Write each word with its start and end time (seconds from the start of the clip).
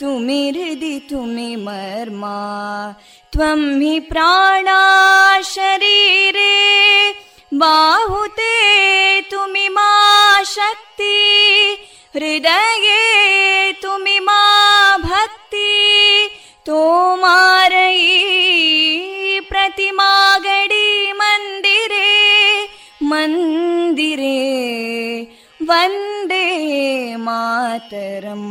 तुमि 0.00 0.40
हृदि 0.56 0.98
तुमि 1.10 1.54
मर्मा 1.66 2.38
त्वं 3.32 3.60
हि 3.80 3.98
प्राणा 4.10 4.80
शरीरे 5.54 6.54
बाहुते 7.62 8.50
तुमि 9.30 9.68
मा 9.76 9.90
शक्ति 10.56 11.18
हृदये 12.16 13.72
तुमि 13.82 14.18
मा 14.28 14.40
भक्ति 15.04 15.70
तोमारयी 16.66 18.10
प्रतिमा 19.50 20.10
गडी 20.46 21.12
मन्दिरे 21.20 22.10
मन्दिरे 23.12 24.38
वन्दे 25.70 26.46
मातरम् 27.26 28.50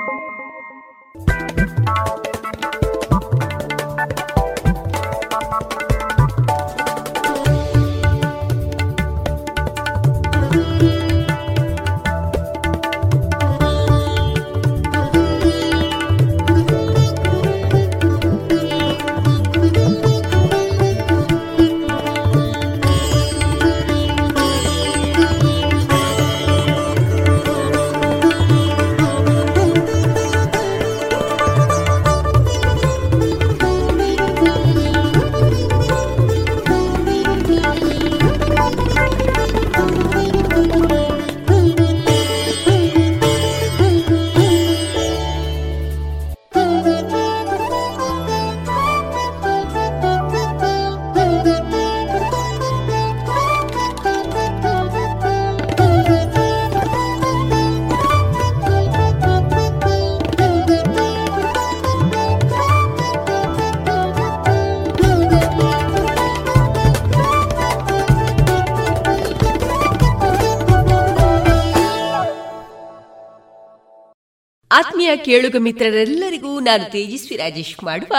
ಆತ್ಮೀಯ 74.81 75.17
ಕೇಳುಗ 75.17 75.55
ಮಿತ್ರರೆಲ್ಲರಿಗೂ 75.59 76.59
ನಾನು 76.59 76.91
ತೇಜಸ್ವಿ 76.91 77.37
ರಾಜೇಶ್ 77.37 77.83
ಮಾಡುವ 77.83 78.15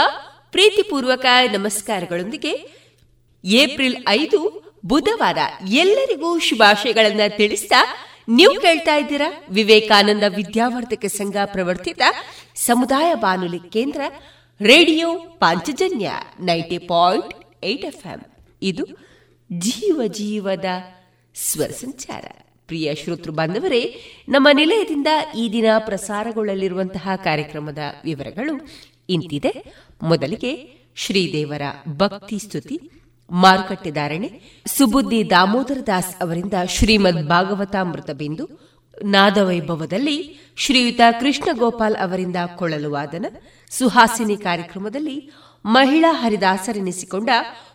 ಪ್ರೀತಿಪೂರ್ವಕ 0.51 1.27
ನಮಸ್ಕಾರಗಳೊಂದಿಗೆ 1.53 2.53
ಏಪ್ರಿಲ್ 3.45 3.97
ಐದು, 4.09 4.41
ಬುಧವಾರ 4.85 5.39
ಎಲ್ಲರಿಗೂ 5.69 6.39
ಶುಭಾಶಯಗಳನ್ನ 6.39 7.21
ತಿಳಿಸ್ತಾ 7.37 7.85
ನೀವು 8.29 8.61
ಕೇಳ್ತಾ 8.61 8.95
ಇದ್ದೀರಾ? 8.97 9.33
ವಿವೇಕಾನಂದ 9.51 10.23
ವಿದ್ಯಾವರ್ಧಕ 10.37 11.05
ಸಂಘ 11.07 11.37
ಪ್ರವರ್ತಿತ 11.45 12.03
ಸಮುದಾಯ 12.55 13.15
ಬಾನುಲಿ 13.15 13.59
ಕೇಂದ್ರ 13.71 14.01
radio 14.61 15.15
Panchajanya 15.15 16.11
ninety 16.41 16.79
point 16.79 17.65
eight 17.65 17.85
F 17.85 18.07
ಇದು 18.63 18.85
ಜೀವ 19.53 20.01
ಜೀವದ 20.07 20.65
ಸ್ವರ 21.35 21.67
ಸಂಚಾರ. 21.67 22.25
ಪ್ರಿಯ 22.73 22.95
ಶ್ರೋತೃ 22.95 23.31
ಬಾಂಧವರೇ, 23.31 23.81
ನಮ್ಮ 24.29 24.49
ನಿಲಯದಿಂದ 24.53 25.07
ಈ 25.39 25.53
ದಿನ 25.53 25.67
ಪ್ರಸಾರಗೊಳ್ಳಲಿರುವಂತಹ 25.79 27.09
ಕಾರ್ಯಕ್ರಮದ 27.17 27.79
ವಿವರಗಳು 28.05 28.55
ಇಂತಿದೆ. 29.09 29.53
ಮೊದಲಿಗೆ 30.03 30.53
ಶ್ರೀದೇವರ 30.97 31.63
ಭಕ್ತಿ 31.97 32.39
ಸ್ತುತಿ 32.39 32.77
ಮಾರುಕಟ್ಟೆದಾರಣೆ 33.31 34.31
ಸುಬುದ್ದಿ 34.67 35.31
ದಾಮೋದರ 35.31 35.81
ದಾಸ್ 35.87 36.23
ಅವರಿಂದ 36.23 36.55
ಶ್ರೀಮದ್ 36.69 37.29
ಭಾಗವತಾಮೃತ 37.29 38.11
ಬಿಂದು, 38.11 38.45
ನಾದವೈಭವದಲ್ಲಿ 39.05 40.17
ಶ್ರೀಯುತ 40.57 41.01
ಕೃಷ್ಣ 41.21 41.59
ಗೋಪಾಲ್ 41.59 41.97
ಅವರಿಂದ 41.97 42.37
ಕೊಳಲು 42.57 42.91
ವಾದನ, 42.91 43.27
ಸುಹಾಸಿನಿ 43.71 44.37
ಕಾರ್ಯಕ್ರಮದಲ್ಲಿ 44.37 45.31
ಮಹಿಳಾ 45.67 46.13
ಹರಿದಾಸರೆನಿಸಿಕೊಂಡ 46.13 47.31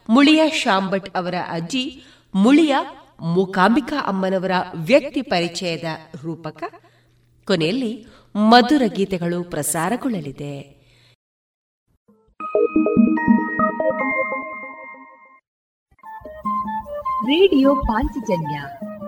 ಮುಳಿಯ 0.10 0.42
ಶಾಂಭಟ್ 0.50 1.18
ಅವರ 1.18 1.36
ಅಜ್ಜಿ 1.52 2.04
ಮುಳಿಯ 2.36 2.76
ಮೂಕಾಂಬಿಕಾ 3.22 4.08
ಅಮ್ಮನವರ 4.08 4.52
ವ್ಯಕ್ತಿ 4.76 5.22
ಪರಿಚಯದ 5.22 5.84
ರೂಪಕ. 6.24 6.64
ಕೊನೆಯಲ್ಲಿ 7.48 8.06
ಮಧುರ 8.36 8.82
ಗೀತೆಗಳು 8.86 9.44
ಪ್ರಸಾರಗೊಳ್ಳಲಿದೆ. 9.44 10.78
ರೇಡಿಯೋ 17.24 17.76
ಪಾಂಚಜನ್ಯ 17.76 18.62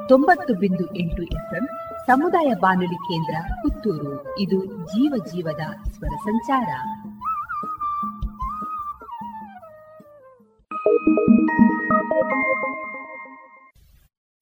ತೊಂಬತ್ತು 0.10 0.54
ಬಿಂದು 0.54 0.96
ಎಂಟು 0.96 1.24
ಎಫ್ಎಂ 1.24 1.68
ಸಮುದಾಯ 2.08 2.54
ಬಾನುಲಿ 2.62 2.96
ಕೇಂದ್ರ 2.96 3.54
ಪುತ್ತೂರು. 3.62 4.40
ಇದು 4.40 4.66
ಜೀವ 4.66 5.14
ಜೀವದ 5.26 5.90
ಸ್ವರ 5.90 6.16
ಸಂಚಾರ. 6.24 6.68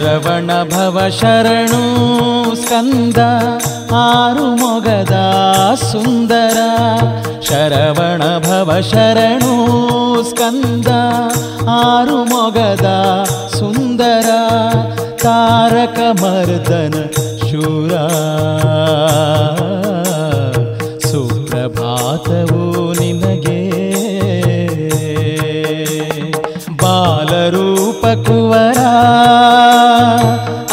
ಶರವಣ 0.00 0.50
ಭವ 0.64 0.98
ಶರಣು 1.10 1.80
ಸ್ಕಂದ 2.54 3.20
ಆರು 3.96 4.46
ಮೊಗದ 4.56 5.16
ಸುಂದರ 5.82 6.58
ಶರವಣ 7.48 8.22
ಭವ 8.46 8.78
ಶರಣು 8.90 9.52
ಸ್ಕಂದ 10.30 10.88
ಆರು 11.76 12.16
ಮೊಗದ 12.24 12.88
ಸುಂದರ 13.58 14.30
ತಾರಕ 15.22 15.98
ಮರ್ದನ 16.22 16.96
ಶೂರ 17.44 17.92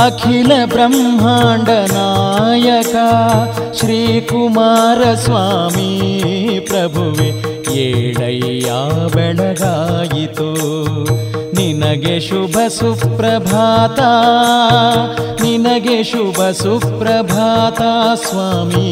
ಅಖಿಲ 0.07 0.51
ಬ್ರಹ್ಮಾಂಡ 0.65 1.69
ನಾಯಕ 1.69 2.95
ಶ್ರೀಕುಮಾರ 3.79 5.01
ಸ್ವಾಮಿ 5.13 5.89
ಪ್ರಭುವೆ, 6.67 7.29
ಏಳಯ್ಯ 7.75 8.69
ಬೆಳಗಾಯಿತು. 9.15 10.49
ನಿನಗೆ 11.55 12.19
ಶುಭ 12.19 12.57
ಸುಪ್ರಭಾತ, 12.67 13.99
ನಿನಗೆ 15.41 16.03
ಶುಭ 16.03 16.39
ಸುಪ್ರಭಾತ 16.51 17.81
ಸ್ವಾಮಿ, 18.23 18.89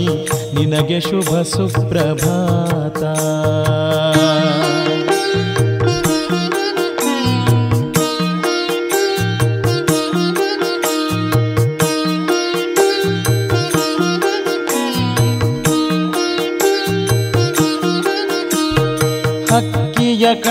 ನಿನಗೆ 0.55 0.99
ಶುಭ 0.99 1.41
ಸುಪ್ರಭಾತ. 1.41 3.03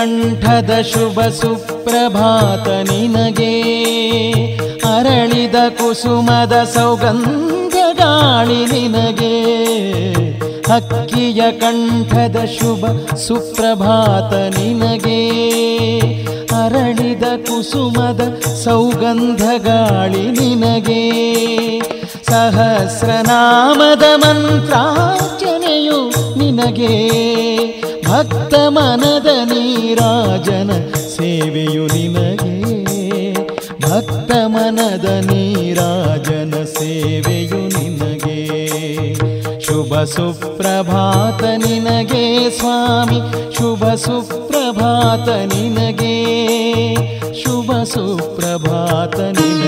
ಕಂಠದ 0.05 0.81
ಶುಭ 0.81 1.21
ಸುಪ್ರಭಾತ 1.21 2.67
ನಿನಗೆ. 2.67 3.61
ಅರಳಿದ 4.97 5.55
ಕುಸುಮದ 5.69 6.63
ಸೌಗಂಧ 6.73 7.73
ಗಾಳಿ 7.73 8.65
ನಿನಗೆ. 8.65 9.43
ಹಕ್ಕಿಯ 10.73 11.51
ಕಂಠದ 11.51 12.45
ಶುಭ 12.45 13.15
ಸುಪ್ರಭಾತ 13.15 14.57
ನಿನಗೆ. 14.57 15.29
ಅರಳಿದ 16.63 17.23
ಕುಸುಮದ 17.23 18.43
ಸೌಗಂಧ 18.63 19.41
ಗಾಳಿ 19.41 20.31
ನಿನಗೆ. 20.31 21.11
ಸಹಸ್ರನಾಮದ 22.23 24.03
ಮಂತ್ರಾಚನೆಯು 24.15 26.07
ನಿನಗೆ. 26.37 27.25
ಭಕ್ತ 28.09 28.53
ಮನದ 28.67 29.34
ನೀರಾಜನ 29.77 30.71
ಸೇವೆಯು 30.97 31.85
ನಿನಗೆ. 31.85 33.33
ಭಕ್ತ 33.81 34.31
ಮನದ 34.45 35.05
ನೀರಾಜನ 35.05 36.63
ಸೇವೆಯು 36.63 37.67
ನಿನಗೆ. 37.67 38.65
ಶುಭ 39.59 40.03
ಸುಪ್ರಭಾತ 40.03 41.43
ನಿನಗೆ 41.43 42.49
ಸ್ವಾಮಿ. 42.49 43.19
ಶುಭ 43.57 43.93
ಸುಪ್ರಭಾತ 43.93 45.29
ನಿನಗೆ. 45.29 46.25
ಶುಭ 47.43 47.83
ಸುಪ್ರಭಾತ 47.83 49.19
ನಿನಗೆ. 49.19 49.64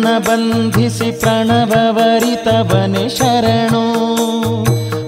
ಬ್ರಹ್ಮನ 0.00 0.18
ಬಂಧಿಸಿ 0.18 1.20
ಪ್ರಣವವರಿತವನೆ 1.20 3.08
ಶರಣು. 3.08 3.82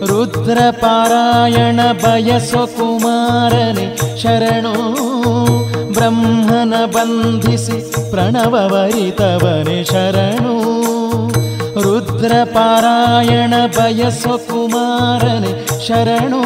ರುದ್ರ 0.06 0.58
ಪಾರಾಯಣ 0.70 1.80
ಬಯಸೋ 1.92 2.66
ಕುಮಾರನೆ 2.66 3.86
ಶರಣು. 4.22 4.72
ಬ್ರಹ್ಮನ 5.92 6.74
ಬಂಧಿಸಿ 6.84 8.10
ಪ್ರಣವವರಿತವನೆ 8.10 9.84
ಶರಣು. 9.84 10.56
ರುದ್ರ 11.82 12.32
ಪಾರಾಯಣ 12.44 13.54
ಬಯಸೋ 13.66 14.38
ಕುಮಾರನೆ 14.38 15.86
ಶರಣು. 15.86 16.42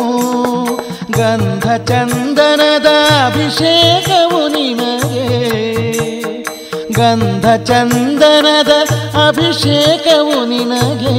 ಗಂಧ 1.12 1.66
ಚಂದನದ 1.90 2.86
ಅಭಿಷೇಕವು 3.26 4.48
ನಿನಗೆ 4.48 5.05
ಗಂಧ 6.96 7.46
ಚಂದನದ 7.68 8.72
ಅಭಿಷೇಕವು 9.18 10.36
ನಿನಗೆ 10.44 11.14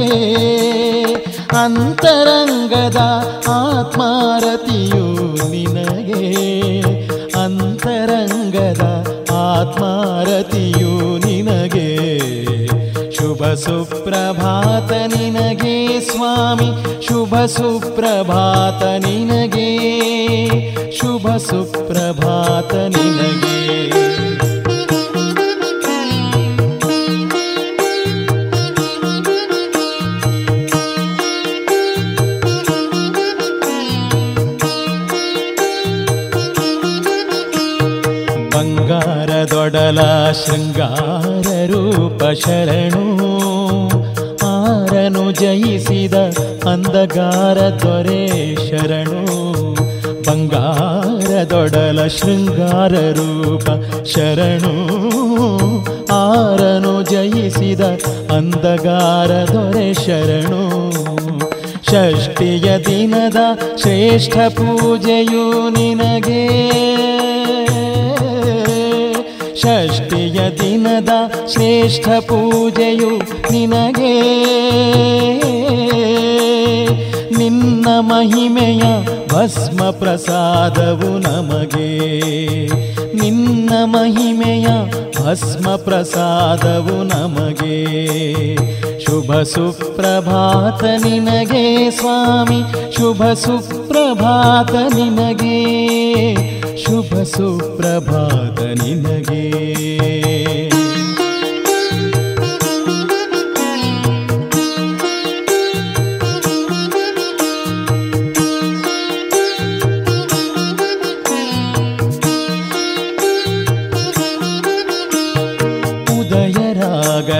ಅಂತರಂಗದ 1.62 3.00
ಆತ್ಮಾರತಿಯು 3.54 5.04
ನಿನಗೆ 5.52 6.22
ಅಂತರಂಗದ 7.44 8.84
ಆತ್ಮಾರತಿಯು 9.46 10.92
ನಿನಗೆ 11.26 11.88
ಶುಭ 13.18 13.52
ಸುಪ್ರಭಾತ 13.64 14.90
ನಿನಗೆ 15.14 15.76
ಸ್ವಾಮಿ 16.00 16.70
ಶುಭ 17.08 17.44
ಸುಪ್ರಭಾತ 17.56 18.82
ನಿನಗೆ 19.06 19.68
ಶುಭ 20.98 21.36
ಸುಪ್ರಭಾತ 21.46 22.74
ನಿನಗೆ 22.96 23.57
ಬಂಗಾರದೊಡಲ 39.88 40.32
ಶೃಂಗಾರ 40.32 41.66
ರೂಪ 41.66 42.24
ಶರಣು. 42.24 43.28
ಆರನು 44.46 45.32
ಜಯಿಸಿದ 45.32 46.14
ಅಂಧಗಾರ 46.68 47.58
ದೊರೆ 47.58 48.54
ಶರಣು. 48.54 49.24
ಬಂಗಾರದೊಡಲ 50.30 52.06
ಶೃಂಗಾರ 52.06 52.92
ರೂಪ 52.92 53.70
ಶರಣು. 54.04 54.86
ಆರನು 56.12 57.02
ಜಯಿಸಿದ 57.02 57.80
ಅಂಧಗಾರ 58.32 59.30
ದೊರೆ 59.30 59.94
ಶರಣು. 59.94 60.90
ಷಷ್ಠಿಯ 61.84 62.78
ದಿನದ 62.78 63.36
ಶ್ರೇಷ್ಠ 63.76 64.36
ಪೂಜೆಯು 64.36 65.68
ನಿನಗೆ. 65.68 66.97
ದಿನದ 70.98 71.48
ಶ್ರೇಷ್ಠ 71.52 72.08
ಪೂಜೆಯು 72.08 73.16
ನಿನಗೆ. 73.52 74.20
ನಿನ್ನ 77.38 77.86
ಮಹಿಮೆಯ 78.00 78.82
ಭಸ್ಮ 79.32 79.90
ಪ್ರಸಾದವು 79.90 81.18
ನಮಗೆ. 81.18 82.10
ನಿನ್ನ 83.16 83.70
ಮಹಿಮೆಯ 83.84 84.66
ಭಸ್ಮ 85.20 85.76
ಪ್ರಸಾದವು 85.76 87.02
ನಮಗೆ. 87.02 87.76
ಶುಭ 89.04 89.42
ಸುಪ್ರಭಾತ 89.42 90.84
ನಿನಗೆ 90.84 91.90
ಸ್ವಾಮಿ, 91.90 92.92
ಶುಭ 92.96 93.22
ಸುಪ್ರಭಾತ 93.24 94.94
ನಿನಗೆ. 94.94 95.58
ಶುಭ 96.76 97.22
ಸುಪ್ರಭಾತ 97.22 98.62
ನಿನಗೆ. 98.62 99.97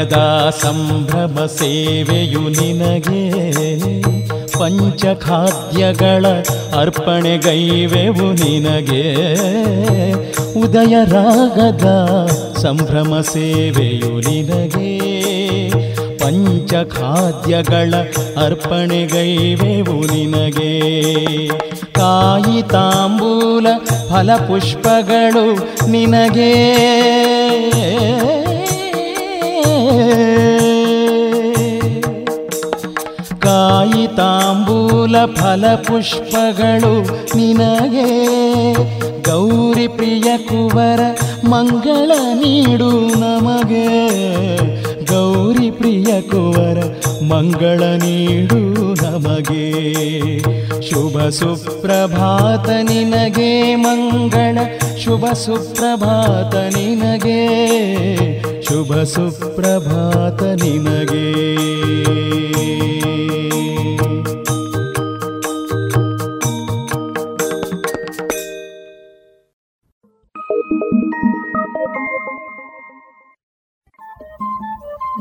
ಉದಯರಾಗದ 0.09 0.50
ಸಂಭ್ರಮ 0.50 1.47
ಸೇವೆಯು 1.47 2.41
ನಿನಗೆ 2.41 3.23
ಪಂಚಖಾದ್ಯಗಳ 4.59 6.27
ಅರ್ಪಣೆಗೈವೆವು 6.79 8.33
ನಿನಗೆ. 8.33 9.05
ಉದಯರಾಗದ 10.61 11.87
ಸಂಭ್ರಮ 12.57 13.21
ಸೇವೆಯು 13.21 14.21
ನಿನಗೆ 14.21 14.99
ಪಂಚಖಾದ್ಯಗಳ 16.17 17.95
ಅರ್ಪಣೆಗೈವೆವು 18.45 20.07
ನಿನಗೆ. 20.07 20.73
ಕಾಯಿ 21.93 22.62
ತಾಂಬೂಲ 22.62 23.67
ಫಲಪುಷ್ಪಗಳು 24.09 25.55
ನಿನಗೆ. 25.91 26.55
ಕಾಯಿ 33.92 34.07
ತಾಂಬೂಲ 34.07 35.25
ಫಲಪುಷ್ಪಗಳು 35.25 37.02
ನಿನಗೆ. 37.37 38.09
ಗೌರಿ 39.23 39.88
ಪ್ರಿಯ 39.88 40.38
ಕುವರ 40.38 41.00
ಮಂಗಳ 41.49 42.11
ನೀಡು 42.35 43.21
ನಮಗೆ. 43.21 44.09
ಗೌರಿ 45.04 45.71
ಪ್ರಿಯ 45.71 46.23
ಕುವರ 46.23 46.78
ಮಂಗಳ 47.23 47.83
ನೀಡು 47.83 48.59
ನಮಗೆ. 49.04 49.73
ಶುಭ 50.83 51.28
ಸುಪ್ರಭಾತ 51.28 52.68
ನಿನಗೆ 52.68 53.75
ಮಂಗಳ. 53.75 54.59
ಶುಭ 55.04 55.26
ಸುಪ್ರಭಾತ 55.26 56.54
ನಿನಗೆ. 56.54 57.49
ಶುಭ 58.62 59.02
ಸುಪ್ರಭಾತ 59.02 60.42
ನಿನಗೆ. 60.42 61.59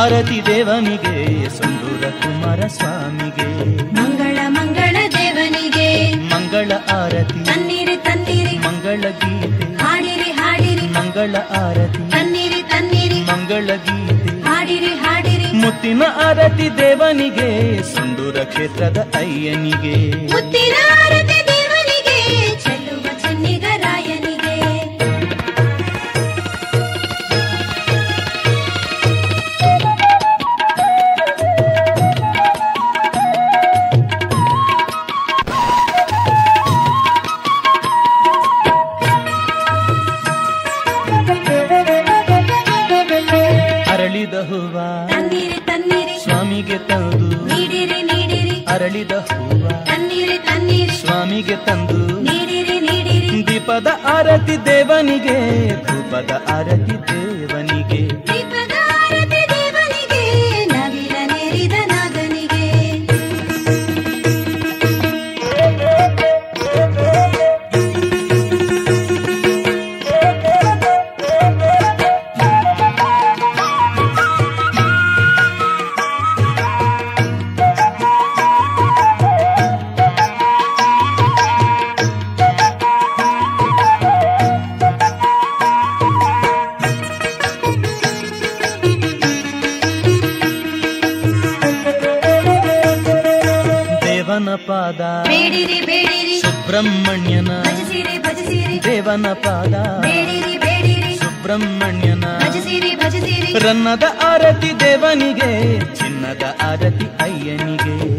ಭಾರತಿ 0.00 0.46
ದೇವನಿಗೆ 0.46 1.48
ಸುಂದರ 1.58 2.10
ಕುಮಾರ 2.10 2.66
ಸ್ವಾಮಿಗೆ. 2.66 3.76
ಮಂಗಳ 3.94 4.38
ಮಂಗಳ 4.46 4.96
ದೇವನಿಗೆ. 5.18 6.14
ಮಂಗಳ 6.14 6.72
ಆರತಿ. 6.92 7.44
ತನ್ನಿರಿ 7.44 7.96
ತನ್ನಿರಿ. 7.96 8.58
ಮಂಗಳ 8.58 9.00
ಗೀತೆ. 9.00 9.84
ಹಾಡಿರಿ 9.84 10.30
ಹಾಡಿರಿ. 10.30 10.86
ಮಂಗಳ 10.86 11.36
ಆರತಿ. 11.36 12.10
ತನ್ನಿರಿ 12.10 12.62
ತನ್ನಿರಿ. 12.62 13.20
ಮಂಗಳ 13.20 13.66
ಗೀತೆ. 13.66 14.42
ಹಾಡಿರಿ 14.42 14.94
ಹಾಡಿರಿ. 14.94 15.56
ಮುತ್ತಿನ 15.56 16.02
ಆರತಿ 16.24 16.78
ದೇವನಿಗೆ 16.78 17.82
ಸುಂದರ 17.94 18.42
ಕ್ಷೇತ್ರದ 18.42 19.12
ಅಯ್ಯನಿಗೆ. 19.14 20.26
ಮುತ್ತಿನ 20.32 20.74
ಅರಳಿದ 44.30 44.48
ಹೂವ 44.50 44.76
ತನ್ನಿರಿ 45.10 45.58
ತನ್ನಿರಿ 45.66 46.14
ಸ್ವಾಮಿಗೆ 46.22 46.76
ತಂದು. 46.88 47.28
ನೀಡಿರಿ 47.46 48.00
ನೀಡಿರಿ. 48.02 48.54
ಅರಳಿದ 48.68 49.14
ಹೂವ 49.28 49.64
ತನ್ನಿರಿ 49.88 50.36
ತನ್ನಿರಿ 50.38 50.94
ಸ್ವಾಮಿಗೆ 50.96 51.56
ತಂದು. 51.66 51.98
ನೀಡಿರಿ 52.20 52.76
ನೀಡಿರಿ. 52.80 53.40
ದೀಪದ 53.48 53.88
ಆರತಿ 54.04 54.56
ದೇವನಿಗೆ 54.66 55.36
ದೀಪದ 55.88 56.30
ಆರತಿ 56.48 56.96
ದೇವನಿಗೆ. 57.10 57.69
ದೇವನ 99.10 99.32
ಪಾದ. 99.32 99.74
ಸುಬ್ರಹ್ಮಣ್ಯನ 101.18 102.24
ರನ್ನದ 103.58 104.02
ಆರತಿ 104.24 104.80
ದೇವನಿಗೆ 104.80 105.50
ಚಿನ್ನದ 105.94 106.44
ಆರತಿ 106.62 107.06
ಅಯ್ಯನಿಗೆ. 107.20 108.09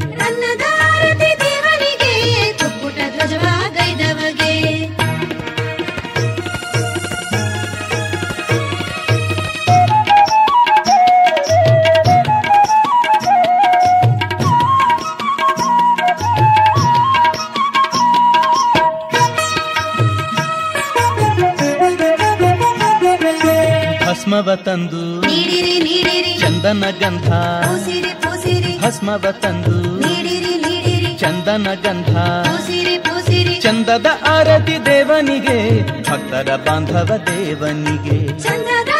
ಗಂಧ 26.99 27.34
ಪೂಸಿರಿ 27.34 28.13
ಪೂಸಿರಿ. 28.13 28.82
ಭಸ್ಮವ 28.82 29.25
ತಂದು. 29.32 29.99
ನೀಡಿರಿ 29.99 30.56
ನೀಡಿರಿ. 30.56 31.17
ಚಂದನ 31.17 31.67
ಗಂಧ 31.73 32.17
ಪೂಸಿರಿ 32.17 32.97
ಪುಸಿರಿ. 32.97 33.62
ಚಂದದ 33.62 34.06
ಆರತಿ 34.27 34.86
ದೇವನಿಗೆ 34.86 35.84
ಭಕ್ತರ 36.10 36.56
ಬಾಂಧವ 36.56 37.10
ದೇವನಿಗೆ. 37.27 38.39
ಚಂದದ 38.39 38.90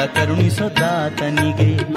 ಮಂಗಳ 0.00 0.24
ಕರುಣಿಸೋ 0.24 0.68
ದಾತನಿಗೆ 0.68 1.90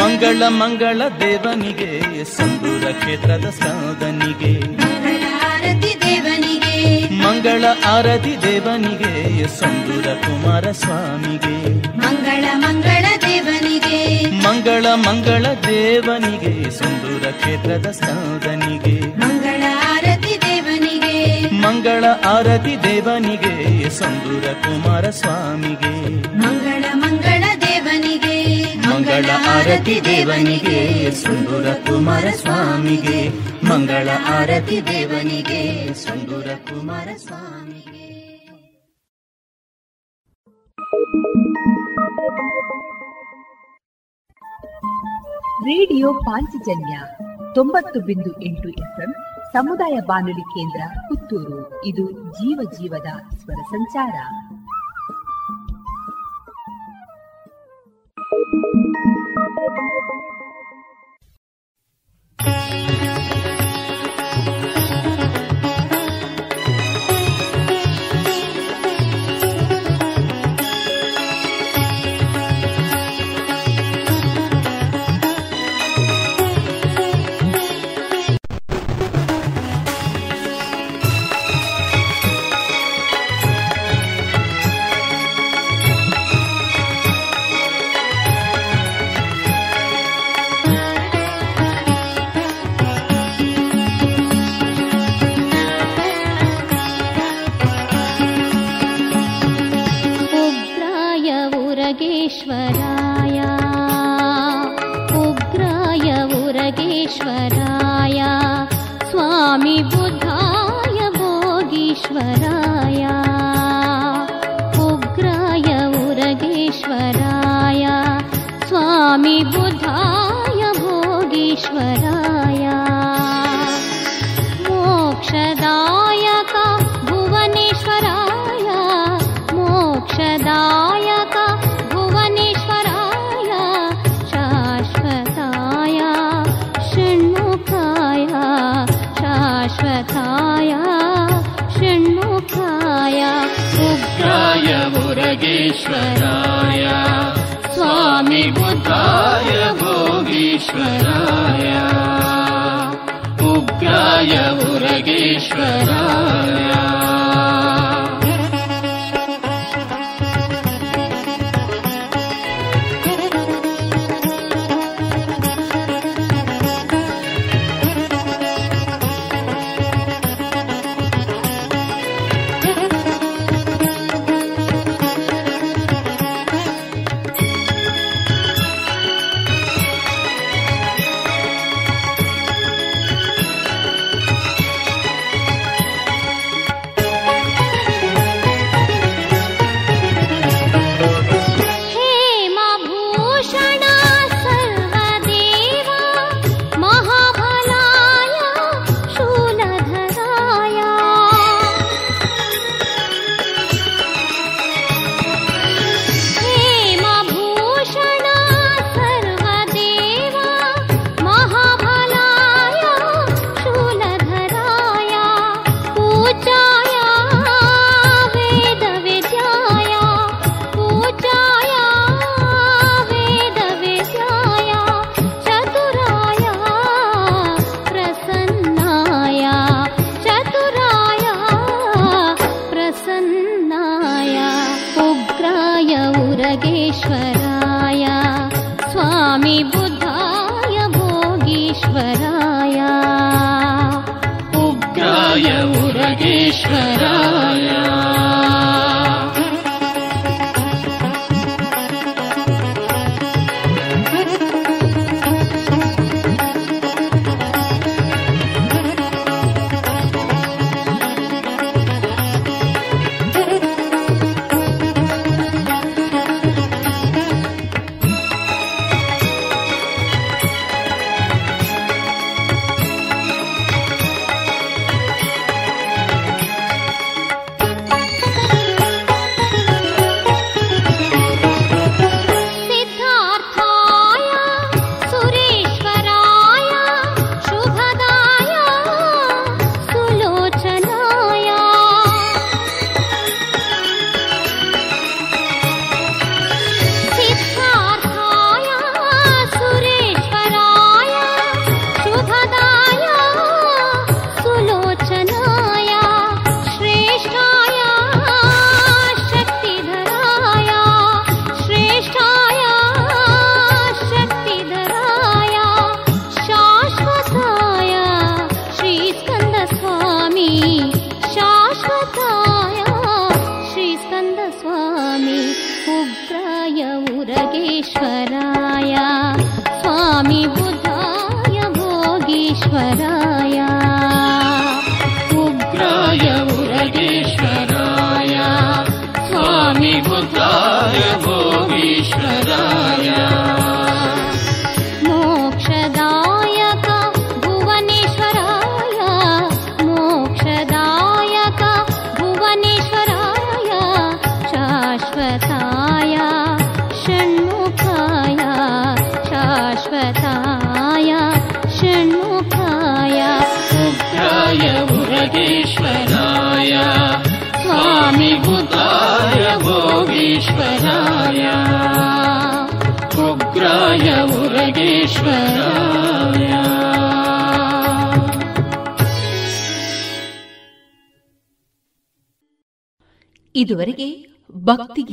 ಮಂಗಳ 0.00 0.42
ಮಂಗಳ 0.48 1.02
ದೇವನಿಗೆ 1.20 2.24
ಸಂದೂರ 2.36 2.90
ಕ್ಷೇತ್ರದ 2.90 3.50
ಸಾಧನಿಗೆ. 3.50 4.60
ದೇವನಿಗೆ. 6.00 7.08
ಮಂಗಳ 7.14 7.64
ಆರತಿ 7.86 8.36
ದೇವನಿಗೆ 8.42 9.46
ಸಂದೂರ 9.60 10.14
ಕುಮಾರ 10.14 10.70
ಸ್ವಾಮಿಗೆ. 10.70 11.86
ಮಂಗಳ 11.96 12.44
ಮಂಗಳ 12.54 13.04
ದೇವನಿಗೆ. 13.16 14.26
ಮಂಗಳ 14.30 14.86
ಮಂಗಳ 14.94 15.46
ದೇವನಿಗೆ 15.68 16.70
ಸಂದೂರ 16.70 17.30
ಕ್ಷೇತ್ರದ 17.30 17.90
ಸ್ಕಂದನಿಗೆ 17.90 18.57
ಮಂಗಳ 21.78 22.04
ಆರತಿ 22.26 22.82
ದೇವನಿಗೆ 22.82 23.90
ಸಂದೂರ 23.90 24.44
ಕುಮಾರ 24.62 25.10
ಸ್ವಾಮಿಗೆ. 25.10 26.22
ಮಂಗಳ 26.38 26.84
ಮಂಗಳ 26.94 27.44
ದೇವನಿಗೆ 27.60 28.64
ಮಂಗಳ 28.74 29.24
ಆರತಿ 29.48 30.00
ದೇವನಿಗೆ 30.04 31.10
ಸಂದೂರ 31.10 31.66
ಕುಮಾರ 31.72 32.24
ಸ್ವಾಮಿಗೆ. 32.30 33.28
ಮಂಗಳ 33.66 34.08
ಆರತಿ 34.28 34.84
ದೇವನಿಗೆ 34.84 35.94
ಸಂದೂರ 35.94 36.48
ಕುಮಾರ 36.70 37.08
ಸ್ವಾಮಿಗೆ. 37.26 38.08
ರೇಡಿಯೋ 45.62 46.12
ಪಾಂಚಜನ್ಯ 46.14 47.00
ತೊಂಬತ್ತು 47.54 48.00
ಬಿಂದು 48.00 48.42
ಎಂಟು 48.42 48.68
ಎಫ್ಎಂ 48.68 49.14
ಸಮುದಾಯ 49.52 49.98
ಬಾನುಲಿ 50.06 50.40
ಕೇಂದ್ರ 50.40 50.80
ಪುತ್ತೂರು 51.28 51.84
ಇದು 51.84 52.04
ಜೀವ 52.32 52.70
ಜೀವದ 52.78 53.10
ಸ್ವರ 53.36 53.60
ಸಂಚಾರ. 53.70 54.14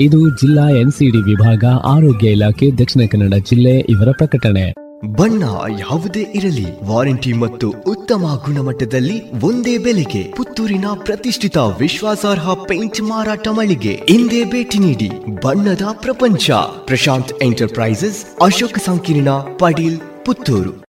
ಇದು 0.00 0.30
ಜಿಲ್ಲಾ 0.40 0.70
ಎನ್ಸಿಡಿ 0.70 1.18
ವಿಭಾಗ, 1.18 1.64
ಆರೋಗ್ಯ 1.84 2.30
ಇಲಾಖೆ, 2.30 2.70
ದಕ್ಷಿಣ 2.70 3.02
ಕನ್ನಡ 3.10 3.34
ಜಿಲ್ಲೆ 3.34 3.78
ಇವರ 3.78 4.08
ಪ್ರಕಟಣೆ. 4.12 4.74
ಬಣ್ಣ 5.12 5.42
ಯಾವುದೇ 5.78 6.26
ಇರಲಿ. 6.34 6.66
ವಾರಂಟಿ 6.84 7.32
ಮತ್ತು 7.32 7.70
ಉತ್ತಮ 7.70 8.42
ಗುಣಮಟ್ಟದಲ್ಲಿ 8.46 9.30
ಒಂದೇ 9.30 9.78
ಬೆಲೆಗೆ 9.78 10.22
ಪುತ್ತೂರಿನ 10.22 10.84
ಪ್ರತಿಷ್ಠಿತ 10.94 11.56
ವಿಶ್ವಾಸಾರ್ಹ 11.56 12.54
ಪೇಂಟ್ 12.54 13.02
ಮಾರಾಟ 13.02 13.48
ಮಳಿಗೆ 13.48 13.92
ಇಂದೇ 13.92 14.44
ಭೇಟಿ 14.44 14.78
ನೀಡಿ 14.78 15.10
ಬಣ್ಣದ 15.42 15.82
ಪ್ರಪಂಚ. 15.92 16.50
ಪ್ರಶಾಂತ್ 16.84 17.42
ಎಂಟರ್ಪ್ರೈಸಸ್, 17.42 18.42
ಅಶೋಕ 18.42 18.78
ಸಂಕೀರ್ಣ 18.78 19.28
ಪಡೀಲ್ 19.30 20.00
ಪುತ್ತೂರು. 20.24 20.81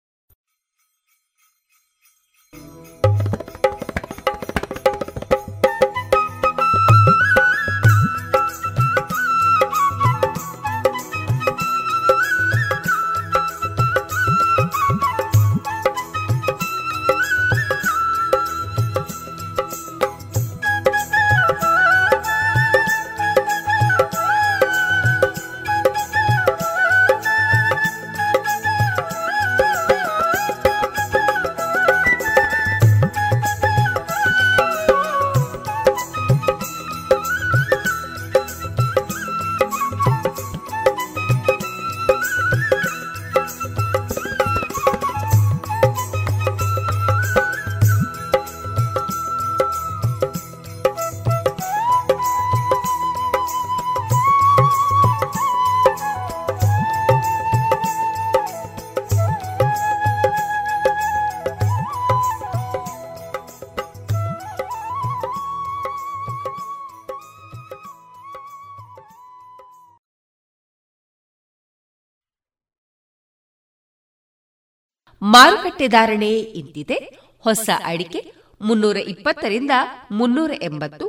ಮಾರುಕಟ್ಟೆ 75.34 75.86
ಧಾರಣೆ 75.88 76.30
ಇಂತಿದೆ. 76.60 76.96
ಹೊಸ 77.44 77.68
ಅಡಿಕೆ 77.84 78.20
ಮುನ್ನೂರ 78.60 78.98
ಇಪ್ಪತ್ತರಿಂದ 79.12 79.74
ಮುನ್ನೂರ 80.10 80.52
ಎಂಬತ್ತು, 80.62 81.06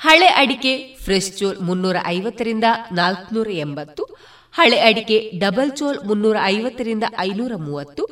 ಹಳೆ 0.00 0.28
ಅಡಿಕೆ 0.42 0.72
ಫ್ರೆಶ್ 1.04 1.30
ಚೋಲ್ 1.38 1.58
ಮುನ್ನೂರ 1.60 1.96
ಐವತ್ತರಿಂದ 2.06 2.66
ನಾಲ್ಕುನೂರ 2.92 3.50
ಎಂಬತ್ತು, 3.64 4.02
ಹಳೆ 4.54 4.78
ಅಡಿಕೆ 4.78 5.18
ಡಬಲ್ 5.38 5.72
ಚೋಲ್ 5.76 5.98
ಮುನ್ನೂರ 6.08 6.36
ಐವತ್ತರಿಂದ 6.54 7.04
ಐನೂರ 7.18 7.52
ಮೂವತ್ತು, 7.56 8.04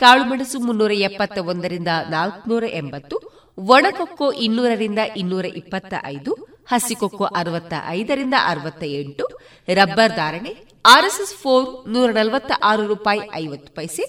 ಕಾಳುಮೆಣಸು 0.00 0.58
ಮುನ್ನೂರ 0.58 0.92
ಎಪ್ಪತ್ತ 1.08 1.38
ಒಂದರಿಂದ 1.52 1.88
ನಾಲ್ಕುನೂರ 2.10 2.64
ಎಂಬತ್ತು, 2.72 3.16
ಒಣಕೊಕ್ಕೋ 3.58 4.28
ಇನ್ನೂರರಿಂದ 4.46 5.00
ಇನ್ನೂರ 5.16 5.46
ಇಪ್ಪತ್ತ 5.60 5.94
ಐದು 6.06 6.32
ಹಸಿಕೊಕ್ಕೋ 6.66 7.24
ಅರವತ್ತ 7.24 7.74
ಐದರಿಂದ 7.88 8.36
ಅರವತ್ತ 8.46 8.82
ಎಂಟು 9.00 9.24
ರಬ್ಬರ್ 9.68 10.14
ಧಾರಣೆ 10.16 10.52
ಆರ್ಎಸ್ಎಸ್ 10.84 11.34
ಫೋರ್ 11.42 11.66
ನೂರ 11.88 12.08
ನಲವತ್ತ 12.10 12.52
ಆರು 12.62 12.84
ರೂಪಾಯಿ 12.86 13.20
ಐವತ್ತು 13.34 13.70
ಪೈಸೆ 13.72 14.04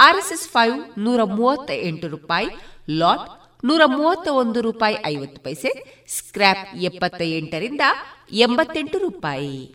ಆರ್ಎಸ್ಎಸ್ 0.00 0.48
ಫೈವ್ 0.48 1.00
ನೂರ 1.00 1.22
ಮೂವತ್ತ 1.22 1.70
ಎಂಟು 1.70 2.08
ರೂಪಾಯಿ, 2.08 2.48
ಲಾಟ್ 2.90 3.30
ನೂರ 3.64 3.80
ಮೂವತ್ತ 3.86 4.28
ಒಂದು 4.28 4.60
ರೂಪಾಯಿ 4.60 4.96
ಐವತ್ತು 5.06 5.40
ಪೈಸೆ 5.40 5.70
ಸ್ಕ್ರಾಪ್ 6.08 6.76
ಎಪ್ಪತ್ತ 6.76 7.22
ಎಂಟರಿಂದ 7.22 7.80
ಎಂಬತ್ತೆಂಟು 8.32 8.98
ರೂಪಾಯಿ. 8.98 9.74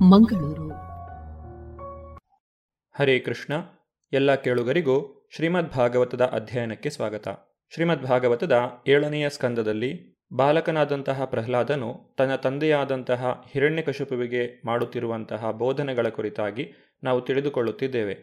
ಮಂಗಳೂರು. 0.00 0.68
ಹರೇ 2.98 3.18
ಕೃಷ್ಣ. 3.18 3.52
ಎಲ್ಲ 4.12 4.34
ಕೇಳುಗರಿಗೂ 4.34 5.28
ಶ್ರೀಮದ್ 5.34 5.70
ಭಾಗವತದ 5.70 6.20
ಅಧ್ಯಯನಕ್ಕೆ 6.24 6.90
ಸ್ವಾಗತ. 6.90 7.28
ಶ್ರೀಮದ್ 7.74 8.02
ಭಾಗವತದ 8.02 8.58
ಏಳನೆಯ 8.86 9.30
ಸ್ಕಂದದಲ್ಲಿ 9.30 10.18
ಬಾಲಕನಾದಂತಹ 10.32 11.24
ಪ್ರಹ್ಲಾದನು 11.24 12.14
ತನ್ನ 12.18 12.34
ತಂದೆಯಾದಂತಹ 12.34 13.44
ಹಿರಣ್ಯಕಶುಪುವಿಗೆ 13.52 14.62
ಮಾಡುತ್ತಿರುವಂತಹ 14.66 15.50
ಬೋಧನೆಗಳ 15.50 16.08
ಕುರಿತಾಗಿ 16.08 16.72
ನಾವು 17.04 17.20
ತಿಳಿದುಕೊಳ್ಳುತ್ತಿದ್ದೇವೆ. 17.20 18.14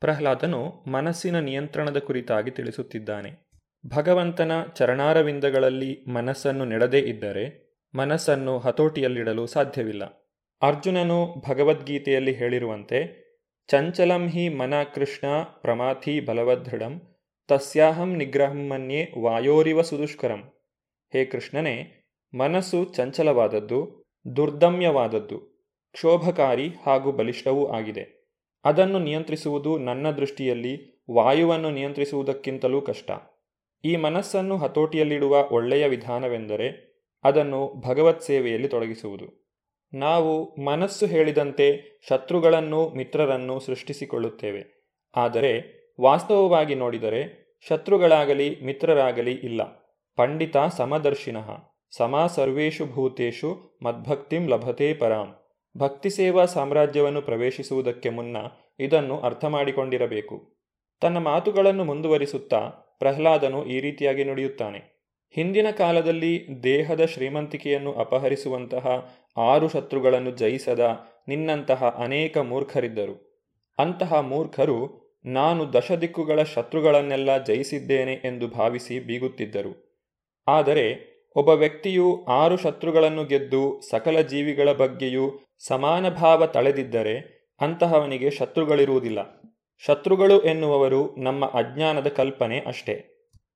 ಪ್ರಹ್ಲಾದನು 0.00 0.84
ಮನಸ್ಸಿನ 0.90 1.40
ನಿಯಂತ್ರಣದ 1.40 1.96
ಕುರಿತಾಗಿ 1.96 2.50
ತಿಳಿಸುತ್ತಿದ್ದಾನೆ. 2.50 3.50
ಭಗವಂತನ 3.96 4.52
ಚರಣಾರವಿಂದಗಳಲ್ಲಿ 4.74 6.04
ಮನಸ್ಸನ್ನು 6.12 6.64
ನೆಡದೇ 6.64 6.98
ಇದ್ದರೆ 6.98 7.72
ಮನಸ್ಸನ್ನು 7.94 8.58
ಹತೋಟಿಯಲ್ಲಿಡಲು 8.58 9.46
ಸಾಧ್ಯವಿಲ್ಲ. 9.46 10.21
ಅರ್ಜುನನು 10.62 11.34
ಭಗವದ್ಗೀತೆಯಲ್ಲಿ 11.48 12.32
ಹೇಳಿರುವಂತೆ, 12.32 13.22
ಚಂಚಲಂ 13.68 14.28
ಹಿ 14.28 14.48
ಮನ 14.48 14.82
ಕೃಷ್ಣ 14.82 15.26
ಪ್ರಮಾಥಿ 15.42 16.20
ಬಲವದೃಢಂ, 16.20 17.16
ತಸ್ಯಾಹಂ 17.48 18.16
ನಿಗ್ರಹಂ 18.16 18.68
ಮನ್ಯೆ 18.68 19.20
ವಾಯೋರಿವ 19.20 19.82
ಸುದುಷ್ಕರಂ. 19.82 20.52
ಹೇ 21.12 21.24
ಕೃಷ್ಣನೇ, 21.24 22.04
ಮನಸ್ಸು 22.34 22.84
ಚಂಚಲವಾದದ್ದು, 22.84 24.04
ದುರ್ದಮ್ಯವಾದದ್ದು, 24.36 25.38
ಕ್ಷೋಭಕಾರಿ 25.92 26.68
ಹಾಗೂ 26.68 27.12
ಬಲಿಷ್ಠವೂ 27.12 27.66
ಆಗಿದೆ. 27.66 28.30
ಅದನ್ನು 28.64 28.98
ನಿಯಂತ್ರಿಸುವುದು 28.98 29.78
ನನ್ನ 29.78 30.10
ದೃಷ್ಟಿಯಲ್ಲಿ 30.10 31.04
ವಾಯುವನ್ನು 31.10 31.70
ನಿಯಂತ್ರಿಸುವುದಕ್ಕಿಂತಲೂ 31.70 32.80
ಕಷ್ಟ. 32.80 33.10
ಈ 33.84 33.96
ಮನಸ್ಸನ್ನು 33.96 34.56
ಹತೋಟಿಯಲ್ಲಿಡುವ 34.56 35.48
ಒಳ್ಳೆಯ 35.50 35.88
ವಿಧಾನವೆಂದರೆ 35.88 36.92
ಅದನ್ನು 37.24 37.80
ಭಗವತ್ 37.80 38.22
ಸೇವೆಯಲ್ಲಿ 38.22 38.68
ತೊಡಗಿಸುವುದು. 38.68 39.41
ನಾವು 39.94 40.62
ಮನಸ್ಸು 40.64 41.06
ಹೇಳಿದಂತೆ 41.06 42.00
ಶತ್ರುಗಳನ್ನು 42.08 42.88
ಮಿತ್ರರನ್ನು 42.88 43.60
ಸೃಷ್ಟಿಸಿಕೊಳ್ಳುತ್ತೇವೆ. 43.60 44.92
ಆದರೆ 45.16 45.52
ವಾಸ್ತವವಾಗಿ 46.00 46.74
ನೋಡಿದರೆ 46.74 47.42
ಶತ್ರುಗಳಾಗಲಿ 47.68 48.60
ಮಿತ್ರರಾಗಲಿ 48.60 49.32
ಇಲ್ಲ. 49.32 49.62
ಪಂಡಿತ 50.16 50.56
ಸಮದರ್ಶಿನಃ, 50.76 51.56
ಸಮಾ 51.96 52.26
ಸರ್ವೇಷು 52.26 52.86
ಭೂತೇಷು 52.86 53.78
ಮದ್ಭಕ್ತಿಂ 53.82 54.48
ಲಭತೆ 54.48 54.94
ಪರಾಂ. 54.94 55.34
ಭಕ್ತಿ 55.78 56.10
ಸೇವಾ 56.10 56.44
ಸಾಮ್ರಾಜ್ಯವನ್ನು 56.44 57.22
ಪ್ರವೇಶಿಸುವುದಕ್ಕೆ 57.22 58.10
ಮುನ್ನ 58.10 58.36
ಇದನ್ನು 58.80 59.20
ಅರ್ಥ 59.20 59.44
ಮಾಡಿಕೊಂಡಿರಬೇಕು 59.44 60.56
ತನ್ನ 61.00 61.18
ಮಾತುಗಳನ್ನು 61.18 61.84
ಮುಂದುವರಿಸುತ್ತಾ 61.84 62.58
ಪ್ರಹ್ಲಾದನು 62.98 63.66
ಈ 63.66 63.80
ರೀತಿಯಾಗಿ 63.80 64.24
ನುಡಿಯುತ್ತಾನೆ. 64.24 64.92
ಹಿಂದಿನ 65.34 65.66
ಕಾಲದಲ್ಲಿ 65.70 66.62
ದೇಹದ 66.62 67.04
ಶ್ರೀಮಂತಿಕೆಯನ್ನು 67.04 67.92
ಅಪಹರಿಸುವಂತಹ 67.92 69.14
ಆರು 69.36 69.68
ಶತ್ರುಗಳನ್ನು 69.68 70.30
ಜಯಿಸದ 70.30 71.00
ನಿನ್ನಂತಹ 71.28 71.96
ಅನೇಕ 71.98 72.38
ಮೂರ್ಖರಿದ್ದರು. 72.38 73.46
ಅಂತಹ 73.78 74.14
ಮೂರ್ಖರು 74.14 75.02
ನಾನು 75.24 75.72
ದಶದಿಕ್ಕುಗಳ 75.72 76.42
ಶತ್ರುಗಳನ್ನೆಲ್ಲ 76.42 77.44
ಜಯಿಸಿದ್ದೇನೆ 77.44 78.12
ಎಂದು 78.12 78.48
ಭಾವಿಸಿ 78.48 79.00
ಬೀಗುತ್ತಿದ್ದರು. 79.00 80.02
ಆದರೆ 80.48 81.12
ಒಬ್ಬ 81.36 81.48
ವ್ಯಕ್ತಿಯು 81.48 82.24
ಆರು 82.24 82.56
ಶತ್ರುಗಳನ್ನು 82.56 83.24
ಗೆದ್ದು 83.24 83.80
ಸಕಲ 83.90 84.20
ಜೀವಿಗಳ 84.20 84.72
ಬಗ್ಗೆಯೂ 84.72 85.40
ಸಮಾನ 85.66 86.08
ಭಾವ 86.08 86.46
ತಳೆದಿದ್ದರೆ 86.46 87.42
ಅಂತಹವನಿಗೆ 87.60 88.30
ಶತ್ರುಗಳಿರುವುದಿಲ್ಲ. 88.30 89.42
ಶತ್ರುಗಳು 89.86 90.40
ಎನ್ನುವವರು 90.40 91.16
ನಮ್ಮ 91.18 91.46
ಅಜ್ಞಾನದ 91.46 92.06
ಕಲ್ಪನೆ 92.06 92.60
ಅಷ್ಟೇ. 92.60 93.08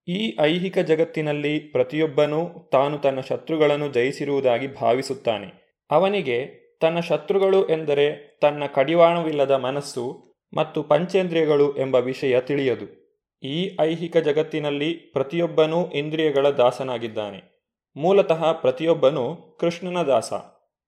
ಈ 0.09 0.37
ಐಹಿಕ 0.41 0.79
ಜಗತ್ತಿನಲ್ಲಿ 0.79 1.59
ಪ್ರತಿಯೊಬ್ಬನೂ 1.59 2.71
ತಾನು 2.73 2.99
ತನ್ನ 2.99 3.21
ಶತ್ರುಗಳನ್ನು 3.21 3.89
ಜಯಿಸಿರುವುದಾಗಿ 3.89 4.67
ಭಾವಿಸುತ್ತಾನೆ. 4.67 5.66
ಅವನಿಗೆ 5.91 6.67
ತನ್ನ 6.81 7.01
ಶತ್ರುಗಳು 7.01 7.69
ಎಂದರೆ 7.69 8.39
ತನ್ನ 8.43 8.63
ಕಡಿವಾಣವಿಲ್ಲದ 8.75 9.51
ಮನಸ್ಸು 9.51 10.27
ಮತ್ತು 10.57 10.83
ಪಂಚೇಂದ್ರಿಯಗಳು 10.83 11.77
ಎಂಬ 11.77 11.95
ವಿಷಯ 11.95 12.41
ತಿಳಿಯದು. 12.41 13.07
ಈ 13.43 13.77
ಐಹಿಕ 13.81 14.17
ಜಗತ್ತಿನಲ್ಲಿ 14.17 14.95
ಪ್ರತಿಯೊಬ್ಬನೂ 14.95 15.87
ಇಂದ್ರಿಯಗಳ 15.87 16.51
ದಾಸನಾಗಿದ್ದಾನೆ. 16.51 17.69
ಮೂಲತಃ 17.97 18.53
ಪ್ರತಿಯೊಬ್ಬನೂ 18.53 19.57
ಕೃಷ್ಣನ 19.61 20.03
ದಾಸ. 20.03 20.33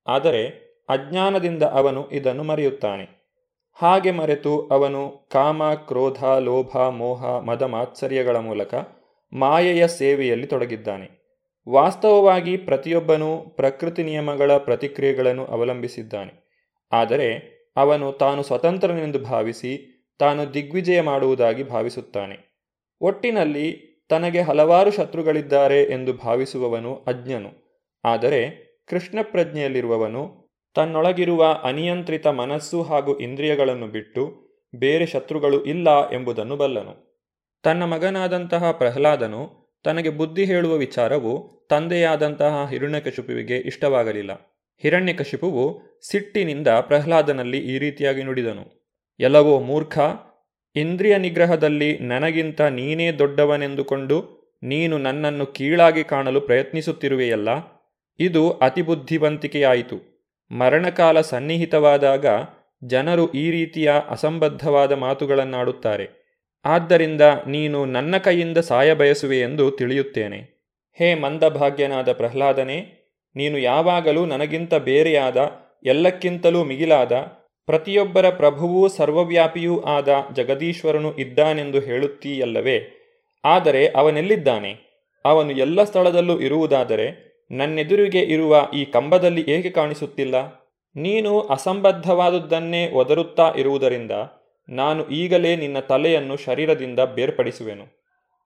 ಆದರೆ 0.07 0.69
ಅಜ್ಞಾನದಿಂದ 0.89 1.63
ಅವನು 1.63 2.11
ಇದನ್ನು 2.11 2.43
ಮರೆಯುತ್ತಾನೆ. 2.43 3.19
ಹಾಗೆ 3.75 4.11
ಮರೆತು 4.11 4.67
ಅವನು 4.67 5.29
ಕಾಮ, 5.33 5.75
ಕ್ರೋಧ, 5.75 6.25
ಲೋಭ, 6.25 6.77
ಮೋಹ, 6.77 7.39
ಮದ 7.39 7.63
ಮಾತ್ಸರ್ಯಗಳ 7.63 8.37
ಮೂಲಕ 8.37 8.75
ಮಾಯೆಯ 9.33 9.89
ಸೇವೆಯಲ್ಲಿ 9.89 10.47
ತೊಡಗಿದ್ದಾನೆ. 10.47 11.18
ವಾಸ್ತವವಾಗಿ 11.69 12.57
ಪ್ರತಿಯೊಬ್ಬನೂ 12.57 13.39
ಪ್ರಕೃತಿ 13.39 14.03
ನಿಯಮಗಳ 14.03 14.57
ಪ್ರತಿಕ್ರಿಯೆಗಳನ್ನು 14.57 15.45
ಅವಲಂಬಿಸಿದ್ದಾನೆ. 15.45 16.49
ಆದರೆ 16.93 17.59
ಅವನು 17.77 18.13
ತಾನು 18.13 18.43
ಸ್ವತಂತ್ರನೆಂದು 18.43 19.19
ಭಾವಿಸಿ 19.19 19.95
ತಾನು 20.19 20.55
ದಿಗ್ವಿಜಯ 20.55 21.01
ಮಾಡುವುದಾಗಿ 21.01 21.63
ಭಾವಿಸುತ್ತಾನೆ. 21.63 22.59
ಒಟ್ಟಿನಲ್ಲಿ 23.01 23.89
ತನಗೆ 24.09 24.41
ಹಲವಾರು 24.41 24.91
ಶತ್ರುಗಳಿದ್ದಾರೆ 24.91 25.83
ಎಂದು 25.83 26.13
ಭಾವಿಸುವವನು 26.13 26.95
ಅಜ್ಞನು. 26.95 27.81
ಆದರೆ 28.05 28.69
ಕೃಷ್ಣ 28.89 29.19
ಪ್ರಜ್ಞೆಯಲ್ಲಿರುವವನು 29.23 30.49
ತನ್ನೊಳಗಿರುವ 30.75 31.61
ಅನಿಯಂತ್ರಿತ 31.65 32.27
ಮನಸ್ಸು 32.27 32.83
ಹಾಗೂ 32.83 33.19
ಇಂದ್ರಿಯಗಳನ್ನು 33.19 33.87
ಬಿಟ್ಟು 33.87 34.49
ಬೇರೆ 34.77 35.07
ಶತ್ರುಗಳು 35.07 35.65
ಇಲ್ಲ 35.65 36.11
ಎಂಬುದನ್ನು 36.11 36.57
ಬಲ್ಲನು. 36.57 37.25
ತನ್ನ 37.63 37.85
ಮಗನಾದಂತಹ 37.85 38.73
ಪ್ರಹ್ಲಾದನು 38.73 39.58
ತನಗೆ 39.85 40.09
ಬುದ್ಧಿ 40.09 40.45
ಹೇಳುವ 40.45 40.77
ವಿಚಾರವು 40.77 41.67
ತಂದೆಯಾದಂತಹ 41.71 42.67
ಹಿರಣ್ಯಕಶಿಪುವಿಗೆ 42.71 43.57
ಇಷ್ಟವಾಗಲಿಲ್ಲ. 43.57 44.33
ಹಿರಣ್ಯಕಶಿಪುವು 44.83 45.81
ಸಿಟ್ಟಿನಿಂದ 46.11 46.69
ಪ್ರಹ್ಲಾದನಲ್ಲಿ 46.69 47.59
ಈ 47.59 47.79
ರೀತಿಯಾಗಿ 47.79 48.23
ನುಡಿದನು. 48.23 48.95
ಎಲ್ಲವೋ 49.21 49.61
ಮೂರ್ಖ, 49.61 49.99
ಇಂದ್ರಿಯ 50.77 51.19
ನಿಗ್ರಹದಲ್ಲಿ 51.19 51.99
ನನಗಿಂತ 51.99 52.61
ನೀನೇ 52.61 53.13
ದೊಡ್ಡವನೆಂದುಕೊಂಡು 53.13 54.39
ನೀನು 54.63 54.99
ನನ್ನನ್ನು 54.99 55.47
ಕೀಳಾಗಿ 55.47 56.05
ಕಾಣಲು 56.05 56.41
ಪ್ರಯತ್ನಿಸುತ್ತಿರುವೆಯಲ್ಲ, 56.41 57.49
ಇದು 58.21 58.51
ಅತಿಬುದ್ಧಿವಂತಿಕೆಯಾಯಿತು. 58.51 60.19
ಮರಣಕಾಲ 60.51 61.21
ಸನ್ನಿಹಿತವಾದಾಗ 61.21 62.27
ಜನರು 62.85 63.33
ಈ 63.33 63.51
ರೀತಿಯ 63.51 63.93
ಅಸಂಬದ್ಧವಾದ 64.09 64.93
ಮಾತುಗಳನ್ನಾಡುತ್ತಾರೆ. 64.93 66.18
ಆದ್ದರಿಂದ 66.69 67.21
ನೀನು 67.47 67.85
ನನ್ನ 67.85 68.17
ಕೈಯಿಂದ 68.17 68.59
ಸಾಯ 68.59 68.95
ಬಯಸುವೆಯೆಂದು 68.95 69.71
ತಿಳಿಯುತ್ತೇನೆ. 69.71 70.39
ಹೇ 70.99 71.15
ಮಂದಭಾಗ್ಯನಾದ 71.15 72.13
ಪ್ರಹ್ಲಾದನೇ, 72.13 72.79
ನೀನು 73.37 73.59
ಯಾವಾಗಲೂ 73.59 74.27
ನನಗಿಂತ 74.27 74.75
ಬೇರೆಯಾದ, 74.75 75.37
ಎಲ್ಲಕ್ಕಿಂತಲೂ 75.85 76.65
ಮಿಗಿಲಾದ, 76.65 77.13
ಪ್ರತಿಯೊಬ್ಬರ 77.67 78.31
ಪ್ರಭುವೂ 78.31 78.89
ಸರ್ವವ್ಯಾಪಿಯೂ 78.89 79.81
ಆದ 79.81 80.09
ಜಗದೀಶ್ವರನು 80.35 81.17
ಇದ್ದಾನೆಂದು 81.17 81.81
ಹೇಳುತ್ತೀಯಲ್ಲವೇ? 81.81 82.79
ಆದರೆ 83.45 83.89
ಅವನೆಲ್ಲಿದ್ದಾನೆ? 83.89 84.89
ಅವನು 85.25 85.53
ಎಲ್ಲ 85.53 85.85
ಸ್ಥಳದಲ್ಲೂ 85.85 86.41
ಇರುವುದಾದರೆ 86.41 87.07
ನನ್ನೆದುರಿಗೆ 87.51 88.19
ಇರುವ 88.19 88.69
ಈ 88.75 88.85
ಕಂಬದಲ್ಲಿ 88.85 89.41
ಏಕೆ 89.41 89.71
ಕಾಣಿಸುತ್ತಿಲ್ಲ? 89.71 90.35
ನೀನು 90.97 91.41
ಅಸಂಬದ್ಧವಾದದ್ದನ್ನೇ 91.41 92.91
ಒದರುತ್ತಾ 92.91 93.53
ಇರುವುದರಿಂದ 93.57 94.11
ನಾನು 94.69 95.09
ಈಗಲೇ 95.09 95.57
ನಿನ್ನ 95.57 95.79
ತಲೆಯನ್ನು 95.79 96.37
ಶರೀರದಿಂದ 96.37 97.01
ಬೇರ್ಪಡಿಸುವೆನು. 97.01 97.99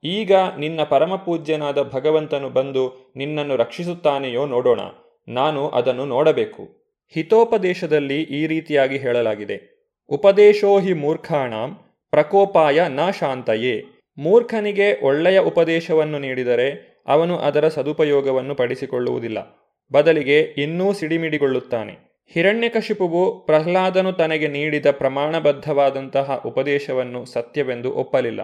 ಈಗ 0.05 0.33
ನಿನ್ನ 0.59 0.83
ಪರಮಪೂಜ್ಯನಾದ 0.83 1.83
ಭಗವಂತನು 1.83 2.51
ಬಂದು 2.51 3.13
ನಿನ್ನನ್ನು 3.17 3.57
ರಕ್ಷಿಸುತ್ತಾನೆಯೋ 3.57 4.47
ನೋಡೋಣ. 4.47 4.81
ನಾನು 5.29 5.69
ಅದನ್ನು 5.69 6.05
ನೋಡಬೇಕು. 6.05 6.83
ಹಿತೋಪದೇಶದಲ್ಲಿ 7.15 8.23
ಈ 8.23 8.47
ರೀತಿಯಾಗಿ 8.47 8.99
ಹೇಳಲಾಗಿದೆ. 8.99 9.87
ಉಪದೇಶೋ 10.09 10.79
ಹಿ 10.79 10.93
ಮೂರ್ಖಾಣಾಂ, 10.93 11.79
ಪ್ರಕೋಪಾಯ 12.11 12.89
ನ 12.89 13.11
ಶಾಂತಯೇ. 13.21 13.85
ಮೂರ್ಖನಿಗೆ 14.19 15.05
ಒಳ್ಳೆಯ 15.05 15.39
ಉಪದೇಶವನ್ನು 15.39 16.19
ನೀಡಿದರೆ 16.19 17.03
ಅವನು 17.07 17.39
ಅದರ 17.39 17.69
ಸದುಪಯೋಗವನ್ನು 17.69 18.55
ಪಡಿಸಿಕೊಳ್ಳುವುದಿಲ್ಲ. 18.55 19.63
ಬದಲಿಗೆ 19.93 20.41
ಇನ್ನೂ 20.41 20.93
ಸಿಡಿಮಿಡಿಗೊಳ್ಳುತ್ತಾನೆ. 20.93 22.12
ಹಿರಣ್ಯಕಶಿಪುವು 22.35 23.47
ಪ್ರಹ್ಲಾದನು 23.47 24.13
ತನಗೆ 24.13 24.49
ನೀಡಿದ 24.49 24.91
ಪ್ರಮಾಣಬದ್ಧವಾದಂತಹ 24.91 26.43
ಉಪದೇಶವನ್ನು 26.47 27.25
ಸತ್ಯವೆಂದು 27.25 27.93
ಒಪ್ಪಲಿಲ್ಲ. 27.93 28.41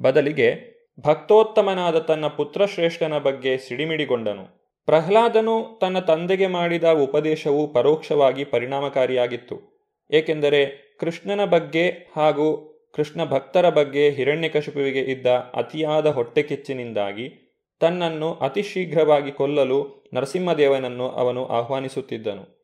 ಬದಲಿಗೆ 0.00 0.72
ಭಕ್ತೋತ್ತಮನಾದ 1.00 1.98
ತನ್ನ 1.98 2.26
ಪುತ್ರಶ್ರೇಷ್ಠನ 2.26 3.18
ಬಗ್ಗೆ 3.18 3.58
ಸಿಡಿಮಿಡಿಗೊಂಡನು. 3.58 4.62
ಪ್ರಹ್ಲಾದನು 4.86 5.78
ತನ್ನ 5.80 5.98
ತಂದೆಗೆ 5.98 6.46
ಮಾಡಿದ 6.46 6.84
ಉಪದೇಶವು 6.84 7.72
ಪರೋಕ್ಷವಾಗಿ 7.72 8.44
ಪರಿಣಾಮಕಾರಿಯಾಗಿತ್ತು. 8.44 9.86
ಏಕೆಂದರೆ 10.10 10.96
ಕೃಷ್ಣನ 11.00 11.44
ಬಗ್ಗೆ 11.44 11.88
ಹಾಗೂ 12.16 12.72
ಕೃಷ್ಣ 12.96 13.24
ಭಕ್ತರ 13.24 13.68
ಬಗ್ಗೆ 13.68 14.10
ಹಿರಣ್ಯಕಶಿಪುವಿಗೆ 14.10 15.00
ಇದ್ದ 15.00 15.26
ಅತಿಯಾದ 15.26 16.06
ಹೊಟ್ಟೆಕಿಚ್ಚಿನಿಂದಾಗಿ 16.06 17.58
ತನ್ನನ್ನು 17.80 18.34
ಅತಿ 18.34 18.62
ಶೀಘ್ರವಾಗಿ 18.62 19.32
ಕೊಲ್ಲಲು 19.32 20.10
ನರಸಿಂಹದೇವನನ್ನು 20.14 21.08
ಅವನು 21.08 21.46
ಆಹ್ವಾನಿಸುತ್ತಿದ್ದನು. 21.46 22.61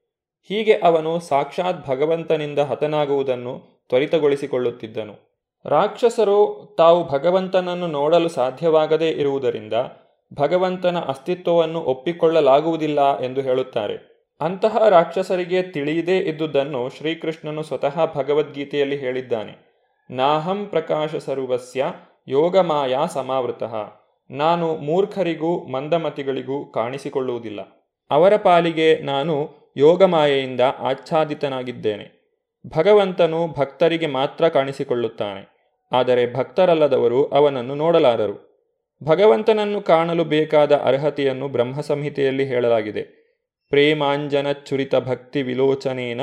ಹೀಗೆ 0.49 0.75
ಅವನು 0.75 1.21
ಸಾಕ್ಷಾತ್ 1.21 1.87
ಭಗವಂತನಿಂದ 1.87 2.59
ಹತನಾಗುವುದನ್ನು 2.59 3.85
ತ್ವರಿತಗೊಳಿಸಿಕೊಳ್ಳುತ್ತಿದ್ದನು. 3.89 5.15
ರಾಕ್ಷಸರು 5.65 6.75
ತಾವು 6.79 7.09
ಭಗವಂತನನ್ನು 7.09 7.87
ನೋಡಲು 7.87 8.29
ಸಾಧ್ಯವಾಗದೇ 8.29 9.11
ಇರುವುದರಿಂದ 9.11 9.73
ಭಗವಂತನ 10.35 10.99
ಅಸ್ತಿತ್ವವನ್ನು 10.99 11.81
ಒಪ್ಪಿಕೊಳ್ಳಲಾಗುವುದಿಲ್ಲ 11.81 13.21
ಎಂದು 13.21 13.41
ಹೇಳುತ್ತಾರೆ. 13.41 14.19
ಅಂತಹ 14.41 14.89
ರಾಕ್ಷಸರಿಗೆ 14.89 15.63
ತಿಳಿಯದೇ 15.63 16.19
ಇದ್ದುದನ್ನು 16.19 16.89
ಶ್ರೀಕೃಷ್ಣನು 16.89 17.63
ಸ್ವತಃ 17.63 18.15
ಭಗವದ್ಗೀತೆಯಲ್ಲಿ 18.15 18.97
ಹೇಳಿದ್ದಾನೆ. 18.97 19.69
ನಾಹಂ 20.11 20.67
ಪ್ರಕಾಶ 20.67 21.17
ಸರ್ವಸ್ಯ 21.17 21.93
ಯೋಗಮಾಯಾ 22.29 23.07
ಸಮಾವೃತಃ. 23.07 23.75
ನಾನು 24.31 24.77
ಮೂರ್ಖರಿಗೂ 24.77 25.65
ಮಂದಮತಿಗಳಿಗೂ 25.67 26.65
ಕಾಣಿಸಿಕೊಳ್ಳುವುದಿಲ್ಲ. 26.65 27.61
ಅವರ 28.11 28.37
ಪಾಲಿಗೆ 28.37 28.99
ನಾನು 28.99 29.51
ಯೋಗಮಾಯೆಯಿಂದ 29.79 30.61
ಆಚ್ಛಾದಿತನಾಗಿದ್ದೇನೆ. 30.79 32.19
ಭಗವಂತನು 32.77 33.49
ಭಕ್ತರಿಗೆ 33.49 34.07
ಮಾತ್ರ 34.07 34.49
ಕಾಣಿಸಿಕೊಳ್ಳುತ್ತಾನೆ. 34.49 35.59
ಆದರೆ 35.93 36.35
ಭಕ್ತರಲ್ಲದವರು 36.35 37.25
ಅವನನ್ನು 37.25 37.75
ನೋಡಲಾರರು. 37.75 38.49
ಭಗವಂತನನ್ನು 39.05 39.81
ಕಾಣಲು 39.81 40.25
ಬೇಕಾದ 40.25 40.75
ಅರ್ಹತೆಯನ್ನು 40.75 41.49
ಬ್ರಹ್ಮ 41.49 41.81
ಸಂಹಿತೆಯಲ್ಲಿ 41.81 42.45
ಹೇಳಲಾಗಿದೆ. 42.45 43.03
ಪ್ರೇಮಾಂಜನ 43.69 44.53
ಚುರಿತ 44.53 44.95
ಭಕ್ತಿ 44.95 45.43
ವಿಲೋಚನೇನ 45.43 46.21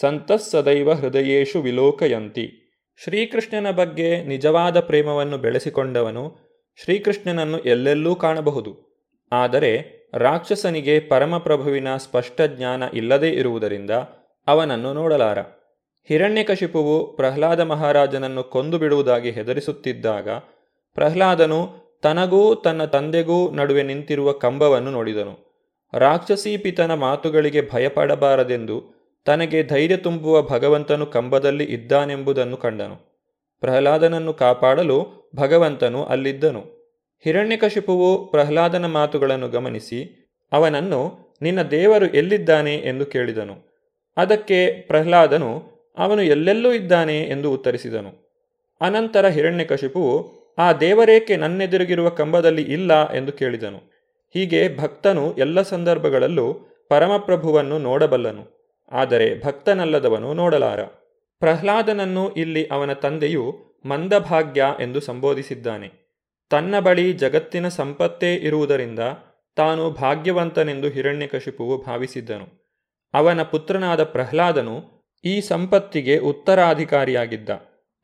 ಸಂತಸ್ಸದೈವ 0.00 0.92
ಹೃದಯೇಶು 0.92 1.60
ವಿಲೋಕಯಂತಿ. 1.60 2.58
ಶ್ರೀಕೃಷ್ಣನ 3.04 3.70
ಬಗ್ಗೆ 3.70 4.24
ನಿಜವಾದ 4.24 4.80
ಪ್ರೇಮವನ್ನು 4.80 5.38
ಬೆಳೆಸಿಕೊಂಡವನು 5.38 6.52
ಶ್ರೀಕೃಷ್ಣನನ್ನು 6.84 7.58
ಎಲ್ಲೆಲ್ಲೂ 7.58 8.14
ಕಾಣಬಹುದು. 8.14 8.91
ಆದರೆ 9.32 10.02
ರಾಕ್ಷಸನಿಗೆ 10.14 11.00
ಪರಮಪ್ರಭುವಿನ 11.00 11.96
ಸ್ಪಷ್ಟ 11.96 12.40
ಜ್ಞಾನ 12.42 12.82
ಇಲ್ಲದೇ 12.94 13.30
ಇರುವುದರಿಂದ 13.30 13.90
ಅವನನ್ನು 14.46 14.94
ನೋಡಲಾರ. 14.94 15.38
ಹಿರಣ್ಯಕಶಿಪುವು 16.08 17.16
ಪ್ರಹ್ಲಾದ 17.16 17.60
ಮಹಾರಾಜನನ್ನು 17.60 18.42
ಕೊಂದು 18.42 18.78
ಬಿಡುವುದಾಗಿ 18.78 19.30
ಹೆದರಿಸುತ್ತಿದ್ದಾಗ 19.30 20.28
ಪ್ರಹ್ಲಾದನು 20.94 21.82
ತನಗೂ 22.02 22.54
ತನ್ನ 22.54 22.84
ತಂದೆಗೂ 22.84 23.50
ನಡುವೆ 23.50 23.82
ನಿಂತಿರುವ 23.82 24.32
ಕಂಬವನ್ನು 24.32 24.90
ನೋಡಿದನು. 24.90 25.52
ರಾಕ್ಷಸೀಪಿತನ 25.94 26.94
ಮಾತುಗಳಿಗೆ 26.94 27.70
ಭಯಪಡಬಾರದೆಂದು 27.70 29.02
ತನಗೆ 29.24 29.62
ಧೈರ್ಯ 29.62 29.96
ತುಂಬುವ 29.96 30.42
ಭಗವಂತನು 30.42 31.06
ಕಂಬದಲ್ಲಿ 31.06 31.64
ಇದ್ದಾನೆಂಬುದನ್ನು 31.64 32.56
ಕಂಡನು. 32.56 33.12
ಪ್ರಹ್ಲಾದನನ್ನು 33.60 34.34
ಕಾಪಾಡಲು 34.34 35.30
ಭಗವಂತನು 35.36 36.04
ಅಲ್ಲಿದ್ದನು. 36.04 36.81
ಹಿರಣ್ಯಕಶಿಪುವು 37.24 38.30
ಪ್ರಹ್ಲಾದನ 38.30 38.86
ಮಾತುಗಳನ್ನು 38.86 39.48
ಗಮನಿಸಿ, 39.48 40.30
ಅವನನ್ನು, 40.52 41.18
ನಿನ್ನ 41.42 41.62
ದೇವರು 41.62 42.06
ಎಲ್ಲಿದ್ದಾನೆ? 42.06 42.74
ಎಂದು 42.74 43.06
ಕೇಳಿದನು. 43.06 43.54
ಅದಕ್ಕೆ 44.16 44.72
ಪ್ರಹ್ಲಾದನು, 44.72 45.72
ಅವನು 45.98 46.22
ಎಲ್ಲೆಲ್ಲೂ 46.22 46.72
ಇದ್ದಾನೆ? 46.72 47.20
ಎಂದು 47.20 47.52
ಉತ್ತರಿಸಿದನು. 47.52 48.38
ಅನಂತರ 48.80 49.26
ಹಿರಣ್ಯಕಶಿಪುವು, 49.26 50.42
ಆ 50.58 50.72
ದೇವರೇಕೆ 50.72 51.36
ನನ್ನೆದುರಿಗಿರುವ 51.36 52.08
ಕಂಬದಲ್ಲಿ 52.08 52.62
ಇಲ್ಲ? 52.62 53.12
ಎಂದು 53.14 53.32
ಕೇಳಿದನು. 53.32 53.78
ಹೀಗೆ 54.34 54.76
ಭಕ್ತನು 54.76 55.34
ಎಲ್ಲ 55.34 55.62
ಸಂದರ್ಭಗಳಲ್ಲೂ 55.62 56.54
ಪರಮಪ್ರಭುವನ್ನು 56.88 57.78
ನೋಡಬಲ್ಲನು. 57.78 58.62
ಆದರೆ 58.92 59.44
ಭಕ್ತನಲ್ಲದವನು 59.44 60.34
ನೋಡಲಾರ. 60.34 60.82
ಪ್ರಹ್ಲಾದನನ್ನು 61.40 62.32
ಇಲ್ಲಿ 62.32 62.66
ಅವನ 62.66 62.92
ತಂದೆಯು 62.92 63.58
ಮಂದಭಾಗ್ಯ 63.84 64.64
ಎಂದು 64.80 65.00
ಸಂಬೋಧಿಸಿದ್ದಾನೆ. 65.00 66.01
ತನ್ನ 66.52 66.80
ಬಳಿ 66.80 67.12
ಜಗತ್ತಿನ 67.12 67.68
ಸಂಪತ್ತೇ 67.68 68.34
ಇರುವುದರಿಂದ 68.34 68.98
ತಾನು 69.56 69.90
ಭಾಗ್ಯವಂತನೆಂದು 69.90 70.88
ಹಿರಣ್ಯಕಶಿಪುವು 70.88 71.82
ಭಾವಿಸಿದ್ದನು. 71.82 72.74
ಅವನ 73.14 73.42
ಪುತ್ರನಾದ 73.42 74.04
ಪ್ರಹ್ಲಾದನು 74.04 75.04
ಈ 75.24 75.40
ಸಂಪತ್ತಿಗೆ 75.40 76.18
ಉತ್ತರಾಧಿಕಾರಿಯಾಗಿದ್ದ. 76.18 77.48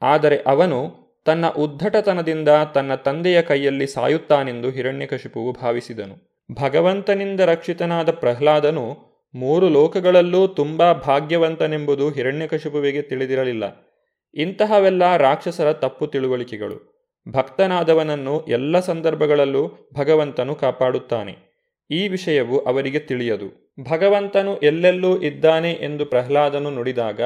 ಆದರೆ 0.03 0.37
ಅವನು 0.37 0.95
ತನ್ನ 1.25 1.47
ಉದ್ಧಟತನದಿಂದ 1.47 2.49
ತನ್ನ 2.75 2.95
ತಂದೆಯ 2.95 3.43
ಕೈಯಲ್ಲಿ 3.43 3.87
ಸಾಯುತ್ತಾನೆಂದು 3.87 4.71
ಹಿರಣ್ಯಕಶಿಪುವು 4.71 5.53
ಭಾವಿಸಿದನು. 5.53 6.45
ಭಗವಂತನಿಂದ 6.53 7.41
ರಕ್ಷಿತನಾದ 7.41 8.11
ಪ್ರಹ್ಲಾದನು 8.11 8.97
ಮೂರು 9.35 9.69
ಲೋಕಗಳಲ್ಲೂ 9.69 10.47
ತುಂಬಾ 10.47 10.93
ಭಾಗ್ಯವಂತನೆಂಬುದು 10.93 12.11
ಹಿರಣ್ಯಕಶಿಪುವಿಗೆ 12.11 13.03
ತಿಳಿದಿರಲಿಲ್ಲ. 13.03 13.87
ಇಂತಹವೆಲ್ಲ 14.35 15.17
ರಾಕ್ಷಸರ 15.17 15.73
ತಪ್ಪು 15.73 16.07
ತಿಳುವಳಿಕೆಗಳು. 16.07 16.98
ಭಕ್ತನಾದವನನ್ನು 17.33 18.45
ಎಲ್ಲ 18.49 18.81
ಸಂದರ್ಭಗಳಲ್ಲೂ 18.81 19.91
ಭಗವಂತನು 19.95 20.55
ಕಾಪಾಡುತ್ತಾನೆ. 20.55 21.37
ಈ 21.91 22.09
ವಿಷಯವು 22.09 22.59
ಅವರಿಗೆ 22.59 22.99
ತಿಳಿಯದು. 22.99 23.75
ಭಗವಂತನು 23.91 24.59
ಎಲ್ಲೆಲ್ಲೂ 24.59 25.21
ಇದ್ದಾನೆ 25.21 25.73
ಎಂದು 25.73 26.07
ಪ್ರಹ್ಲಾದನು 26.07 26.71
ನುಡಿದಾಗ 26.71 27.21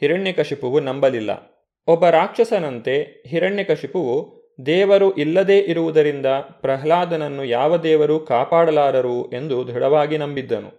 ಹಿರಣ್ಯಕಶಿಪುವು 0.00 0.80
ನಂಬಲಿಲ್ಲ. 0.80 1.58
ಒಬ್ಬ 1.86 2.06
ರಾಕ್ಷಸನಂತೆ 2.06 3.24
ಹಿರಣ್ಯಕಶಿಪುವು 3.26 4.38
ದೇವರು 4.66 5.12
ಇಲ್ಲದೇ 5.12 5.58
ಇರುವುದರಿಂದ 5.58 6.26
ಪ್ರಹ್ಲಾದನನ್ನು 6.60 7.44
ಯಾವ 7.44 7.76
ದೇವರು 7.76 8.20
ಕಾಪಾಡಲಾರರು 8.20 9.30
ಎಂದು 9.30 9.68
ದೃಢವಾಗಿ 9.68 10.18
ನಂಬಿದ್ದನು. 10.18 10.70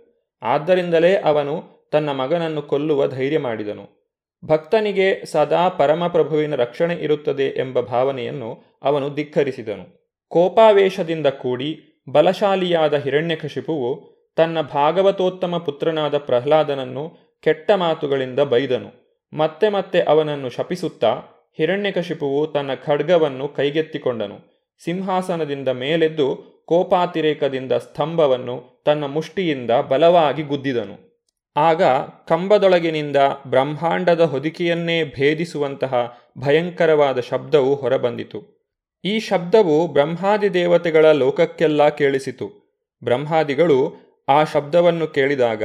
ಆದ್ದರಿಂದಲೇ 0.42 1.16
ಅವನು 1.16 1.64
ತನ್ನ 1.92 2.10
ಮಗನನ್ನು 2.10 2.62
ಕೊಲ್ಲುವ 2.62 3.08
ಧೈರ್ಯ 3.08 3.40
ಮಾಡಿದನು. 3.40 3.99
ಭಕ್ತನಿಗೆ 4.46 5.26
ಸದಾ 5.26 5.70
ಪರಮಪ್ರಭುವಿನ 5.70 6.56
ರಕ್ಷಣೆ 6.56 6.96
ಇರುತ್ತದೆ 6.96 7.44
ಎಂಬ 7.44 7.80
ಭಾವನೆಯನ್ನು 7.80 8.64
ಅವನು 8.84 9.16
ಧಿಕ್ಕರಿಸಿದನು. 9.16 10.16
ಕೋಪಾವೇಶದಿಂದ 10.28 11.28
ಕೂಡಿ 11.28 11.80
ಬಲಶಾಲಿಯಾದ 12.12 12.94
ಹಿರಣ್ಯಕಶಿಪುವು 12.94 14.20
ತನ್ನ 14.36 14.62
ಭಾಗವತೋತ್ತಮ 14.62 15.58
ಪುತ್ರನಾದ 15.58 16.18
ಪ್ರಹ್ಲಾದನನ್ನು 16.18 17.12
ಕೆಟ್ಟ 17.42 17.72
ಮಾತುಗಳಿಂದ 17.72 18.40
ಬೈದನು. 18.40 19.20
ಮತ್ತೆ 19.34 19.70
ಮತ್ತೆ 19.70 20.02
ಅವನನ್ನು 20.02 20.50
ಶಪಿಸುತ್ತಾ 20.50 21.22
ಹಿರಣ್ಯಕಶಿಪುವು 21.58 22.48
ತನ್ನ 22.48 22.74
ಖಡ್ಗವನ್ನು 22.74 23.48
ಕೈಗೆತ್ತಿಕೊಂಡನು. 23.48 24.70
ಸಿಂಹಾಸನದಿಂದ 24.84 25.68
ಮೇಲೆದ್ದು 25.68 26.60
ಕೋಪಾತಿರೇಕದಿಂದ 26.66 27.72
ಸ್ತಂಭವನ್ನು 27.72 28.84
ತನ್ನ 28.86 29.06
ಮುಷ್ಟಿಯಿಂದ 29.06 29.72
ಬಲವಾಗಿ 29.72 30.42
ಗುದ್ದಿದನು. 30.42 31.09
ಆಗ 31.58 31.84
ಕಂಬದೊಳಗಿನಿಂದ 32.28 33.16
ಬ್ರಹ್ಮಾಂಡದ 33.48 34.22
ಹೊದಿಕೆಯನ್ನೇ 34.22 35.04
ಭೇದಿಸುವಂತಹ 35.04 36.18
ಭಯಂಕರವಾದ 36.38 37.20
ಶಬ್ದವು 37.20 37.76
ಹೊರಬಂದಿತು. 37.76 38.60
ಈ 39.06 39.20
ಶಬ್ದವು 39.20 39.88
ಬ್ರಹ್ಮಾದಿ 39.88 40.54
ದೇವತೆಗಳ 40.54 41.12
ಲೋಕಕ್ಕೆಲ್ಲ 41.12 41.90
ಕೇಳಿಸಿತು. 41.90 42.70
ಬ್ರಹ್ಮಾದಿಗಳು 43.04 43.96
ಆ 44.30 44.44
ಶಬ್ದವನ್ನು 44.44 45.08
ಕೇಳಿದಾಗ, 45.08 45.64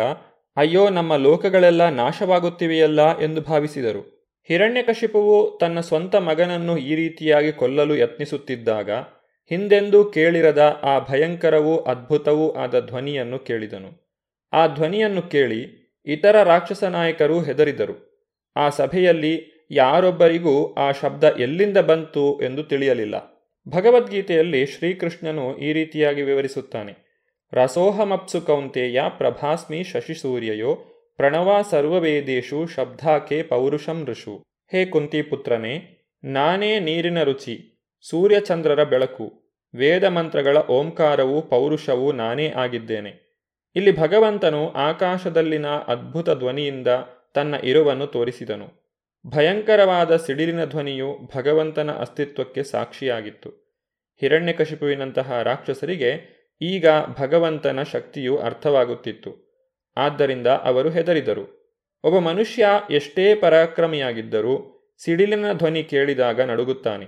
ಅಯ್ಯೋ, 0.56 0.88
ನಮ್ಮ 0.88 1.16
ಲೋಕಗಳೆಲ್ಲ 1.16 1.88
ನಾಶವಾಗುತ್ತಿವೆಯಲ್ಲ 1.88 3.18
ಎಂದು 3.18 3.40
ಭಾವಿಸಿದರು. 3.40 4.32
ಹಿರಣ್ಯಕಶಿಪುವು 4.48 5.58
ತನ್ನ 5.58 5.80
ಸ್ವಂತ 5.80 6.16
ಮಗನನ್ನು 6.16 6.78
ಈ 6.78 6.94
ರೀತಿಯಾಗಿ 6.94 7.52
ಕೊಲ್ಲಲು 7.52 7.96
ಯತ್ನಿಸುತ್ತಿದ್ದಾಗ, 7.96 8.90
ಹಿಂದೆಂದೂ 9.50 10.04
ಕೇಳಿರದ 10.04 10.80
ಆ 10.82 10.98
ಭಯಂಕರವೂ 10.98 11.76
ಅದ್ಭುತವೂ 11.76 12.52
ಆದ 12.52 12.86
ಧ್ವನಿಯನ್ನು 12.86 13.38
ಕೇಳಿದನು. 13.38 14.03
ಆ 14.54 14.66
ಧ್ವನಿಯನ್ನು 14.66 15.22
ಕೇಳಿ 15.22 15.62
ಇತರ 16.06 16.42
ರಾಕ್ಷಸ 16.42 16.84
ನಾಯಕರು 16.84 17.40
ಹೆದರಿದರು. 17.40 17.96
ಆ 18.56 18.68
ಸಭೆಯಲ್ಲಿ 18.68 19.66
ಯಾರೊಬ್ಬರಿಗೂ 19.70 20.72
ಆ 20.72 20.92
ಶಬ್ದ 20.92 21.24
ಎಲ್ಲಿಂದ 21.24 21.76
ಬಂತು 21.78 22.40
ಎಂದು 22.42 22.64
ತಿಳಿಯಲಿಲ್ಲ. 22.64 23.34
ಭಗವದ್ಗೀತೆಯಲ್ಲಿ 23.68 24.66
ಶ್ರೀಕೃಷ್ಣನು 24.66 25.56
ಈ 25.56 25.72
ರೀತಿಯಾಗಿ 25.72 26.22
ವಿವರಿಸುತ್ತಾನೆ. 26.22 27.04
ರಸೋಹಮಪ್ಸು 27.52 28.40
ಕೌಂತೆಯ 28.40 29.02
ಪ್ರಭಾಸ್ಮಿ 29.08 29.84
ಶಶಿಸೂರ್ಯಯೋ 29.84 30.74
ಪ್ರಣವ 31.16 31.58
ಸರ್ವವೇದೇಶು 31.70 32.66
ಶಬ್ದಾಕೆ 32.66 33.42
ಪೌರುಷಂ 33.42 34.04
ಋಷು. 34.04 34.44
ಹೇ 34.72 34.86
ಕುಂತಿಪುತ್ರನೇ 34.86 36.06
ನಾನೇ 36.24 36.80
ನೀರಿನ 36.80 37.22
ರುಚಿ, 37.22 37.86
ಸೂರ್ಯಚಂದ್ರರ 38.08 38.84
ಬೆಳಕು. 38.84 39.54
ವೇದ 39.74 40.04
ಮಂತ್ರಗಳ 40.04 40.58
ಓಂಕಾರವೂ 40.58 41.42
ಪೌರುಷವೂ 41.42 42.12
ನಾನೇ 42.12 42.52
ಆಗಿದ್ದೇನೆ. 42.56 43.23
ಇಲ್ಲಿ 43.76 43.98
ಭಗವಂತನು 43.98 44.72
ಆಕಾಶದಲ್ಲಿನ 44.72 45.66
ಅದ್ಭುತ 45.66 46.30
ಧ್ವನಿಯಿಂದ 46.30 46.86
ತನ್ನ 47.34 47.54
ಇರುವನ್ನು 47.64 48.06
ತೋರಿಸಿದನು. 48.06 48.84
ಭಯಂಕರವಾದ 49.26 50.16
ಸಿಡಿಲಿನ 50.16 50.64
ಧ್ವನಿಯು 50.64 51.18
ಭಗವಂತನ 51.36 51.90
ಅಸ್ತಿತ್ವಕ್ಕೆ 51.90 52.62
ಸಾಕ್ಷಿಯಾಗಿತ್ತು. 52.62 53.50
ಹಿರಣ್ಯಕಶಿಪುವಿನಂತಹ 54.20 55.42
ರಾಕ್ಷಸರಿಗೆ 55.42 56.34
ಈಗ 56.62 56.86
ಭಗವಂತನ 57.20 57.82
ಶಕ್ತಿಯು 57.82 58.38
ಅರ್ಥವಾಗುತ್ತಿತ್ತು. 58.38 59.44
ಆದ್ದರಿಂದ 59.96 60.46
ಅವರು 60.46 60.90
ಹೆದರಿದರು. 60.90 61.64
ಒಬ್ಬ 62.04 62.18
ಮನುಷ್ಯ 62.18 62.66
ಎಷ್ಟೇ 62.90 63.34
ಪರಾಕ್ರಮಿಯಾಗಿದ್ದರೂ 63.34 64.70
ಸಿಡಿಲಿನ 65.04 65.52
ಧ್ವನಿ 65.52 65.82
ಕೇಳಿದಾಗ 65.82 66.40
ನಡುಗುತ್ತಾನೆ. 66.40 67.06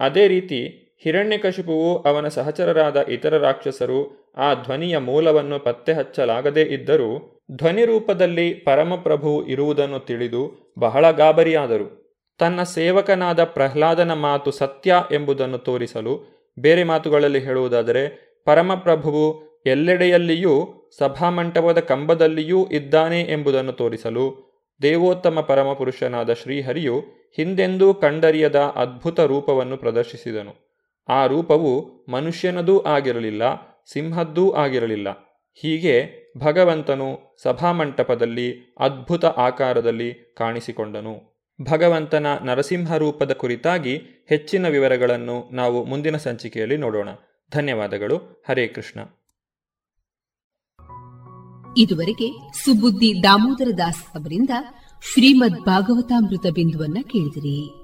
ಅದೇ 0.00 0.28
ರೀತಿ 0.28 0.83
ಹಿರಣ್ಯಕಶಿಪುವು 1.04 2.02
ಅವನ 2.02 2.28
ಸಹಚರರಾದ 2.28 3.08
ಇತರ 3.08 3.38
ರಾಕ್ಷಸರು 3.38 4.32
ಆ 4.36 4.54
ಧ್ವನಿಯ 4.54 4.98
ಮೂಲವನ್ನು 4.98 5.58
ಪತ್ತೆ 5.58 5.92
ಹಚ್ಚಲಾಗದೇ 5.92 6.62
ಇದ್ದರೂ 6.62 7.40
ಧ್ವನಿ 7.52 7.84
ರೂಪದಲ್ಲಿ 7.84 8.54
ಪರಮಪ್ರಭು 8.54 9.46
ಇರುವುದನ್ನು 9.46 9.98
ತಿಳಿದು 9.98 10.72
ಬಹಳ 10.78 11.10
ಗಾಬರಿಯಾದರು. 11.10 12.04
ತನ್ನ 12.38 12.62
ಸೇವಕನಾದ 12.62 13.44
ಪ್ರಹ್ಲಾದನ 13.44 14.12
ಮಾತು 14.12 14.50
ಸತ್ಯ 14.50 14.94
ಎಂಬುದನ್ನು 15.12 15.58
ತೋರಿಸಲು 15.58 16.34
ಬೇರೆ 16.58 16.84
ಮಾತುಗಳಲ್ಲಿ 16.84 17.38
ಹೇಳುವುದಾದರೆ, 17.38 18.34
ಪರಮಪ್ರಭುವು 18.44 19.54
ಎಲ್ಲೆಡೆಯಲ್ಲಿಯೂ 19.66 20.54
ಸಭಾಮಂಟಪದ 20.98 21.80
ಕಂಬದಲ್ಲಿಯೂ 21.80 22.66
ಇದ್ದಾನೆ 22.72 23.20
ಎಂಬುದನ್ನು 23.20 23.72
ತೋರಿಸಲು 23.72 24.54
ದೇವೋತ್ತಮ 24.82 25.40
ಪರಮಪುರುಷನಾದ 25.40 26.32
ಶ್ರೀಹರಿಯು 26.32 26.98
ಹಿಂದೆಂದೂ 27.36 27.94
ಕಂಡರಿಯದ 27.94 28.56
ಅದ್ಭುತ 28.56 29.20
ರೂಪವನ್ನು 29.20 29.76
ಪ್ರದರ್ಶಿಸಿದನು. 29.76 30.73
ಆ 31.08 31.26
ರೂಪವು 31.26 32.04
ಮನುಷ್ಯನದೂ 32.08 32.80
ಆಗಿರಲಿಲ್ಲ, 32.80 33.42
ಸಿಂಹದ್ದೂ 33.92 34.52
ಆಗಿರಲಿಲ್ಲ. 34.52 35.08
ಹೀಗೆ 35.54 36.24
ಭಗವಂತನು 36.38 37.36
ಸಭಾಮಂಟಪದಲ್ಲಿ 37.42 38.74
ಅದ್ಭುತ 38.78 39.24
ಆಕಾರದಲ್ಲಿ 39.24 40.34
ಕಾಣಿಸಿಕೊಂಡನು. 40.38 41.34
ಭಗವಂತನ 41.70 42.26
ನರಸಿಂಹ 42.42 42.96
ರೂಪದ 42.96 43.32
ಕುರಿತಾಗಿ 43.32 43.96
ಹೆಚ್ಚಿನ 44.28 44.68
ವಿವರಗಳನ್ನು 44.68 45.50
ನಾವು 45.52 45.84
ಮುಂದಿನ 45.84 46.16
ಸಂಚಿಕೆಯಲ್ಲಿ 46.16 46.76
ನೋಡೋಣ. 46.76 47.08
ಧನ್ಯವಾದಗಳು. 47.52 48.16
ಹರೇ 48.48 48.66
ಕೃಷ್ಣ. 48.66 49.00
ಇದುವರೆಗೆ 51.76 52.32
ಸುಬುದ್ದಿ 52.64 53.22
ದಾಮೋದರ 53.22 53.70
ದಾಸ್ 53.78 54.04
ಅವರಿಂದ 54.16 54.50
ಶ್ರೀಮದ್ 55.12 55.60
ಭಾಗವತಾಮೃತ 55.60 56.46
ಬಿಂದುವನ್ನ 56.54 56.98
ಕೇಳಿದಿರಿ. 57.02 57.83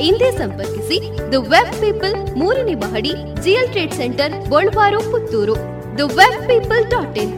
ಹಿಂದೆ 0.00 0.30
ಸಂಪರ್ಕಿಸಿ 0.40 0.98
ದ 1.32 1.42
ವೆಬ್ 1.52 1.74
ಪೀಪಲ್ 1.84 2.16
ಮೂರನೇ 2.40 2.74
ಮಹಡಿ 2.74 3.12
GL 3.44 3.70
trade 3.74 3.94
centre 4.00 4.34
Golwaru 4.48 5.00
Puttur 5.12 5.56
the 6.00 6.10
web 6.18 6.40
people 6.50 6.84
dot 6.94 7.18
in 7.18 7.32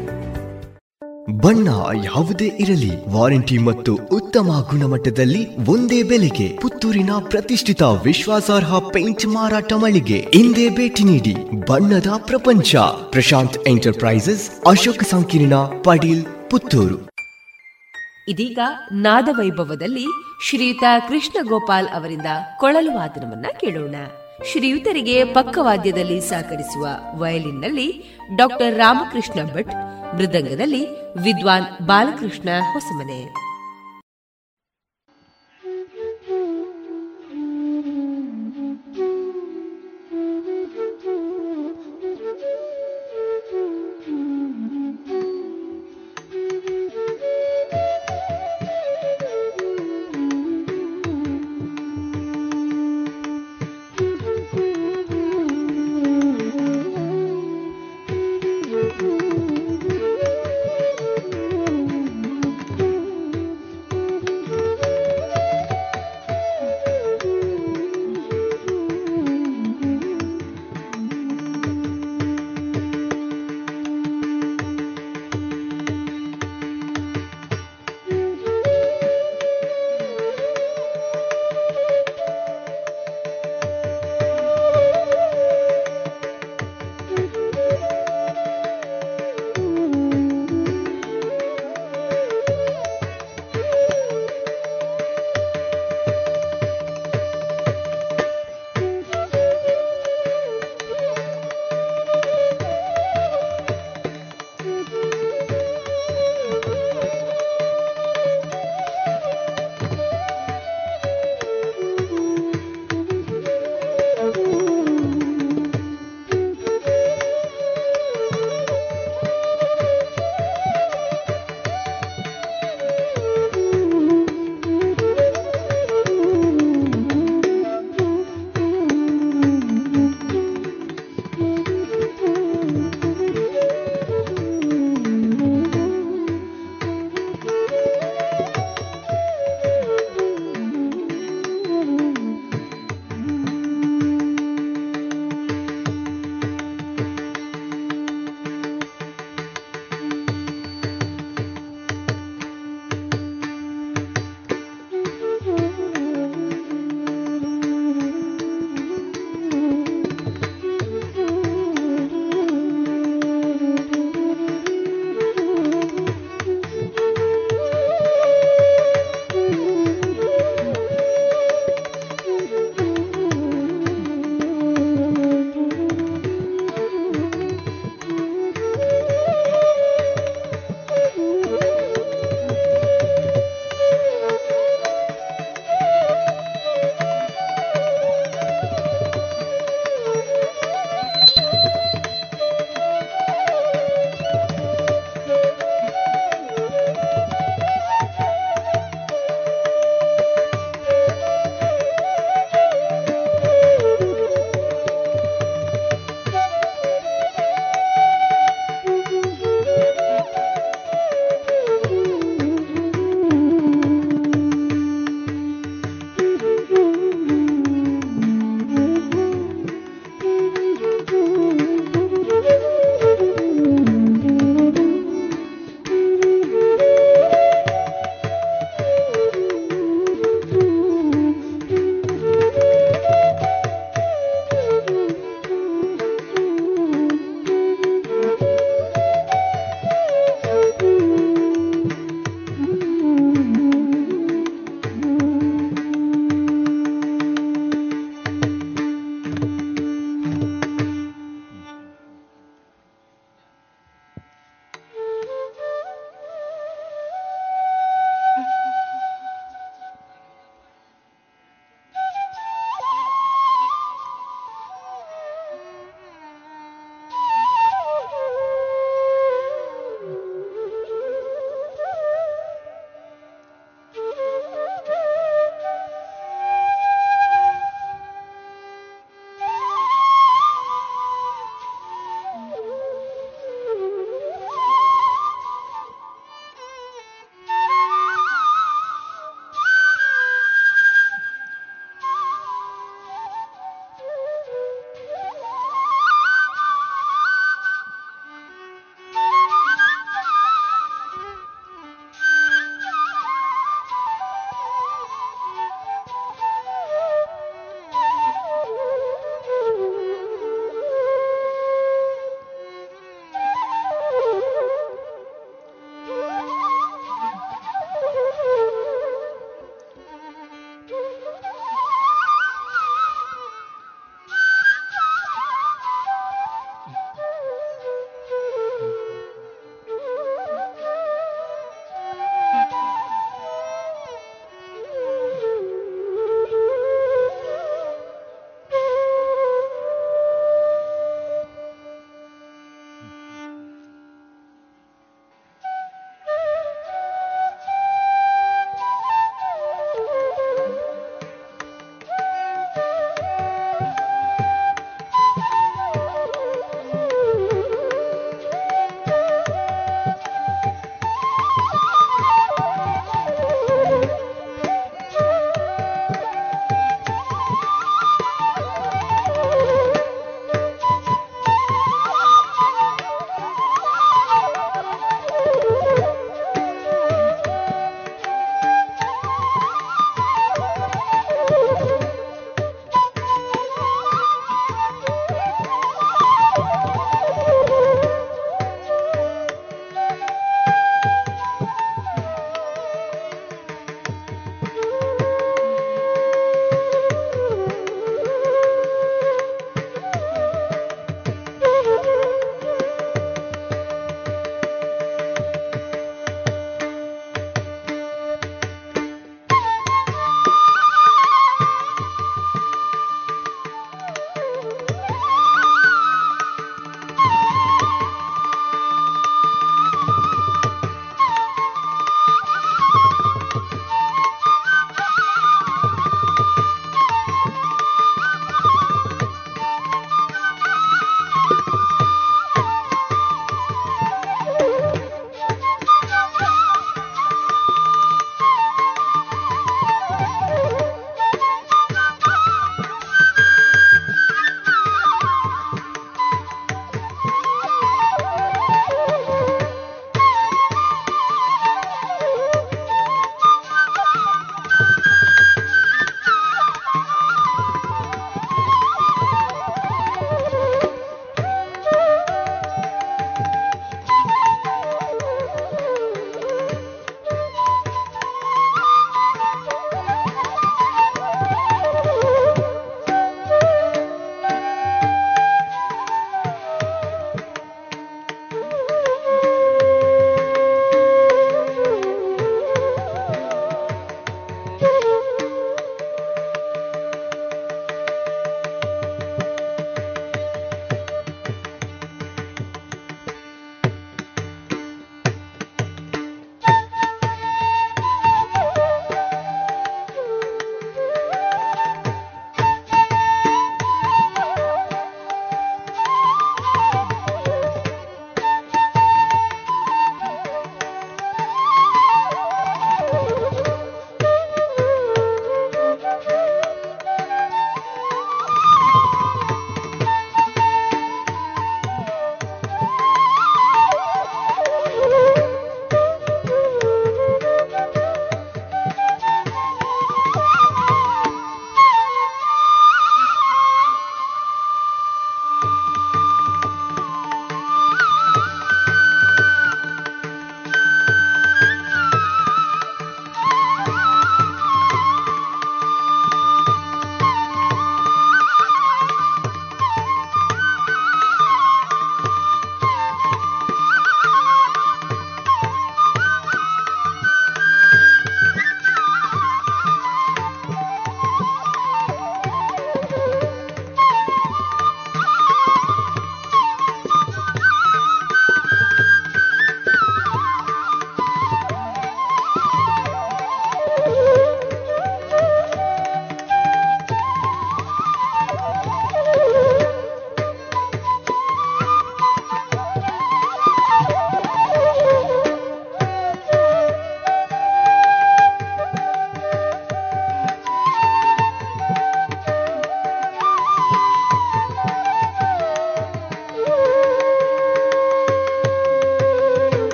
ಬಣ್ಣ 1.43 1.69
ಯಾವುದೇ 2.05 2.47
ಇರಲಿ 2.59 2.91
ವಾರಂಟಿ 3.09 3.59
ಮತ್ತು 3.59 3.93
ಉತ್ತಮ 4.17 4.49
ಗುಣಮಟ್ಟದಲ್ಲಿ 4.71 5.43
ಒಂದೇ 5.69 6.03
ಬೆಲೆಗೆ 6.03 6.49
ಪುತ್ತೂರಿನ 6.63 7.11
ಪ್ರತಿಷ್ಠಿತ 7.29 7.83
ವಿಶ್ವಾಸಾರ್ಹ 7.83 8.79
ಪೇಂಟ್ 8.95 9.27
ಮಾರಾಟ 9.27 9.73
ಮಳಿಗೆ 9.77 10.19
ಇಂದೇ 10.41 10.69
ಭೇಟಿ 10.69 11.05
ನೀಡಿ 11.05 11.35
ಬಣ್ಣದ 11.71 12.07
ಪ್ರಪಂಚ. 12.17 12.75
ಪ್ರಶಾಂತ್ 13.11 13.69
ಎಂಟರ್ಪ್ರೈಸಸ್, 13.69 14.45
ಅಶೋಕ 14.67 15.03
ಸಂಕೀರ್ಣ 15.03 15.55
ಪಡೀಲ್ 15.85 16.25
ಪುತ್ತೂರು. 16.51 16.99
ಇದೀಗ 18.29 18.59
ನಾದವೈಭವದಲ್ಲಿ 18.93 20.07
ಶ್ರೀಯುತ 20.49 20.85
ಕೃಷ್ಣ 21.09 21.49
ಗೋಪಾಲ್ 21.49 21.89
ಅವರಿಂದ 21.89 22.27
ಕೊಳಲು 22.59 22.99
ವಾದನವನ್ನ 22.99 23.47
ಕೇಳೋಣ. 23.61 23.95
ಶ್ರೀಯುತರಿಗೆ 24.53 25.25
ಪಕ್ಕವಾದ್ಯದಲ್ಲಿ 25.25 26.21
ಸಹಕರಿಸುವ 26.21 26.89
ವಯಲಿನ್ನಲ್ಲಿ 27.19 28.19
ಡಾಕ್ಟರ್ 28.37 28.79
ರಾಮಕೃಷ್ಣ 28.79 29.45
ಭಟ್, 29.55 29.75
ಮೃದಂಗದಲ್ಲಿ 30.17 30.87
ವಿದ್ವಾನ್ 31.19 31.87
ಬಾಲಕೃಷ್ಣ 31.87 32.49
ಹೊಸಮನೆ. 32.73 33.52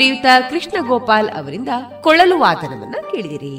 ಶ್ರೀಯುತ 0.00 0.26
ಕೃಷ್ಣ 0.50 0.88
ಗೋಪಾಲ್ 0.88 1.28
ಅವರಿಂದ 1.28 1.68
ಕೊಳಲು 2.00 2.38
ವಾದನವನ್ನ 2.38 2.94
ಕೇಳಿದಿರಿ. 3.10 3.56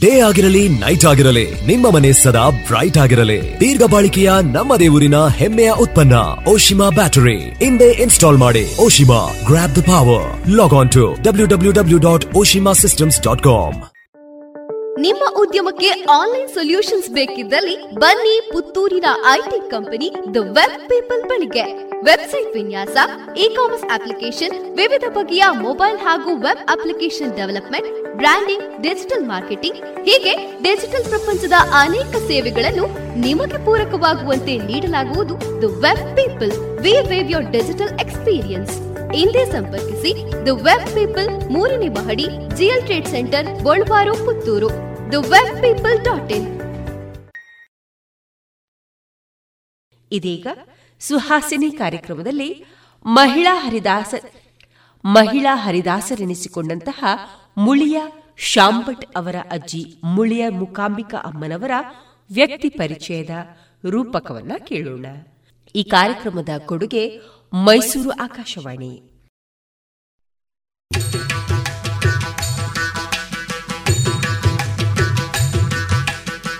ಡೇ 0.00 0.20
ಆಗಿರಲಿ 0.20 0.68
ನೈಟ್ 0.68 1.04
ಆಗಿರಲಿ 1.04 1.44
ನಿಮ್ಮ 1.66 1.90
ಮನೆ 1.94 2.12
ಸದಾ 2.12 2.50
ಬ್ರೈಟ್ 2.50 2.98
ಆಗಿರಲಿ. 2.98 3.60
ದೀರ್ಘ 3.60 3.90
ಬಾಳಿಕೆಯ 3.92 4.32
ನಮ್ಮ 4.52 4.76
ದೇವರಿನ 4.76 5.26
ಹೆಮ್ಮೆಯ 5.26 5.70
ಉತ್ಪನ್ನ 5.70 6.14
ಓಶಿಮಾ 6.48 6.88
ಬ್ಯಾಟರಿ. 6.88 7.38
ಹಿಂದೆ 7.38 7.90
ಇನ್ಸ್ಟಾಲ್ 7.90 8.38
ಮಾಡಿ 8.38 8.76
Oshima 8.80 9.20
grab 9.46 9.76
the 9.76 9.80
power 9.80 10.50
log 10.50 10.74
on 10.74 10.92
to 10.92 11.22
W 11.22 11.46
W 11.46 11.72
W 11.72 11.98
dot 11.98 12.36
Oshima 12.36 12.72
systems 12.72 13.22
dot 13.22 13.42
com 13.42 13.78
ನಿಮ್ಮ 15.00 15.24
ಉದ್ಯಮಕ್ಕೆ 15.40 15.90
ಆನ್ಲೈನ್ 16.20 16.48
ಸೊಲ್ಯೂಷನ್ಸ್ 16.48 17.10
ಬೇಕಿದ್ದಲ್ಲಿ 17.10 17.94
ಬನ್ನಿ 17.94 18.50
ಪುತ್ತೂರಿನ 18.52 19.04
IT 19.32 19.70
company 19.70 20.10
the 20.34 20.36
web 20.36 20.88
people 20.88 21.22
ಬಳಿಗೆ. 21.28 21.87
ವೆಬ್ಸೈಟ್ 22.06 22.50
ವಿನ್ಯಾಸ 22.56 22.96
ಇ 23.42 23.44
ಕಾಮರ್ಸ್ 23.54 23.86
ಅಪ್ಲಿಕೇಶನ್ 23.94 24.52
ವಿವಿಧ 24.78 25.04
ಬಗೆಯ 25.16 25.44
ಮೊಬೈಲ್ 25.62 25.96
ಹಾಗೂ 26.06 26.30
web 26.44 26.62
application 26.74 27.32
development 27.38 27.88
branding 28.20 28.66
digital 28.84 29.24
marketing, 29.30 29.78
ಹೀಗೆ 30.08 30.32
ಡಿಜಿಟಲ್ 30.66 31.06
ಪ್ರಪಂಚದ 31.12 31.56
ಅನೇಕ 31.80 32.12
ಸೇವೆಗಳನ್ನು 32.28 32.86
ನಿಮಗೆ 33.26 33.58
ಪೂರಕವಾಗುವಂತೆ 33.66 34.54
ನೀಡಲಾಗುವುದು 34.68 35.36
the 35.64 35.72
web 35.84 36.04
people. 36.20 36.54
We 36.84 36.94
weave 37.10 37.32
your 37.34 37.48
digital 37.56 37.92
experience 38.04 38.74
ಇಂದೇ 39.22 39.44
ಸಂಪರ್ಕಿಸಿ 39.56 40.12
ದ 40.46 40.56
ವೆಬ್ 40.68 40.88
ಪೀಪಲ್ 40.98 41.28
ಮೂರನೇ 41.56 41.90
ಮಹಡಿ 41.98 42.28
GL 42.58 42.86
trade 42.88 43.10
centre 43.16 43.48
Golwaru 43.68 44.16
Puttur. 44.26 44.70
The 45.14 45.26
web 45.34 45.54
people 45.66 45.98
dot 46.08 46.32
in. 46.38 46.48
ಇದೀಗ 50.10 50.46
ಸುಹಾಸಿನಿ 51.00 51.70
ಕಾರ್ಯಕ್ರಮದಲ್ಲಿ 51.70 52.64
ಮಹಿಳಾ 53.06 53.54
ಹರಿದಾಸ, 53.54 54.14
ಮಹಿಳಾ 55.04 55.56
ಹರಿದಾಸರೆನಿಸಿಕೊಂಡಂತಹ 55.56 57.04
ಮುಳಿಯ 57.56 58.02
ಶಾಂಭಟ್ 58.36 59.16
ಅವರ 59.16 59.36
ಅಜ್ಜಿ, 59.50 60.00
ಮುಳಿಯ 60.04 60.48
ಮುಕಾಂಬಿಕಾ 60.48 61.18
ಅಮ್ಮನವರ 61.18 61.70
ವ್ಯಕ್ತಿ 62.32 62.68
ಪರಿಚಯದ 62.68 63.30
ರೂಪಕವನ್ನ 63.88 64.52
ಕೇಳೋಣ. 64.64 65.06
ಈ 65.74 65.82
ಕಾರ್ಯಕ್ರಮದ 65.82 66.48
ಕೊಡುಗೆ 66.66 67.20
ಮೈಸೂರು 67.52 68.10
ಆಕಾಶವಾಣಿ. 68.10 69.02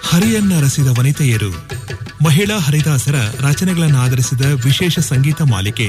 ಹರಿಯನ್ನರಸಿದ 0.02 0.98
ವನಿತೆಯರು 0.98 1.77
ಮಹಿಳಾ 2.22 2.58
ಹರಿದಾಸರ 2.58 3.14
ರಚನೆಗಳನ್ನು 3.40 3.98
ಆಧರಿಸಿದ 3.98 4.40
ವಿಶೇಷ 4.40 4.98
ಸಂಗೀತ 4.98 5.42
ಮಾಲಿಕೆ. 5.42 5.88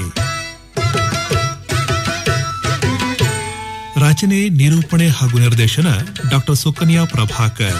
ರಚನೆ, 4.08 4.48
ನಿರೂಪಣೆ 4.48 5.08
ಹಾಗೂ 5.08 5.38
ನಿರ್ದೇಶನ 5.38 5.86
ಡಾಕ್ಟರ್ 6.30 6.56
ಸುಕನ್ಯಾ 6.56 7.04
ಪ್ರಭಾಕರ್. 7.04 7.76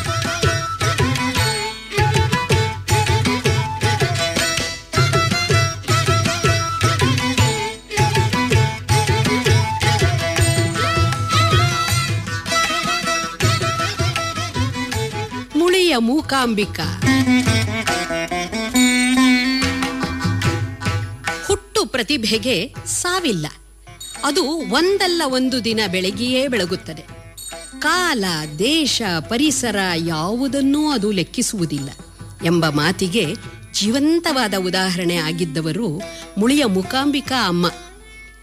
ಮೂಕಾಂಬಿಕಾ. 15.98 17.02
ಪ್ರತಿಭೆಗೆ 22.00 22.74
ಸಾವಿಲ್ಲ. 22.86 23.46
ಅದು 24.24 24.44
ಒಂದಲ್ಲ 24.44 25.22
ಒಂದು 25.26 25.64
ದಿನ 25.64 25.80
ಬೆಳಗಿಯೇ 25.92 26.48
ಬೆಳಗುತ್ತದೆ. 26.48 27.02
ಕಾಲ, 27.78 28.24
ದೇಶ, 28.58 29.02
ಪರಿಸರ 29.28 29.76
ಯಾವುದನ್ನೂ 29.96 30.90
ಅದು 30.90 31.10
ಲೆಕ್ಕಿಸುವುದಿಲ್ಲ 31.10 31.90
ಎಂಬ 32.44 32.68
ಮಾತಿಗೆ 32.68 33.26
ಜೀವಂತವಾದ 33.72 34.54
ಉದಾಹರಣೆ 34.54 35.16
ಆಗಿದ್ದವರು 35.16 36.00
ಮುಳಿಯ 36.38 36.64
ಮುಕಾಂಬಿಕಾ 36.64 37.48
ಅಮ್ಮ. 37.48 37.68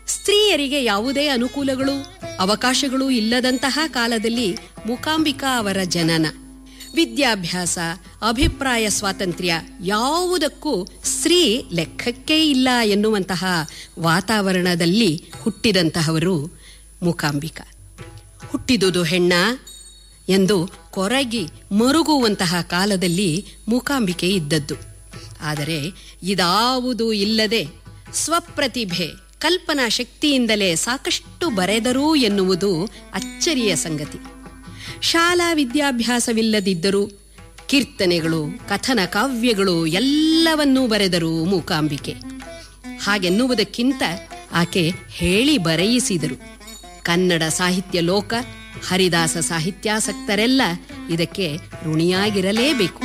ಸ್ತ್ರೀಯರಿಗೆ 0.08 0.84
ಯಾವುದೇ 0.84 1.28
ಅನುಕೂಲಗಳು, 1.28 2.20
ಅವಕಾಶಗಳು 2.40 3.10
ಇಲ್ಲದಂತಹ 3.10 3.80
ಕಾಲದಲ್ಲಿ 3.88 4.58
ಮುಕಾಂಬಿಕಾ 4.86 5.58
ಅವರ 5.58 5.78
ಜನನ. 5.84 6.26
ವಿದ್ಯಾಭ್ಯಾಸ, 6.94 7.78
ಅಭಿಪ್ರಾಯ 8.28 8.90
ಸ್ವಾತಂತ್ರ್ಯ 8.90 9.54
ಯಾವುದಕ್ಕೂ 9.84 10.88
ಸ್ತ್ರೀ 11.04 11.64
ಲೆಕ್ಕಕ್ಕೇ 11.74 12.50
ಇಲ್ಲ 12.50 12.68
ಎನ್ನುವಂತಹ 12.84 13.46
ವಾತಾವರಣದಲ್ಲಿ 14.00 15.24
ಹುಟ್ಟಿದಂತಹವರು 15.42 16.60
ಮೂಕಾಂಬಿಕ. 17.04 17.62
ಹುಟ್ಟಿದುದು 18.48 19.04
ಹೆಣ್ಣ 19.04 19.34
ಎಂದು 20.30 20.70
ಕೊರಗಿ 20.92 21.48
ಮರುಗುವಂತಹ 21.72 22.56
ಕಾಲದಲ್ಲಿ 22.62 23.46
ಮೂಕಾಂಬಿಕೆ 23.68 24.30
ಇದ್ದದ್ದು. 24.30 24.76
ಆದರೆ 25.42 25.80
ಇದಾವುದು 26.24 27.14
ಇಲ್ಲದೆ 27.14 27.68
ಸ್ವಪ್ರತಿಭೆ 28.14 29.10
ಕಲ್ಪನಾ 29.40 29.90
ಶಕ್ತಿಯಿಂದಲೇ 29.90 30.76
ಸಾಕಷ್ಟು 30.76 31.50
ಬರೆದರು 31.50 32.16
ಎನ್ನುವುದು 32.16 32.84
ಅಚ್ಚರಿಯ 33.14 33.76
ಸಂಗತಿ. 33.76 34.37
ಶಾಲಾ 35.02 35.54
ವಿದ್ಯಾಭ್ಯಾಸವಿಲ್ಲದಿದ್ದರೂ 35.54 37.10
ಕೀರ್ತನೆಗಳು, 37.68 38.60
ಕಥನ 38.70 39.00
ಕಾವ್ಯಗಳು 39.06 39.86
ಎಲ್ಲವನ್ನೂ 39.86 40.88
ಬರೆದರು 40.88 41.46
ಮೂಕಾಂಬಿಕೆ. 41.46 42.16
ಹಾಗೆನ್ನುವುದಕ್ಕಿಂತ 43.02 44.04
ಆಕೆ 44.54 44.92
ಹೇಳಿ 45.10 45.58
ಬರೆಯಿಸಿದರು. 45.58 46.42
ಕನ್ನಡ 47.04 47.44
ಸಾಹಿತ್ಯ 47.44 48.02
ಲೋಕ, 48.02 48.34
ಹರಿದಾಸ 48.88 49.38
ಸಾಹಿತ್ಯಾಸಕ್ತರೆಲ್ಲ 49.38 50.62
ಇದಕ್ಕೆ 51.10 51.58
ಋಣಿಯಾಗಿರಲೇಬೇಕು. 51.84 53.00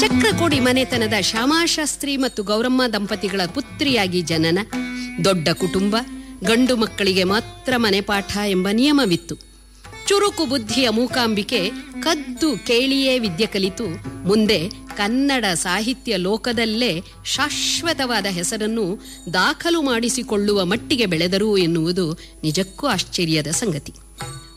ಚಕ್ರಕೋಡಿ 0.00 0.60
ಮನೆತನದ 0.60 1.20
ಶ್ಯಾಮಾಶಾಸ್ತ್ರಿ 1.20 2.16
ಮತ್ತು 2.16 2.42
ಗೌರಮ್ಮ 2.42 2.82
ದಂಪತಿಗಳ 2.92 3.40
ಪುತ್ರಿಯಾಗಿ 3.46 4.22
ಜನನ, 4.22 4.58
ದೊಡ್ಡ 5.24 5.48
ಕುಟುಂಬ 5.48 5.96
ಗಂಡು 6.44 6.76
ಮಕ್ಕಳಿಗೆ 6.76 7.24
ಮಾತ್ರ 7.24 7.72
ಮನೆಪಾಠ 7.76 8.36
ಎಂಬ 8.46 8.68
ನಿಯಮವಿತ್ತು. 8.72 9.34
ಚುರುಕು 10.08 10.46
ಬುದ್ಧಿಯ 10.46 10.88
ಮೂಕಾಂಬಿಕೆ 10.88 11.70
ಕದ್ದು 12.02 12.66
ಕೇಳಿಯೇ 12.66 13.18
ವಿದ್ಯೆ 13.18 13.46
ಕಲಿತು, 13.46 13.86
ಮುಂದೆ 14.28 14.68
ಕನ್ನಡ 14.96 15.44
ಸಾಹಿತ್ಯ 15.54 16.16
ಲೋಕದಲ್ಲೇ 16.16 17.02
ಶಾಶ್ವತವಾದ 17.24 18.26
ಹೆಸರನ್ನು 18.26 19.02
ದಾಖಲು 19.34 19.82
ಮಾಡಿಸಿಕೊಳ್ಳುವ 19.82 20.64
ಮಟ್ಟಿಗೆ 20.64 21.06
ಬೆಳೆದರು 21.06 21.56
ಎನ್ನುವುದು 21.56 22.12
ನಿಜಕ್ಕೂ 22.42 22.86
ಆಶ್ಚರ್ಯದ 22.86 23.46
ಸಂಗತಿ. 23.46 23.92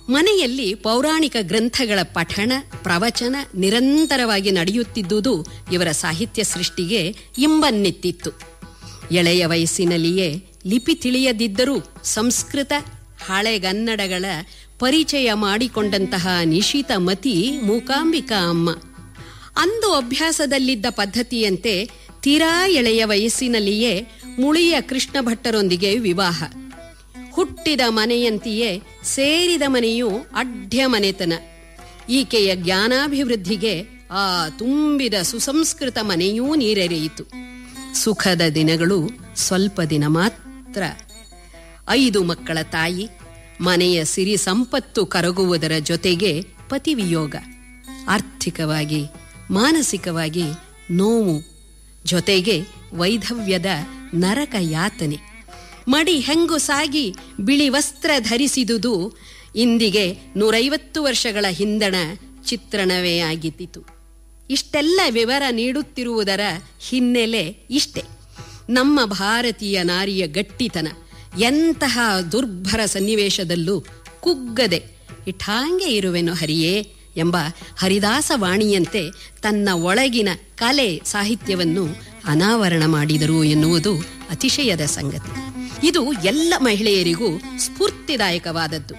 ಮನೆಯಲ್ಲಿ 0.09 0.73
ಪೌರಾಣಿಕ 0.73 1.35
ಗ್ರಂಥಗಳ 1.41 1.99
ಪಠಣ, 2.03 2.51
ಪ್ರವಚನ 2.83 3.35
ನಿರಂತರವಾಗಿ 3.55 4.51
ನಡೆಯುತ್ತಿದ್ದುದು 4.51 5.45
ಇವರ 5.71 5.91
ಸಾಹಿತ್ಯ 5.91 6.43
ಸೃಷ್ಟಿಗೆ 6.43 7.15
ಇಂಬನ್ನೆತ್ತಿತ್ತು. 7.37 8.31
ಎಳೆಯ 9.11 9.45
ವಯಸ್ಸಿನಲ್ಲಿಯೇ 9.45 10.47
ಲಿಪಿ 10.65 10.95
ತಿಳಿಯದಿದ್ದರೂ 10.95 11.95
ಸಂಸ್ಕೃತ 12.03 12.73
ಹಳೆಗನ್ನಡಗಳ 13.25 14.25
ಪರಿಚಯ 14.79 15.33
ಮಾಡಿಕೊಂಡಂತಹ 15.33 16.27
ನಿಶಿತ 16.45 16.91
ಮತಿ 16.97 17.59
ಮೂಕಾಂಬಿಕಾ 17.63 18.49
ಅಮ್ಮ. 18.49 18.71
ಅಂದು 19.57 19.93
ಅಭ್ಯಾಸದಲ್ಲಿದ್ದ 19.93 20.85
ಪದ್ಧತಿಯಂತೆ 20.89 21.89
ತೀರಾ 22.21 22.67
ಎಳೆಯ 22.67 23.05
ವಯಸ್ಸಿನಲ್ಲಿಯೇ 23.05 24.07
ಮುಳಿಯ 24.39 24.81
ಕೃಷ್ಣ 24.81 25.17
ಭಟ್ಟರೊಂದಿಗೆ 25.21 25.99
ವಿವಾಹ. 25.99 26.43
ಹುಟ್ಟಿದ 27.31 27.81
ಮನೆಯಂತೆಯೇ 27.89 28.81
ಸೇರಿದ 29.03 29.61
ಮನೆಯು 29.67 30.09
ಅಡ್ಡ್ಯ 30.35 30.85
ಮನೆತನ. 30.85 31.33
ಈಕೆಯ 32.09 32.55
ಜ್ಞಾನಾಭಿವೃದ್ಧಿಗೆ 32.55 33.81
ಆ 34.11 34.49
ತುಂಬಿದ 34.49 35.13
ಸುಸಂಸ್ಕೃತ 35.13 35.97
ಮನೆಯೂ 36.01 36.55
ನೀರೆರೆಯಿತು. 36.55 37.23
ಸುಖದ 37.95 38.41
ದಿನಗಳು 38.55 39.09
ಸ್ವಲ್ಪ 39.35 39.81
ದಿನ 39.81 40.03
ಮಾತ್ರ 40.07 40.52
ಐದು 41.89 42.23
ಮಕ್ಕಳ 42.23 42.57
ತಾಯಿ, 42.61 43.09
ಮನೆಯ 43.61 44.05
ಸಿರಿ 44.05 44.37
ಸಂಪತ್ತು 44.37 45.05
ಕರಗುವುದರ 45.05 45.71
ಜೊತೆಗೆ 45.79 46.41
ಪತಿವಿಯೋಗ. 46.41 47.35
ಆರ್ಥಿಕವಾಗಿ, 48.09 49.05
ಮಾನಸಿಕವಾಗಿ 49.51 50.43
ನೋವು. 50.91 51.53
ಜೊತೆಗೆ 52.05 52.61
ವೈಧವ್ಯದ 52.93 53.65
ನರಕ 54.13 54.55
ಯಾತನೆ. 54.59 55.17
ಮಡಿ 55.87 56.19
ಹೆಂಗು 56.19 56.57
ಸಾಗಿ 56.57 57.15
ಬಿಳಿ 57.39 57.69
ವಸ್ತ್ರ 57.69 58.11
ಧರಿಸಿದುದು 58.19 59.17
ಇಂದಿಗೆ 59.55 60.17
ನೂರೈವತ್ತು 60.35 61.03
ವರ್ಷಗಳ 61.03 61.45
ಹಿಂದಣ 61.49 61.95
ಚಿತ್ರಣವೇ 62.45 63.19
ಆಗಿದ್ದಿತು 63.19 63.85
ಇಷ್ಟೆಲ್ಲ 64.49 65.01
ವಿವರ 65.09 65.43
ನೀಡುತ್ತಿರುವುದರ 65.51 66.39
ಹಿನ್ನೆಲೆ 66.89 67.67
ಇಷ್ಟೆ. 67.69 68.22
ನಮ್ಮ 68.69 69.05
ಭಾರತೀಯ 69.05 69.83
ನಾರಿಯ 69.83 70.27
ಗಟ್ಟಿತನ. 70.27 70.87
ಎಂತಹ 71.39 71.99
ದುರ್ಭರ 72.31 72.85
ಸನ್ನಿವೇಶದಲ್ಲೂ 72.85 73.85
ಕುಗ್ಗದೆ 74.19 74.83
ಇಠಾಂಗೆ 75.27 75.95
ಇರುವೆನು 75.95 76.33
ಹರಿಯೇ 76.33 76.93
ಎಂಬ 77.17 77.37
ಹರಿದಾಸ 77.77 78.31
ವಾಣಿಯಂತೆ 78.35 79.11
ತನ್ನ 79.41 79.69
ಒಳಗಿನ 79.73 80.29
ಕಲೆ 80.55 81.01
ಸಾಹಿತ್ಯವನ್ನು 81.05 81.87
ಅನಾವರಣ 82.25 82.83
ಮಾಡಿದರು 82.85 83.43
ಎನ್ನುವುದು 83.43 83.97
ಅತಿಶಯದ 84.29 84.81
ಸಂಗತಿ. 84.81 85.53
ಇದು 85.87 86.13
ಎಲ್ಲ 86.13 86.53
ಮಹಿಳೆಯರಿಗೂ 86.57 87.37
ಸ್ಫೂರ್ತಿದಾಯಕವಾದದ್ದು. 87.57 88.95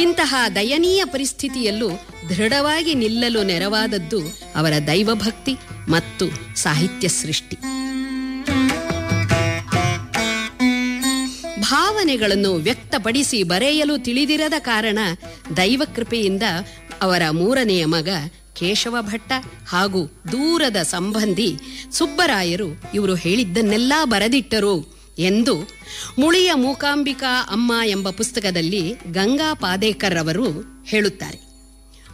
ಇಂತಹ 0.00 0.34
ದಯನೀಯ 0.54 1.04
ಪರಿಸ್ಥಿತಿಯಲ್ಲೂ 1.04 1.88
ದೃಢವಾಗಿ 2.28 2.94
ನಿಲ್ಲಲು 2.94 3.42
ನೆರವಾದದ್ದು 3.42 4.20
ಅವರ 4.56 4.72
ದೈವಭಕ್ತಿ 4.86 5.56
ಮತ್ತು 5.88 6.58
ಸಾಹಿತ್ಯ 6.58 7.08
ಸೃಷ್ಟಿ. 7.08 7.56
ಭಾವನೆಗಳನ್ನು 11.70 12.54
ವ್ಯಕ್ತಪಡಿಸಿ 12.54 13.42
ಬರೆಯಲು 13.42 13.98
ತಿಳಿದಿರದ 13.98 14.52
ಕಾರಣ 14.58 14.98
ದೈವ 15.56 15.82
ಕೃಪೆಯಿಂದ 15.96 16.42
ಅವರ 17.02 17.22
ಮೂರನೆಯ 17.30 17.84
ಮಗ 17.84 18.08
ಕೇಶವ 18.58 18.96
ಭಟ್ಟ 19.00 19.32
ಹಾಗೂ 19.68 20.06
ದೂರದ 20.06 20.76
ಸಂಬಂಧಿ 20.76 21.56
ಸುಬ್ಬರಾಯರು 21.92 22.82
ಇವರು 22.94 23.14
ಹೇಳಿದ್ದನ್ನೆಲ್ಲ 23.14 23.92
ಬರೆದಿಟ್ಟರು 24.04 25.00
ಎಂದು 25.18 25.54
ಮುಳಿಯ 26.18 26.54
ಮೂಕಾಂಬಿಕಾ 26.54 27.42
ಅಮ್ಮ 27.50 27.72
ಎಂಬ 27.86 28.10
ಪುಸ್ತಕದಲ್ಲಿ 28.10 28.94
ಗಂಗಾ 29.12 29.54
ಪಾದೇಕರ್ 29.54 30.18
ಅವರು 30.18 30.46
ಹೇಳುತ್ತಾರೆ. 30.86 31.38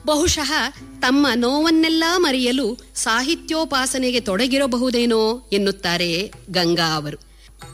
ಬಹುಶಃ 0.06 0.52
ತಮ್ಮ 1.00 1.26
ನೋವನ್ನೆಲ್ಲ 1.34 2.04
ಮರೆಯಲು 2.16 2.92
ಸಾಹಿತ್ಯೋಪಾಸನೆಗೆ 2.94 4.20
ತೊಡಗಿರಬಹುದೇನೋ 4.20 5.50
ಎನ್ನುತ್ತಾರೆ 5.52 6.32
ಗಂಗಾ 6.50 6.96
ಅವರು. 6.96 7.25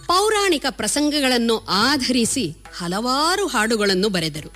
ಪೌರಾಣಿಕ 0.07 0.67
ಪ್ರಸಂಗಗಳನ್ನು 0.71 1.59
ಆಧರಿಸಿ 1.59 2.57
ಹಲವಾರು 2.77 3.47
ಹಾಡುಗಳನ್ನು 3.47 4.09
ಬರೆದರು. 4.09 4.49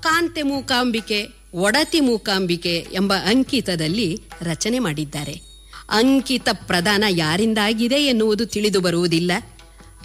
ಕಾಂತೆ 0.00 0.42
ಮೂಕಾಂಬಿಕೆ, 0.42 1.26
ಒಡತಿ 1.54 2.00
ಮೂಕಾಂಬಿಕೆ 2.00 2.86
ಎಂಬ 2.92 3.14
ಅಂಕಿತದಲ್ಲಿ 3.14 4.20
ರಚನೆ 4.42 4.78
ಮಾಡಿದ್ದಾರೆ. 4.78 5.40
ಅಂಕಿತ 5.90 6.48
ಪ್ರದಾನ 6.52 7.04
ಯಾರಿಂದಾಗಿದೆ 7.08 7.94
ಎನ್ನುವುದು 7.94 8.46
ತಿಳಿದು 8.46 8.80
ಬರುವುದಿಲ್ಲ. 8.80 9.32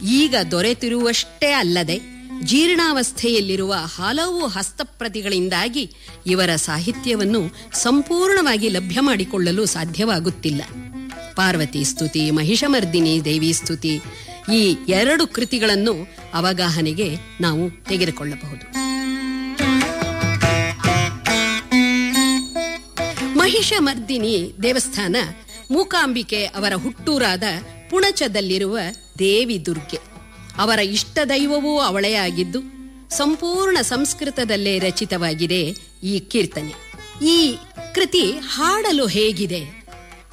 ಈಗ 0.03 0.35
ದೊರೆತಿರುವಷ್ಟೇ 0.52 1.52
ಅಲ್ಲದೆ 1.52 2.02
ಜೀರ್ಣಾವಸ್ಥೆಯಲ್ಲಿರುವ 2.43 3.73
ಹಲವು 3.73 4.48
ಹಸ್ತಪ್ರತಿಗಳಿಂದಾಗಿ 4.48 5.91
ಇವರ 6.27 6.56
ಸಾಹಿತ್ಯವನ್ನು 6.56 7.41
ಸಂಪೂರ್ಣವಾಗಿ 7.73 8.69
ಲಭ್ಯ 8.69 8.99
ಮಾಡಿಕೊಳ್ಳಲು 8.99 9.65
ಸಾಧ್ಯವಾಗುತ್ತಿಲ್ಲ. 9.65 10.61
ಪಾರ್ವತಿ 11.35 11.84
ಸ್ತುತಿ, 11.84 12.31
ಮಹಿಷಮರ್ದಿನಿ 12.31 13.26
ದೇವಿ 13.26 13.53
ಸ್ತುತಿ 13.53 14.02
ಈ 14.53 14.76
ಎರಡು 14.90 15.28
ಕೃತಿಗಳನ್ನು 15.28 15.94
ಅವಗಾಹನೆಗೆ 16.34 17.15
ನಾವು 17.41 17.86
ತೆಗೆದುಕೊಳ್ಳಬಹುದು. 17.86 18.65
ಮಹಿಷಮರ್ದಿನಿ 23.38 24.53
ದೇವಸ್ಥಾನ 24.64 25.15
ಮೂಕಾಂಬಿಕೆ 25.72 26.45
ಅವರ 26.45 26.73
ಹುಟ್ಟೂರಾದ 26.76 27.44
ಪುಣಚದಲ್ಲಿರುವ 27.90 28.78
ದೇವಿ 29.19 29.65
ದುರ್ಗೆ. 29.65 29.99
ಅವರ 30.57 30.80
ಇಷ್ಟ 30.80 31.19
ದೈವವೂ 31.30 31.80
ಅವಳೇ 31.80 32.14
ಆಗಿದ್ದು, 32.14 32.60
ಸಂಪೂರ್ಣ 33.10 33.78
ಸಂಸ್ಕೃತದಲ್ಲೇ 33.82 34.80
ರಚಿತವಾಗಿದೆ 34.80 35.61
ಈ 36.03 36.19
ಕೀರ್ತನೆ. 36.19 36.73
ಈ 37.26 37.56
ಕೃತಿ 37.95 38.32
ಹಾಡಲು 38.32 39.07
ಹೇಗಿದೆ? 39.07 39.82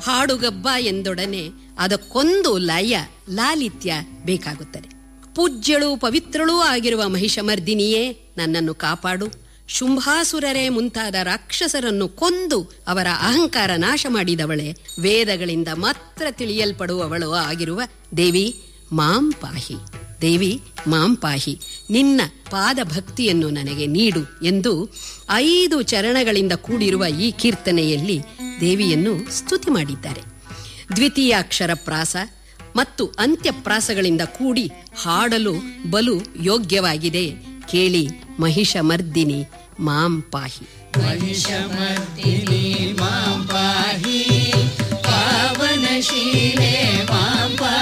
ಹಾಡುಗಬ್ಬ 0.03 0.69
ಎಂದೊಡನೆ 0.79 1.49
ಅದಕ್ಕೊಂದು 1.79 2.59
ಲಯ, 2.59 2.99
ಲಾಲಿತ್ಯ 3.31 3.95
ಬೇಕಾಗುತ್ತದೆ. 4.25 4.89
ಪೂಜ್ಯಳು 5.35 5.97
ಪವಿತ್ರಳೂ 5.97 6.59
ಆಗಿರುವ 6.59 7.09
ಮಹಿಷಮರ್ದಿನಿಯೇ, 7.09 8.33
ನನ್ನನ್ನು 8.37 8.75
ಕಾಪಾಡು. 8.75 9.49
ಶುಂಭಾಸುರರೇ 9.69 10.69
ಮುಂತಾದ 10.69 11.15
ರಾಕ್ಷಸರನ್ನು 11.23 12.09
ಕೊಂದು 12.09 12.63
ಅವರ 12.87 13.07
ಅಹಂಕಾರ 13.21 13.71
ನಾಶ 13.77 14.07
ಮಾಡಿದವಳೆ 14.09 14.73
ವೇದಗಳಿಂದ 15.01 15.69
ಮಾತ್ರ 15.75 16.27
ತಿಳಿಯಲ್ಪಡುವವಳು 16.31 17.33
ಆಗಿರುವ 17.33 17.83
ದೇವಿ, 18.17 18.63
ಮಾಂ 18.93 19.33
ಪಾಹಿ. 19.33 19.75
ದೇವಿ, 20.21 20.61
ಮಾಂ 20.87 21.17
ಪಾಹಿ, 21.17 21.61
ನಿನ್ನ 21.91 22.21
ಪಾದ 22.51 22.79
ಭಕ್ತಿಯನ್ನು 22.83 23.51
ನನಗೆ 23.51 23.87
ನೀಡು 23.87 24.45
ಎಂದು 24.45 24.91
ಐದು 25.31 25.83
ಚರಣಗಳಿಂದ 25.83 26.53
ಕೂಡಿರುವ 26.53 27.05
ಈ 27.05 27.31
ಕೀರ್ತನೆಯಲ್ಲಿ 27.31 28.21
ದೇವಿಯನ್ನು 28.61 29.39
ಸ್ತುತಿ 29.39 29.71
ಮಾಡಿದ್ದಾರೆ. 29.71 30.28
ದ್ವಿತೀಯಾಕ್ಷರ 30.97 31.71
ಪ್ರಾಸ 31.75 32.17
ಮತ್ತು 32.77 33.07
ಅಂತ್ಯಪ್ರಾಸಗಳಿಂದ 33.07 34.21
ಕೂಡಿ 34.21 34.71
ಹಾಡಲು 35.03 35.55
ಬಲು 35.91 36.21
ಯೋಗ್ಯವಾಗಿದೆ. 36.43 37.33
ಕೇಳಿ 37.71 38.09
ಮಹಿಷಮರ್ದಿನಿ 38.41 39.45
ಮಾಂ 39.81 40.23
ಪಾಹಿ. 40.23 40.99
ಮಹಿಷಮರ್ದಿನಿ 40.99 42.97
ಮಾಂ 43.01 43.47
ಪಾಹಿ, 43.47 44.53
ಪಾವನಶೀಲೆ 45.03 47.05
ಮಾಂ 47.05 47.57
ಪಾಹಿ. 47.57 47.78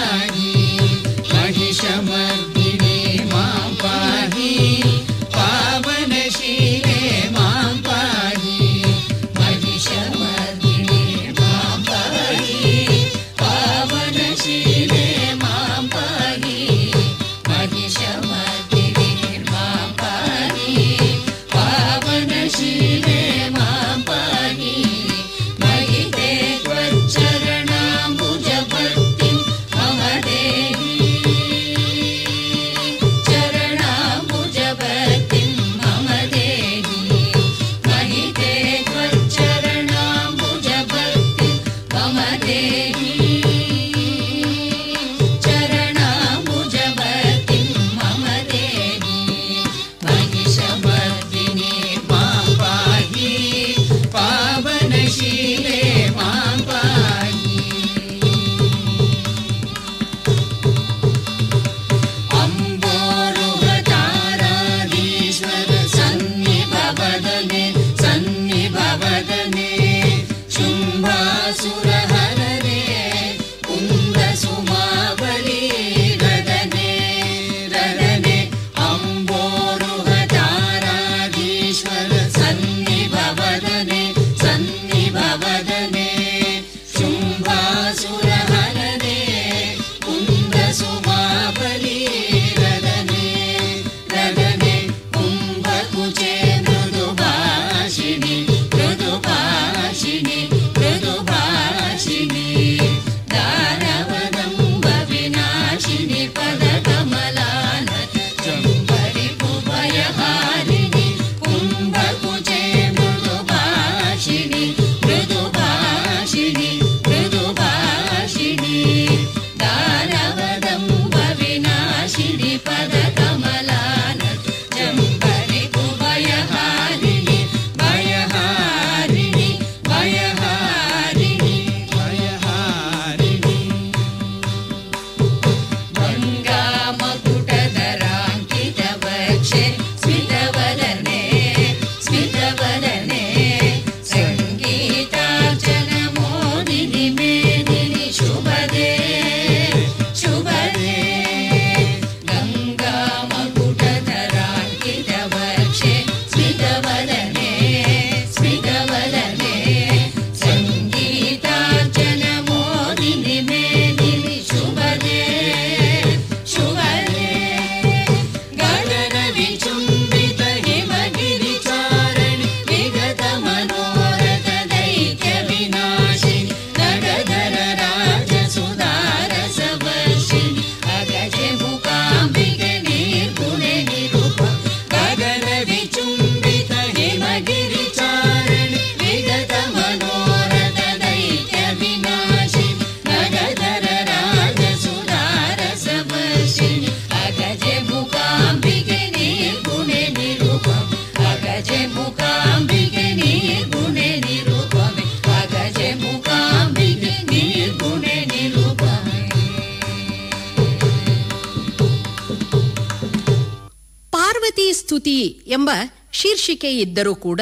ಇದ್ದರೂ 216.73 217.15
ಕೂಡ 217.15 217.41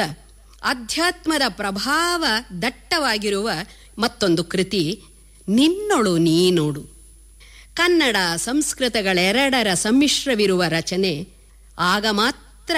ಅಧ್ಯಾತ್ಮದ 0.64 1.42
ಪ್ರಭಾವ 1.48 2.24
ದಟ್ಟವಾಗಿರುವ 2.62 3.50
ಮತ್ತೊಂದು 3.98 4.44
ಕೃತಿ, 4.44 5.02
ನಿನ್ನೊಳು 5.48 6.18
ನೀ 6.18 6.50
ನೋಡು 6.50 6.94
ಕನ್ನಡ 7.74 8.16
ಸಂಸ್ಕೃತಗಳೆರಡರ 8.36 9.74
ಸಮ್ಮಿಶ್ರವಿರುವ 9.74 10.64
ರಚನೆ, 10.68 11.28
ಆಗ 11.78 12.06
ಮಾತ್ರ 12.10 12.76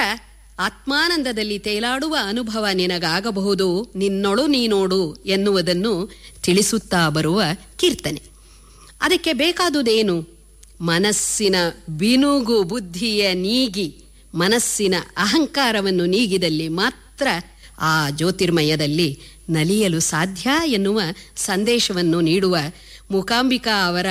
ಆತ್ಮಾನಂದದಲ್ಲಿ 0.59 1.59
ತೇಲಾಡುವ 1.59 2.17
ಅನುಭವ 2.23 2.67
ನಿನಗಾಗಬಹುದು, 2.75 3.93
ನಿನ್ನೊಳು 3.97 4.47
ನೀ 4.47 4.67
ನೋಡು 4.67 5.15
ಎನ್ನುವುದನ್ನು 5.15 6.11
ತಿಳಿಸುತ್ತಾ 6.43 7.09
ಬರುವ 7.09 7.43
ಕೀರ್ತನೆ. 7.77 8.23
ಅದಕ್ಕೆ 9.01 9.33
ಬೇಕಾದುದೇನು? 9.33 10.37
ಮನಸ್ಸಿನ 10.81 11.57
ಬಿನುಗು 11.89 12.63
ಬುದ್ಧಿಯ 12.63 13.35
ನೀಗಿ. 13.35 14.06
ಮನಸ್ಸಿನ 14.37 14.95
ಅಹಂಕಾರವನ್ನು 15.17 16.07
ನೀಗಿದಲ್ಲಿ 16.07 16.69
ಮಾತ್ರ 16.69 17.27
ಆ 17.81 18.11
ಜ್ಯೋತಿರ್ಮಯದಲ್ಲಿ 18.11 19.21
ನಲಿಯಲು 19.51 20.01
ಸಾಧ್ಯ 20.01 20.51
ಎನ್ನುವ 20.67 21.01
ಸಂದೇಶವನ್ನು 21.37 22.21
ನೀಡುವ 22.21 22.57
ಮೂಕಾಂಬಿಕಾ 23.11 23.87
ಅವರ 23.87 24.07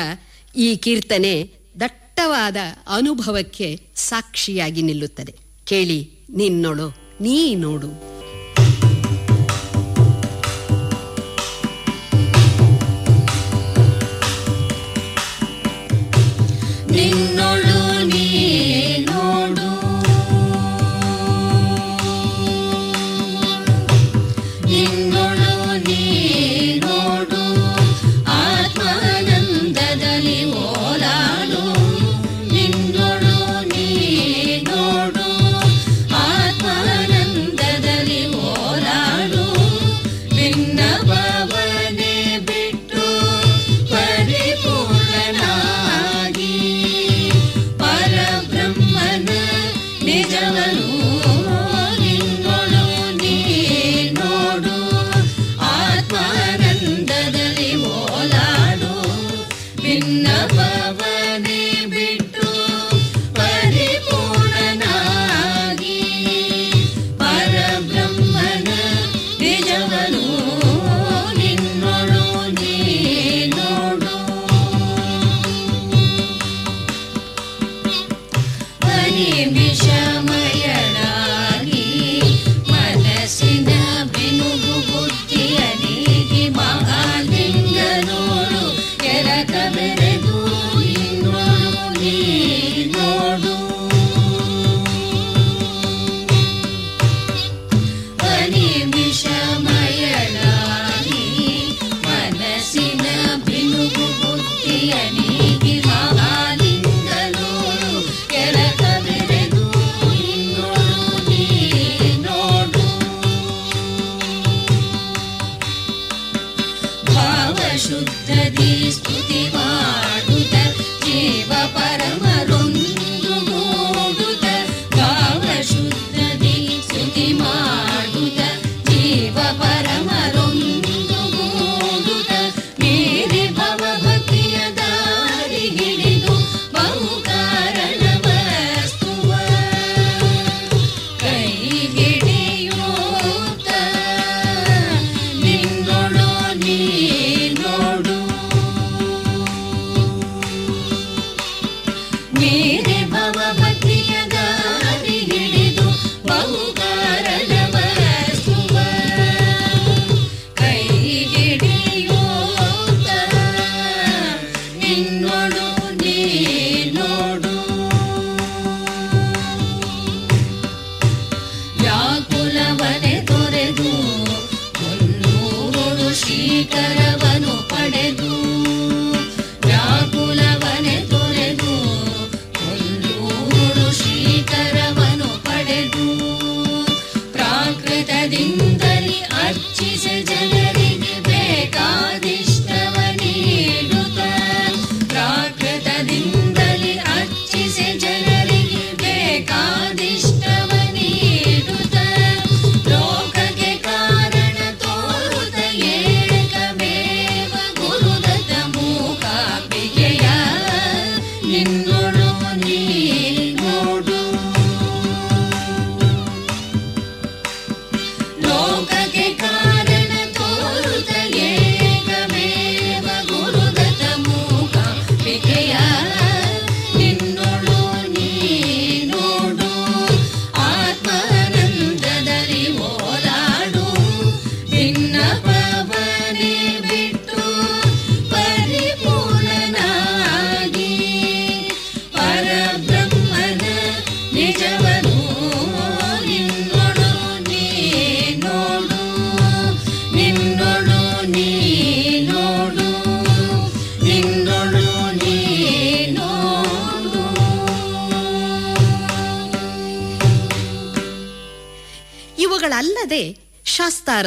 ಈ 0.56 0.76
ಕೀರ್ತನೆ 0.76 1.50
ದಟ್ಟವಾದ 1.80 2.56
ಅನುಭವಕ್ಕೆ 2.96 3.80
ಸಾಕ್ಷಿಯಾಗಿ 3.96 4.82
ನಿಲ್ಲುತ್ತದೆ. 4.82 5.36
ಕೇಳಿ, 5.66 6.00
ನಿನ್ನೊಳು, 6.30 6.90
ನೀ 7.22 7.56
ನೋಡು. 7.56 7.90
ನಿನ್ನೊಳು 16.92 17.25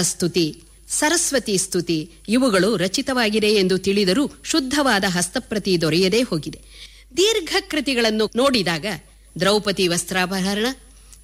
ಸ್ತುತಿ, 0.03 0.63
ಸರಸ್ವತಿ 0.89 1.59
ಸ್ತುತಿ, 1.59 2.11
ಇವುಗಳು 2.29 2.77
ರಚಿತವಾಗಿದೆ 2.77 3.55
ಎಂದು 3.55 3.79
ತಿಳಿದರೂ 3.79 4.31
ಶುದ್ಧವಾದ 4.45 5.05
ಹಸ್ತಪ್ರತಿ 5.09 5.81
ದೊರೆಯದೇ 5.81 6.23
ಹೋಗಿದೆ. 6.23 6.59
ದೀರ್ಘ 7.17 7.57
ಕೃತಿಗಳನ್ನು 7.69 8.31
ನೋಡಿದಾಗ 8.37 8.87
ದ್ರೌಪದಿ 9.41 9.89
ವಸ್ತ್ರಾಪಹರಣ, 9.89 10.67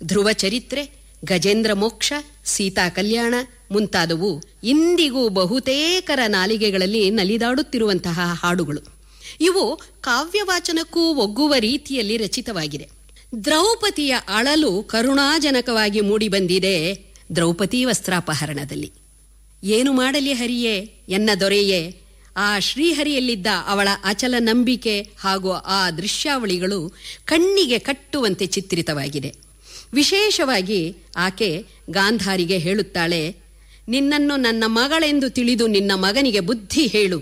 ಧ್ರುವ 0.02 0.32
ಚರಿತ್ರೆ, 0.32 1.05
ಗಜೇಂದ್ರ 1.24 1.72
ಮೋಕ್ಷ, 1.72 2.12
ಸೀತಾ 2.44 2.88
ಕಲ್ಯಾಣ 2.88 3.34
ಮುಂತಾದವು 3.70 4.42
ಇಂದಿಗೂ 4.64 5.28
ಬಹುತೇಕರ 5.28 6.18
ನಾಲಿಗೆಗಳಲ್ಲಿ 6.26 7.10
ನಲಿದಾಡುತ್ತಿರುವಂತಹ 7.10 8.20
ಹಾಡುಗಳು. 8.42 8.94
ಇವು 9.40 9.80
ಕಾವ್ಯವಾಚನಕ್ಕೂ 10.01 11.14
ಒಗ್ಗುವ 11.14 11.55
ರೀತಿಯಲ್ಲಿ 11.59 12.16
ರಚಿತವಾಗಿದೆ 12.16 12.88
ದ್ರೌಪದಿಯ 13.44 14.16
ಅಳಲು 14.28 14.82
ಕರುಣಾಜನಕವಾಗಿ 14.82 16.01
ಮೂಡಿಬಂದಿದೆ 16.01 16.76
ದ್ರೌಪದಿ 17.36 17.84
ವಸ್ತ್ರಾಪಹರಣದಲ್ಲಿ. 17.84 18.92
ಏನು 19.64 19.92
ಮಾಡಲಿ 19.92 20.32
ಹರಿಯೇ, 20.32 20.94
ಎನ್ನ 21.09 21.30
ದೊರೆಯೇ, 21.40 22.01
ಆ 22.36 22.59
ಶ್ರೀಹರಿಯಲ್ಲಿದ್ದ 22.59 23.46
ಅವಳ 23.66 23.88
ಅಚಲ 24.05 24.34
ನಂಬಿಕೆ 24.38 25.10
ಹಾಗೂ 25.20 25.51
ಆ 25.51 25.90
ದೃಶ್ಯಾವಳಿಗಳು 25.90 26.92
ಕಣ್ಣಿಗೆ 27.24 27.78
ಕಟ್ಟುವಂತೆ 27.78 28.46
ಚಿತ್ರಿತವಾಗಿದೆ. 28.46 29.34
ವಿಶೇಷವಾಗಿ 29.92 30.96
ಆಕೆ 31.16 31.66
ಗಾಂಧಾರಿಗೆ 31.90 32.59
ಹೇಳುತ್ತಾಳೆ, 32.59 33.36
ನಿನ್ನನ್ನು 33.88 34.36
ನನ್ನ 34.36 34.64
ಮಗಳೆಂದು 34.66 35.30
ತಿಳಿದು 35.30 35.66
ನಿನ್ನ 35.66 35.92
ಮಗನಿಗೆ 35.94 36.40
ಬುದ್ಧಿ 36.40 36.86
ಹೇಳು. 36.86 37.18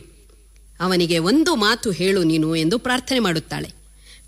ಅವನಿಗೆ 0.80 1.18
ಒಂದು 1.18 1.54
ಮಾತು 1.54 1.90
ಹೇಳು 1.90 2.22
ನೀನು 2.22 2.56
ಎಂದು 2.56 2.78
ಪ್ರಾರ್ಥನೆ 2.78 3.18
ಮಾಡುತ್ತಾಳೆ. 3.18 3.70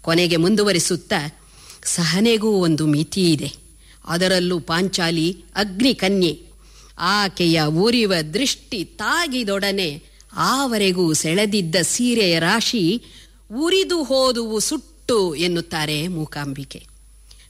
ಕೊನೆಗೆ 0.02 0.36
ಮುಂದುವರಿಸುತ್ತಾ, 0.36 1.40
ಸಹನೆಗೂ 1.84 2.50
ಒಂದು 2.50 2.86
ಮಿತಿ 2.86 3.32
ಇದೆ. 3.32 3.63
ಅದರಲ್ಲೂ 4.04 4.60
ಪಾಂಚಾಲಿ 4.60 5.44
ಅಗ್ನಿಕನ್ಯೆ. 5.56 6.42
ಆಕೆಯ 6.98 7.62
ಉರಿವ 7.66 8.14
ದೃಷ್ಟಿ 8.34 8.84
ತಾಗಿದೊಡನೆ 8.84 10.02
ಆವರೆಗೂ 10.36 11.12
ಸೆಳೆದಿದ್ದ 11.12 11.76
ಸೀರೆಯ 11.82 12.38
ರಾಶಿ 12.38 13.02
ಉರಿದು 13.56 14.02
ಹೋದುವು 14.02 14.60
ಸುಟ್ಟು 14.60 15.34
ಎನ್ನುತ್ತಾರೆ 15.34 16.08
ಮೂಕಾಂಬಿಕೆ. 16.08 16.86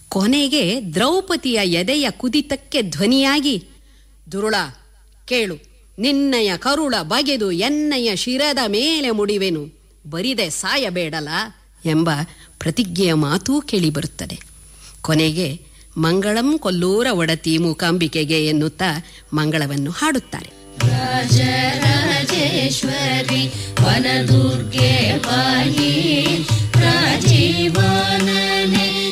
ಕೊನೆಗೆ 0.09 0.81
ದ್ರೌಪದಿಯ 0.94 1.60
ಎದೆಯ 1.64 2.10
ಕುದಿತಕ್ಕೆ 2.10 2.82
ಧ್ವನಿಯಾಗಿ, 2.82 3.64
ದುರುಳ, 4.32 4.55
ಕೇಳು, 5.26 5.56
ನಿನ್ನಯ 5.98 6.52
ಕರುಳ 6.56 6.94
ಬಗೆದು 7.02 7.52
ಎನ್ನಯ 7.52 8.16
ಶಿರದ 8.16 8.59
ಮೇಲೆ 8.66 9.10
ಮುಡಿವೆನು, 9.10 9.68
ಬರಿದೆ 10.10 10.51
ಸಾಯಬೇಡಲ? 10.51 11.28
ಎಂಬ 11.85 12.10
ಪ್ರತಿಜ್ಞೆಯ 12.59 13.14
ಮಾತೂ 13.14 13.60
ಕೇಳಿಬರುತ್ತದೆ. 13.60 14.40
ಕೊನೆಗೆ 15.01 15.73
ಮಂಗಳಂ 15.98 16.58
ಕೊಲ್ಲೂರ 16.58 17.06
ಒಡತಿ 17.10 17.58
ಮೂಕಾಂಬಿಕೆಗೆ 17.58 18.46
ಎನ್ನುತ್ತಾ 18.46 19.04
ಮಂಗಳವನ್ನು 19.34 19.90
ಹಾಡುತ್ತಾರೆ. 19.90 20.52
ರಾಜರಾಜೇಶ್ವರಿ 20.90 23.52
ವನದುರ್ಗೆ 23.82 25.18
ಪಾಹಿ 25.18 26.26
ರಾಜೀವನನೆ 26.74 29.03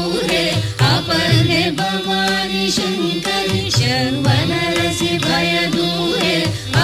रे 1.49 1.63
भवानि 1.79 2.69
शङ्करि 2.71 3.69
शर्वनरसि 3.77 5.11
भयदूरे 5.25 6.35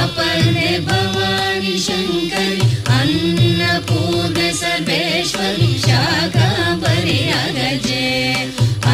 अपर्णे 0.01 0.69
भवानि 0.89 1.77
शङ्करि 1.87 2.61
अन्नपूर्ण 2.99 4.51
सर्वेश्वरि 4.61 5.73
शाखा 5.87 6.47
अगजे। 6.83 7.27
गजे 7.57 8.07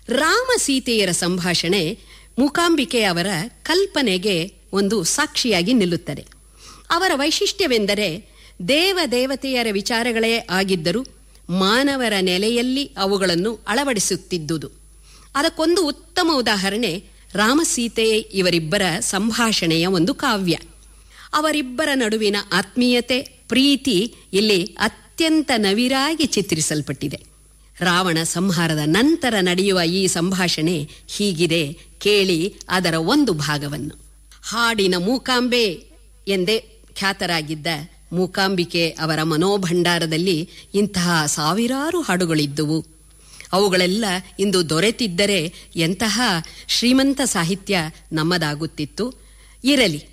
ರಾಮ 0.09 0.47
ಸೀತೆಯರ 0.57 1.11
ಸಂಭಾಷಣೆ 1.11 1.99
ಮೂಕಾಂಬಿಕೆ 2.39 3.03
ಅವರ 3.03 3.27
ಕಲ್ಪನೆಗೆ 3.63 4.53
ಒಂದು 4.73 5.03
ಸಾಕ್ಷಿಯಾಗಿ 5.03 5.73
ನಿಲ್ಲುತ್ತದೆ. 5.73 6.25
ಅವರ 6.89 7.11
ವೈಶಿಷ್ಟ್ಯವೆಂದರೆ 7.15 8.29
ದೇವ 8.67 8.99
ದೇವತೆಯರ 9.11 9.67
ವಿಚಾರಗಳೇ 9.71 10.37
ಆಗಿದ್ದರೂ 10.37 11.05
ಮಾನವರ 11.49 12.13
ನೆಲೆಯಲ್ಲಿ 12.21 12.85
ಅವುಗಳನ್ನು 12.97 13.59
ಅಳವಡಿಸುತ್ತಿದ್ದುದು. 13.67 14.71
ಅದಕ್ಕೊಂದು 15.35 15.87
ಉತ್ತಮ 15.87 16.31
ಉದಾಹರಣೆ 16.33 17.03
ರಾಮಸೀತೆ 17.33 18.09
ಇವರಿಬ್ಬರ 18.19 18.81
ಸಂಭಾಷಣೆಯ 18.99 19.85
ಒಂದು 19.85 20.13
ಕಾವ್ಯ. 20.13 20.57
ಅವರಿಬ್ಬರ 21.33 21.89
ನಡುವಿನ 21.93 22.35
ಆತ್ಮೀಯತೆ, 22.51 23.21
ಪ್ರೀತಿ 23.21 24.15
ಇಲ್ಲಿ 24.33 24.65
ಅತ್ಯಂತ 24.65 25.51
ನವಿರಾಗಿ 25.57 26.25
ಚಿತ್ರಿಸಲ್ಪಟ್ಟಿದೆ. 26.25 27.28
ರಾವಣ 27.81 28.17
ಸಂಹಾರದ 28.23 28.79
ನಂತರ 28.85 29.33
ನಡೆಯುವ 29.39 29.81
ಈ 29.81 30.07
ಸಂಭಾಷಣೆ 30.07 30.89
ಹೀಗಿದೆ. 31.07 31.77
ಕೇಳಿ 31.99 32.55
ಅದರ 32.69 32.93
ಒಂದು 32.93 33.33
ಭಾಗವನ್ನು. 33.33 33.99
ಹಾಡಿನ 34.43 34.95
ಮೂಕಾಂಬೆ 34.97 35.65
ಎಂದೇ 36.27 36.83
ಖ್ಯಾತರಾಗಿದ್ದ 36.95 37.67
ಮೂಕಾಂಬಿಕೆ 38.13 38.89
ಅವರ 38.89 39.23
ಮನೋಭಂಡಾರದಲ್ಲಿ 39.23 40.49
ಇಂತಹ 40.75 41.25
ಸಾವಿರಾರು 41.25 42.01
ಹಾಡುಗಳಿದ್ದುವು. 42.01 42.85
ಅವುಗಳೆಲ್ಲ 43.53 44.05
ಇಂದು 44.39 44.69
ದೊರೆತಿದ್ದರೆ 44.69 45.53
ಎಂತಹ 45.75 46.21
ಶ್ರೀಮಂತ 46.67 47.21
ಸಾಹಿತ್ಯ 47.23 47.77
ನಮ್ಮದಾಗುತ್ತಿತ್ತು. 48.11 49.13
ಇರಲಿ, 49.63 50.05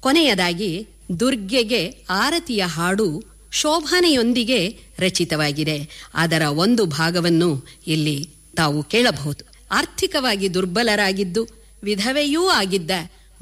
ಕೊನೆಯದಾಗಿ 0.00 0.86
ದುರ್ಗೆಗೆ 1.20 2.06
ಆರತಿಯ 2.10 2.64
ಹಾಡು 2.64 3.31
ಶೋಭಾನೆಯೊಂದಿಗೆ 3.52 4.60
ರಚಿತವಾಗಿದೆ. 4.98 5.76
ಅದರ 6.14 6.42
ಒಂದು 6.64 6.86
ಭಾಗವನ್ನು 6.98 7.50
ಇಲ್ಲಿ 7.86 8.18
ತಾವು 8.56 8.82
ಕೇಳಬಹುದು. 8.82 9.42
ಆರ್ಥಿಕವಾಗಿ 9.70 10.54
ದುರ್ಬಲರಾಗಿದ್ದು, 10.54 11.42
ವಿಧವೆಯೂ 11.82 12.42
ಆಗಿದ್ದ 12.48 12.90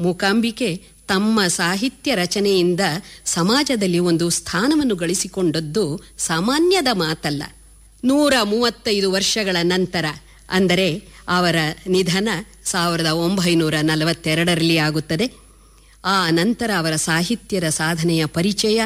ಮೂಕಾಂಬಿಕೆ 0.00 0.70
ತಮ್ಮ 1.08 1.46
ಸಾಹಿತ್ಯ 1.46 2.14
ರಚನೆಯಿಂದ 2.14 2.80
ಸಮಾಜದಲ್ಲಿ 3.24 3.98
ಒಂದು 3.98 4.30
ಸ್ಥಾನವನ್ನು 4.30 4.96
ಗಳಿಸಿಕೊಂಡದ್ದು 4.96 5.84
ಸಾಮಾನ್ಯದ 6.18 6.90
ಮಾತಲ್ಲ. 6.92 7.42
ನೂರ 8.04 8.34
ಮೂವತ್ತೈದು 8.44 9.08
ವರ್ಷಗಳ 9.12 9.56
ನಂತರ, 9.62 10.06
ಅಂದರೆ 10.50 10.88
ಅವರ 11.28 11.56
ನಿಧನ 11.88 12.28
ಸಾವಿರದ 12.64 13.06
ಒಂಬೈನೂರ 13.06 13.74
ನಲವತ್ತೆರಡರಲ್ಲಿ 13.82 14.78
ಆಗುತ್ತದೆ. 14.78 15.26
ಆ 16.04 16.30
ನಂತರ 16.30 16.70
ಅವರ 16.78 16.94
ಸಾಹಿತ್ಯದ 16.96 17.68
ಸಾಧನೆಯ 17.68 18.26
ಪರಿಚಯ 18.26 18.80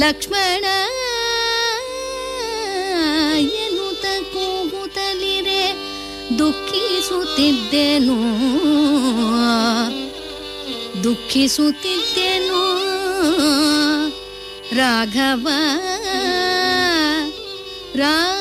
ಲಕ್ಷ್ಮಣ 0.00 0.64
ಎನ್ನುತ್ತ 3.38 4.04
ಕೂಗುತ್ತಲಿರೆ 4.34 5.74
ದುಃಖಿಸುತ್ತಿದ್ದೆನು. 6.38 8.14
ದುಃಖಿಸುತ್ತಿದ್ದೆನು. 11.04 12.70
ರಾಘವ 14.76 15.48
ರಾಘವ 17.94 18.39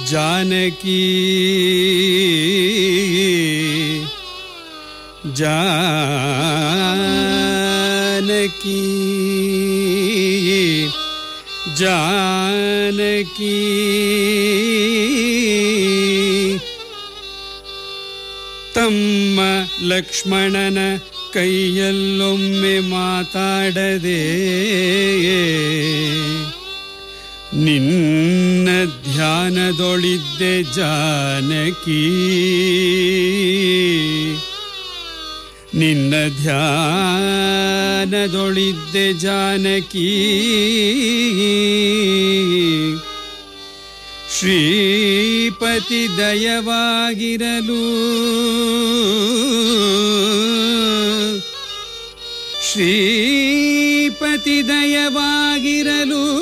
ಜಾನಕಿ 0.08 1.02
ಜಾನಕಿ 7.46 8.80
ಜಾನಕಿ 11.80 13.56
ತಮ್ಮ 18.74 19.40
ಲಕ್ಷ್ಮಣನ 19.84 20.78
ಕೈಯಲ್ಲೊಮ್ಮೆ 21.34 22.74
ಮಾತಾಡದೆ 22.90 24.20
ನಿನ್ನ 27.59 28.69
ಧ್ಯಾನದೊಳಿದ್ದೆ 29.13 30.63
ಜಾನಕಿ. 30.63 32.09
ನಿನ್ನ 35.75 36.13
ಧ್ಯಾನದೊಳಿದ್ದೆ 36.41 39.13
ಜಾನಕಿ. 39.13 40.35
ಶ್ರೀಪತಿ 44.39 46.17
ದಯವಾಗಿರಲು. 46.17 48.09
ಶ್ರೀಪತಿ 52.71 53.38
ದಯವಾಗಿರಲು 54.45 56.39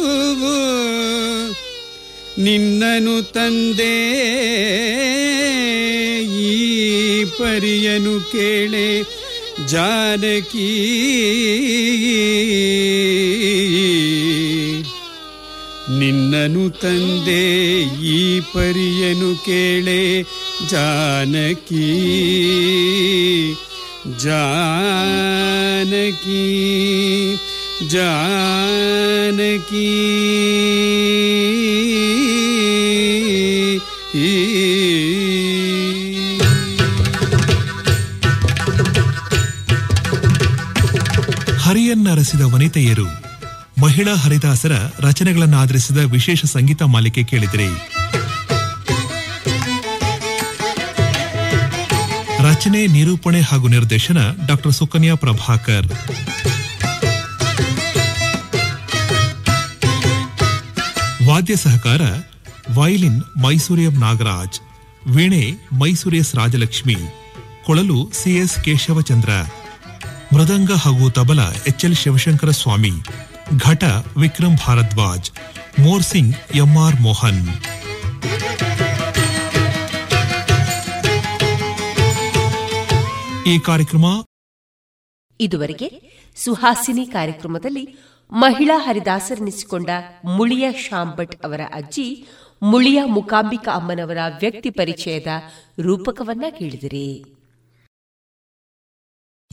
ನಿನ್ನನು 2.41 3.23
ತಂದೆ. 3.23 4.17
ಈ 6.41 7.23
ಪರಿಯನು 7.23 8.31
ಕೇಳೆ 8.31 9.03
ಜಾನಕಿ. 9.67 10.97
ನಿನ್ನನು 15.99 16.69
ತಂದೆ 16.69 17.77
ಈ 18.05 18.39
ಪರಿಯನು 18.39 19.45
ಕೇಳೆ 19.45 20.23
ಜಾನಕಿ. 20.69 21.87
ಜಾನಕಿ. 24.17 24.67
ಜಾನಕಿ. 27.85 28.87
ಹರಿಯನ್ನರಸಿದ 41.61 42.41
ವನಿತೆಯರು 42.41 43.05
ಮಹಿಳಾ 43.81 44.15
ಹರಿದಾಸರ 44.15 44.71
ರಚನೆಗಳನ್ನಾಧರಿಸಿದ 44.99 45.97
ವಿಶೇಷ 45.97 46.45
ಸಂಗೀತ 46.45 46.81
ಮಾಲಿಕೆ 46.83 47.23
ಕೇಳಿದಿರಿ. 47.23 47.67
ರಚನೆ 52.39 52.87
ನಿರೂಪಣೆ 52.87 53.41
ಹಾಗೂ 53.41 53.67
ನಿರ್ದೇಶನ 53.67 54.17
ಡಾಕ್ಟರ್ 54.47 54.71
ಸುಕನ್ಯಾ 54.71 55.15
ಪ್ರಭಾಕರ್. 55.15 55.87
ವಾದ್ಯ 61.47 61.63
ಸಹಕಾರ 61.63 62.01
ವೈಲಿನ್ 62.77 63.19
ಮೈಸೂರಿಯಂ 63.43 63.93
ನಾಗರಾಜ್, 63.99 64.57
ವೀಣೆ 65.15 65.43
ಮೈಸೂರಿಯಸ್ 65.81 66.31
ರಾಜಲಕ್ಷ್ಮಿ, 66.35 66.95
ಕೊಳಲು 67.65 67.99
ಸಿಎಸ್ 68.13 68.55
ಕೇಶವಚಂದ್ರ, 68.65 69.29
ಮೃದಂಗ 70.33 70.71
ಹಾಗೂ 70.83 71.05
ತಬಲ 71.09 71.43
ಎಚ್ಎಲ್ 71.67 71.95
ಶಿವಶಂಕರ 71.95 72.51
ಸ್ವಾಮಿ, 72.51 72.91
ಘಟ 73.57 73.83
ವಿಕ್ರಮ್ 74.17 74.57
ಭಾರದ್ವಾಜ್ 74.65 75.29
ಮೋರ್ಸಿಂಗ್ 75.79 76.35
ಎಂಆರ್ 76.57 76.99
ಮೋಹನ್. 77.01 77.41
ಈ 83.47 83.55
ಕಾರ್ಯಕ್ರಮ 83.59 84.05
ಇದುವರೆಗೆ 85.39 85.89
ಸುಹಾಸಿನಿ 86.37 87.05
ಕಾರ್ಯಕ್ರಮದಲ್ಲಿ 87.05 87.85
ಮಹಿಳಾ 88.31 88.79
ಹರಿದಾಸರೆನಿಸಿಕೊಂಡ 88.79 89.89
ಮುಳಿಯ 90.25 90.71
ಶಾಂಭಟ್ 90.71 91.45
ಅವರ 91.45 91.61
ಅಜ್ಜಿ, 91.73 92.27
ಮುಳಿಯ 92.61 93.03
ಮುಕಾಂಬಿಕಾ 93.05 93.75
ಅಮ್ಮನವರ 93.75 94.17
ವ್ಯಕ್ತಿ 94.39 94.69
ಪರಿಚಯದ 94.69 95.27
ರೂಪಕವನ್ನ 95.81 96.45
ಕೇಳಿದಿರಿ. 96.49 97.33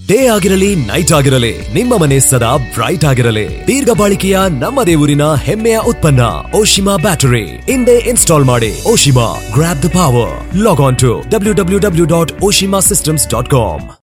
ಡೇ 0.08 0.26
ಆಗಿರಲಿ, 0.26 0.74
ನೈಟ್ 0.74 1.12
ಆಗಿರಲಿ, 1.12 1.68
ನಿಮ್ಮ 1.68 1.98
ಮನೆ 1.98 2.20
ಸದಾ 2.20 2.56
ಬ್ರೈಟ್ 2.56 3.04
ಆಗಿರಲಿ. 3.04 3.66
ದೀರ್ಘ 3.66 3.90
ಬಾಳಿಕೆಯ 3.98 4.38
ನಮ್ಮ 4.60 4.82
ದೇವರಿನ 4.82 5.34
ಹೆಮ್ಮೆಯ 5.34 5.78
ಉತ್ಪನ್ನ, 5.78 6.20
ಓಶಿಮಾ 6.54 6.96
ಬ್ಯಾಟರಿ. 6.96 7.48
ಇಂದೇ 7.48 7.98
ಇನ್ಸ್ಟಾಲ್ 7.98 8.44
ಮಾಡಿ, 8.44 8.82
Oshima 8.82 9.40
grab 9.52 9.82
the 9.82 9.88
power. 9.88 10.56
Log 10.56 10.80
on 10.80 10.98
to 10.98 11.30
W 11.30 11.54
W 11.54 11.78
W 11.78 12.04
dot 12.04 12.32
Oshima 12.42 12.80
systems 12.80 13.28
dot 13.28 13.50
com. 13.50 14.03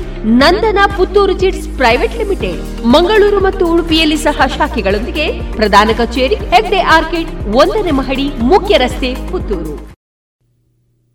Nandana 0.41 0.79
Puttur 0.97 1.33
chits 1.41 1.67
private 1.79 2.17
limited. 2.21 2.61
Mangaluru 2.95 3.39
ಮತ್ತು 3.47 3.63
ಉಡುಪಿಯಲ್ಲಿ 3.73 4.17
ಸಹ 4.25 4.47
ಶಾಖೆಗಳೊಂದಿಗೆ 4.57 5.25
ಪ್ರಧಾನ 5.59 5.89
ಕಚೇರಿ, 5.97 6.37
ಹೆಗ್ಡೆ 6.53 6.81
ಆರ್ಕಿಡ್, 6.97 7.31
ಒಂದನೇ 7.61 7.93
ಮಹಡಿ, 8.01 8.27
ಮುಖ್ಯ 8.51 8.77
ರಸ್ತೆ, 8.77 9.11
ಪುತ್ತೂರು. 9.31 9.75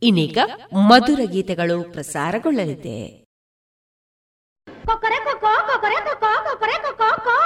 ಇನ್ನೀಗ 0.02 0.38
ಮಧುರ 0.90 1.20
ಗೀತೆಗಳು 1.34 1.78
ಪ್ರಸಾರಗೊಳ್ಳಲಿದೆ. 1.92 2.98
ಕೊಕ್ಕರೆ 4.88 5.18
ಕೊಕ್ಕೋ 5.26 5.52
ಕೊಕ್ಕರೆ 5.68 5.98
ಕೊಕ್ಕೋ 6.08 6.32
ಕೊಕ್ಕರೆ 6.48 6.76
ಕೊಕ್ಕೋ 6.86 7.36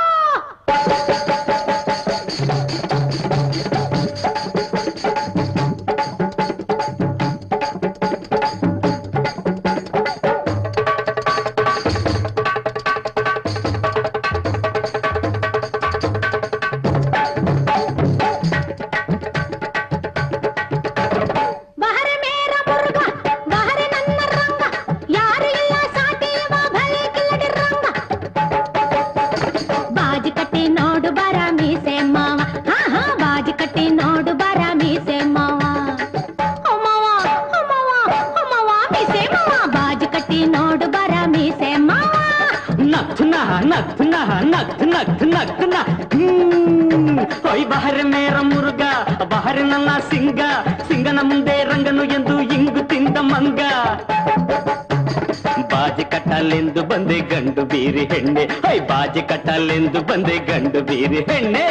ಕಟ್ಟಲೆಂದು 56.50 56.82
ಬಂದೆ 56.90 57.18
ಗಂಡು 57.30 57.62
ಬೀರಿ 57.70 58.04
ಹೆಣ್ಣೆ. 58.12 58.44
ಹೈ 58.64 58.78
ಬಾಜಿ 58.90 59.22
ಕಟ್ಟಲೆಂದು 59.30 60.00
ಬಂದೆ 60.08 60.36
ಗಂಡು 60.48 60.80
ಬೀರಿ 60.88 61.20
ಹೆಣ್ಣೆ. 61.30 61.66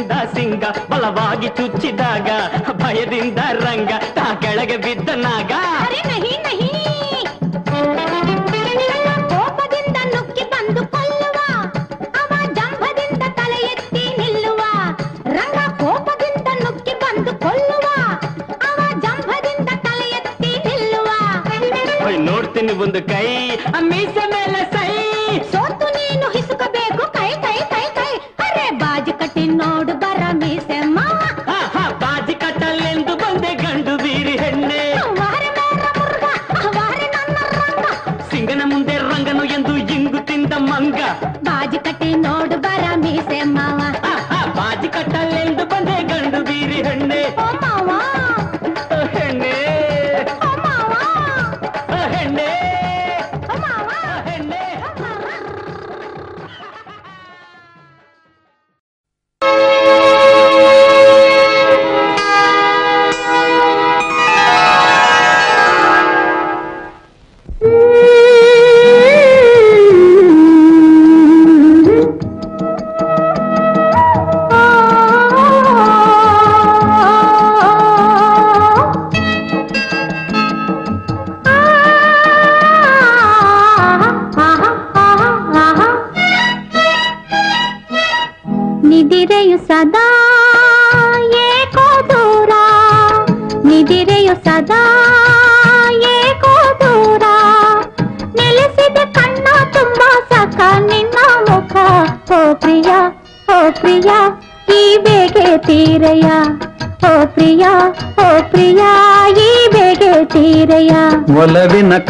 ಬುಗುರಿಂದ 0.00 0.14
ಸಿಂಗ 0.34 0.64
ಬಲವಾಗಿ 0.90 1.48
ಚುಚ್ಚಿದಾಗ 1.56 2.28
ಭಯದಿಂದ 2.78 3.40
ರಂಗ 3.58 3.92
ತಾ 4.16 4.26
ಕೆಳಗೆ 4.42 4.76
ಬಿದ್ದ 4.84 5.08
ನಾಗ 5.24 5.52
ಅರೆ 5.80 6.00
ನಹಿ 6.08 6.32
ನಹಿ 6.44 6.70
ಕೋಪದಿಂದ 9.32 9.98
ನುಗ್ಗಿ 10.14 10.44
ಬಂದು 10.54 10.82
ಕೊಲ್ಲುವ 10.94 11.36
ಅವ 12.20 12.32
ಜಂಭದಿಂದ 12.58 13.22
ತಲೆ 13.38 13.60
ಎತ್ತಿ 13.72 14.04
ನಿಲ್ಲುವ 14.20 14.62
ರಂಗ 15.36 15.58
ಕೋಪದಿಂದ 15.82 16.48
ನುಗ್ಗಿ 16.64 16.94
ಬಂದು 17.04 17.34
ಕೊಲ್ಲುವ 17.44 17.86
ಅವ 18.68 18.78
ಜಂಭದಿಂದ 19.04 19.68
ತಲೆ 19.86 20.08
ಎತ್ತಿ 20.20 20.52
ನಿಲ್ಲುವ 20.66 21.08
ಹೊಯ್ 22.00 22.20
ನೋಡ್ತೀನಿ 22.26 22.74
ಒಂದು 22.84 23.02
ಕೈ 23.12 23.26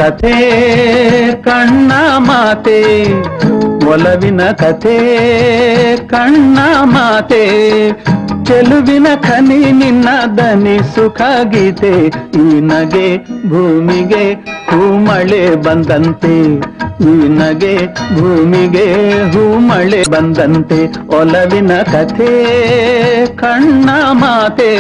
ಕಥೆ 0.02 0.36
ಕಣ್ಣ 1.42 1.92
ಮಾತೆ, 2.18 2.78
ಒಲವಿನ 3.92 4.42
ಕಥೆ 4.52 4.96
ಕಣ್ಣ 6.08 6.60
ಮಾತೆ, 6.84 7.42
ಚೆಲುವಿನ 8.46 9.08
ಖನಿ 9.16 9.60
ನಿನ್ನ 9.72 10.08
ದನಿ 10.38 10.78
ಸುಖ 10.96 11.22
ಗೀತೆ, 11.44 11.94
ಈ 12.36 12.46
ನಗೆ 12.62 13.18
ಭೂಮಿಗೆ 13.50 14.24
ಹೂಮಳೆ 14.72 15.56
ಬಂದಂತೆ, 15.56 16.36
ಈ 17.02 17.14
ನಗೆ 17.38 17.76
ಭೂಮಿಗೆ 18.18 18.88
ಹೂಮಳೆ 19.32 20.04
ಬಂದಂತೆ, 20.12 20.80
ಒಲವಿನ 21.20 21.82
ಕಥೆ 21.82 22.32
ಕಣ್ಣ 23.36 23.90
ಮಾತೆ. 24.12 24.72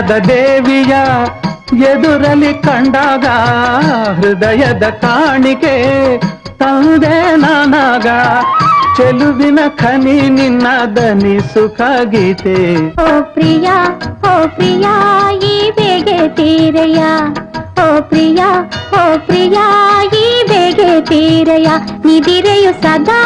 ಪ್ರಣಯದ 0.00 0.12
ದೇವಿಯ 0.28 0.94
ಎದುರಲಿ 1.88 2.52
ಕಂಡಾಗ, 2.64 3.26
ಹೃದಯದ 4.18 4.84
ಕಾಣಿಕೆ 5.02 5.74
ತಂದೆ 6.60 7.16
ನಾನಾಗ. 7.42 8.06
ಚೆಲುವಿನ 8.96 9.60
ಖನಿ 9.80 10.16
ನಿನ್ನ 10.36 10.66
ದನಿ 10.96 11.36
ಸುಖ 11.52 11.80
ಗೀತೆ. 12.12 12.56
ಓ 13.04 13.08
ಪ್ರಿಯ 13.34 13.68
ಓ 14.30 14.34
ಪ್ರಿಯ, 14.56 14.86
ಈ 15.52 15.56
ಬೇಗೆ 15.78 16.18
ತೀರಯ್ಯ 16.38 17.02
ಓ 17.84 17.88
ಪ್ರಿಯ 18.10 18.40
ಓ 19.00 19.04
ಪ್ರಿಯ, 19.28 19.58
ಈ 20.24 20.26
ಬೇಗೆ 20.50 20.90
ನಿದಿರೆಯು 22.06 22.72
ಸದಾ 22.84 23.20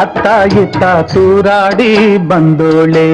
ಅತ್ತ 0.00 0.26
ಇತ್ತ 0.62 0.84
ತೂರಾಡಿ 0.84 2.18
ಬಂದೋಳೆ. 2.28 3.08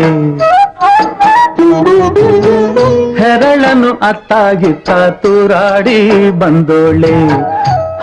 ಹೆರಳನು 3.19 3.91
ಅತ್ತ 4.09 4.33
ಇತ್ತ 4.65 4.91
ತೂರಾಡಿ 4.91 6.31
ಬಂದೋಳೆ. 6.31 7.15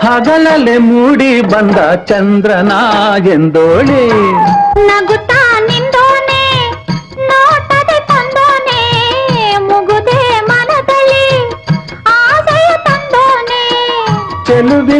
ಹಗಲಲೆ 0.06 0.78
ಮೂಡಿ 0.78 1.42
ಬಂದ 1.42 1.78
ಚಂದ್ರನ 1.94 2.72
ಎಂದೋಳೆ 3.32 4.02
ನಗುತ್ತಾ 4.86 5.40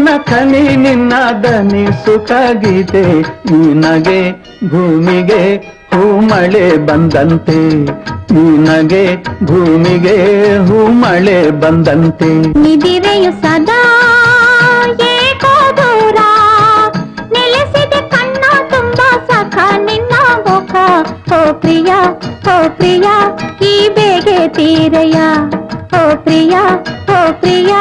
ಚೆಲುವಿನ 0.00 0.08
ಖನಿ 0.28 0.76
ನಿನ್ನ 0.76 1.12
ದನಿ 1.42 1.82
ನಿನಗೆ 3.50 4.20
ಭೂಮಿಗೆ 4.70 5.40
ಹೂಮಳೆ 5.92 6.64
ಬಂದಂತೆ. 6.86 7.58
ನಿನಗೆ 8.32 8.44
ನಗೆ 8.66 9.04
ಭೂಮಿಗೆ 9.44 10.16
ಹೂಮಳೆ 10.68 11.38
ಬಂದಂತೆ. 11.62 12.30
ನಿದಿರೆಯು 12.58 13.32
ಸದಾ 13.42 13.80
ನಿನ್ನ 19.86 20.16
ಪ್ರಿಯ, 21.52 21.92
ಓ 22.52 22.56
ಪ್ರಿಯ, 22.76 23.08
ಈ 23.66 23.74
ಬೇಗೆ 23.88 24.38
ತೀರಯ್ಯ 24.48 25.18
ಓ 25.92 26.02
ಪ್ರಿಯ 26.16 26.54
ಓ 27.10 27.18
ಪ್ರಿಯ 27.40 27.72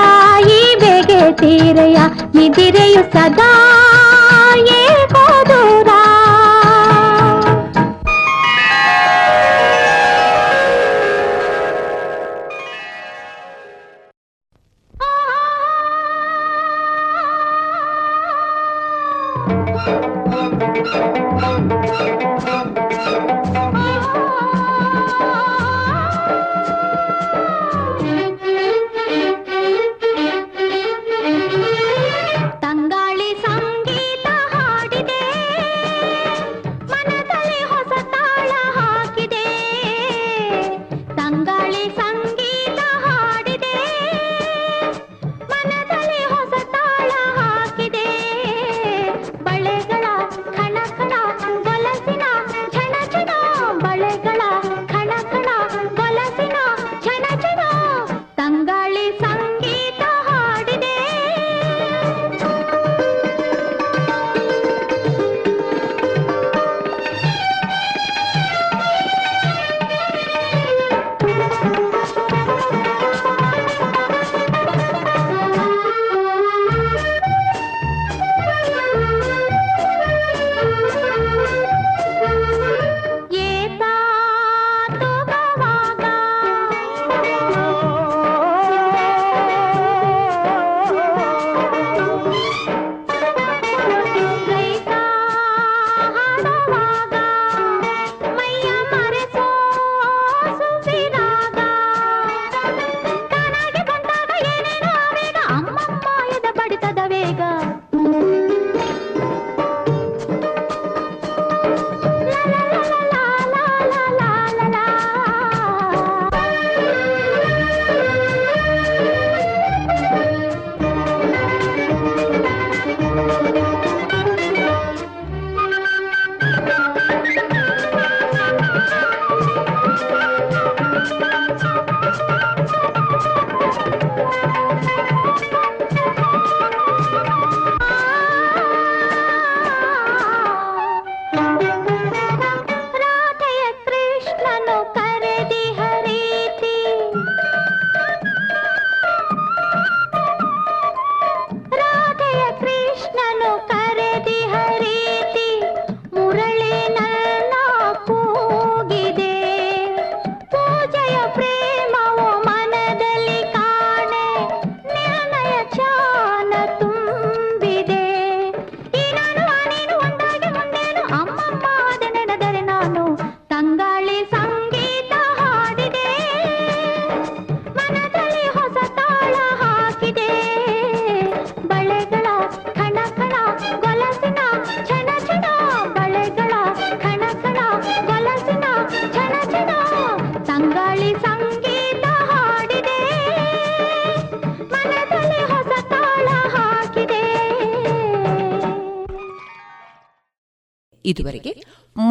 ಈ 0.52 0.62
ಬೇಗೆ 0.82 1.20
ತೀರೆಯ 1.34 1.98
ನಿದಿರೆಯು 2.36 3.04
ಸದಾ 3.14 3.50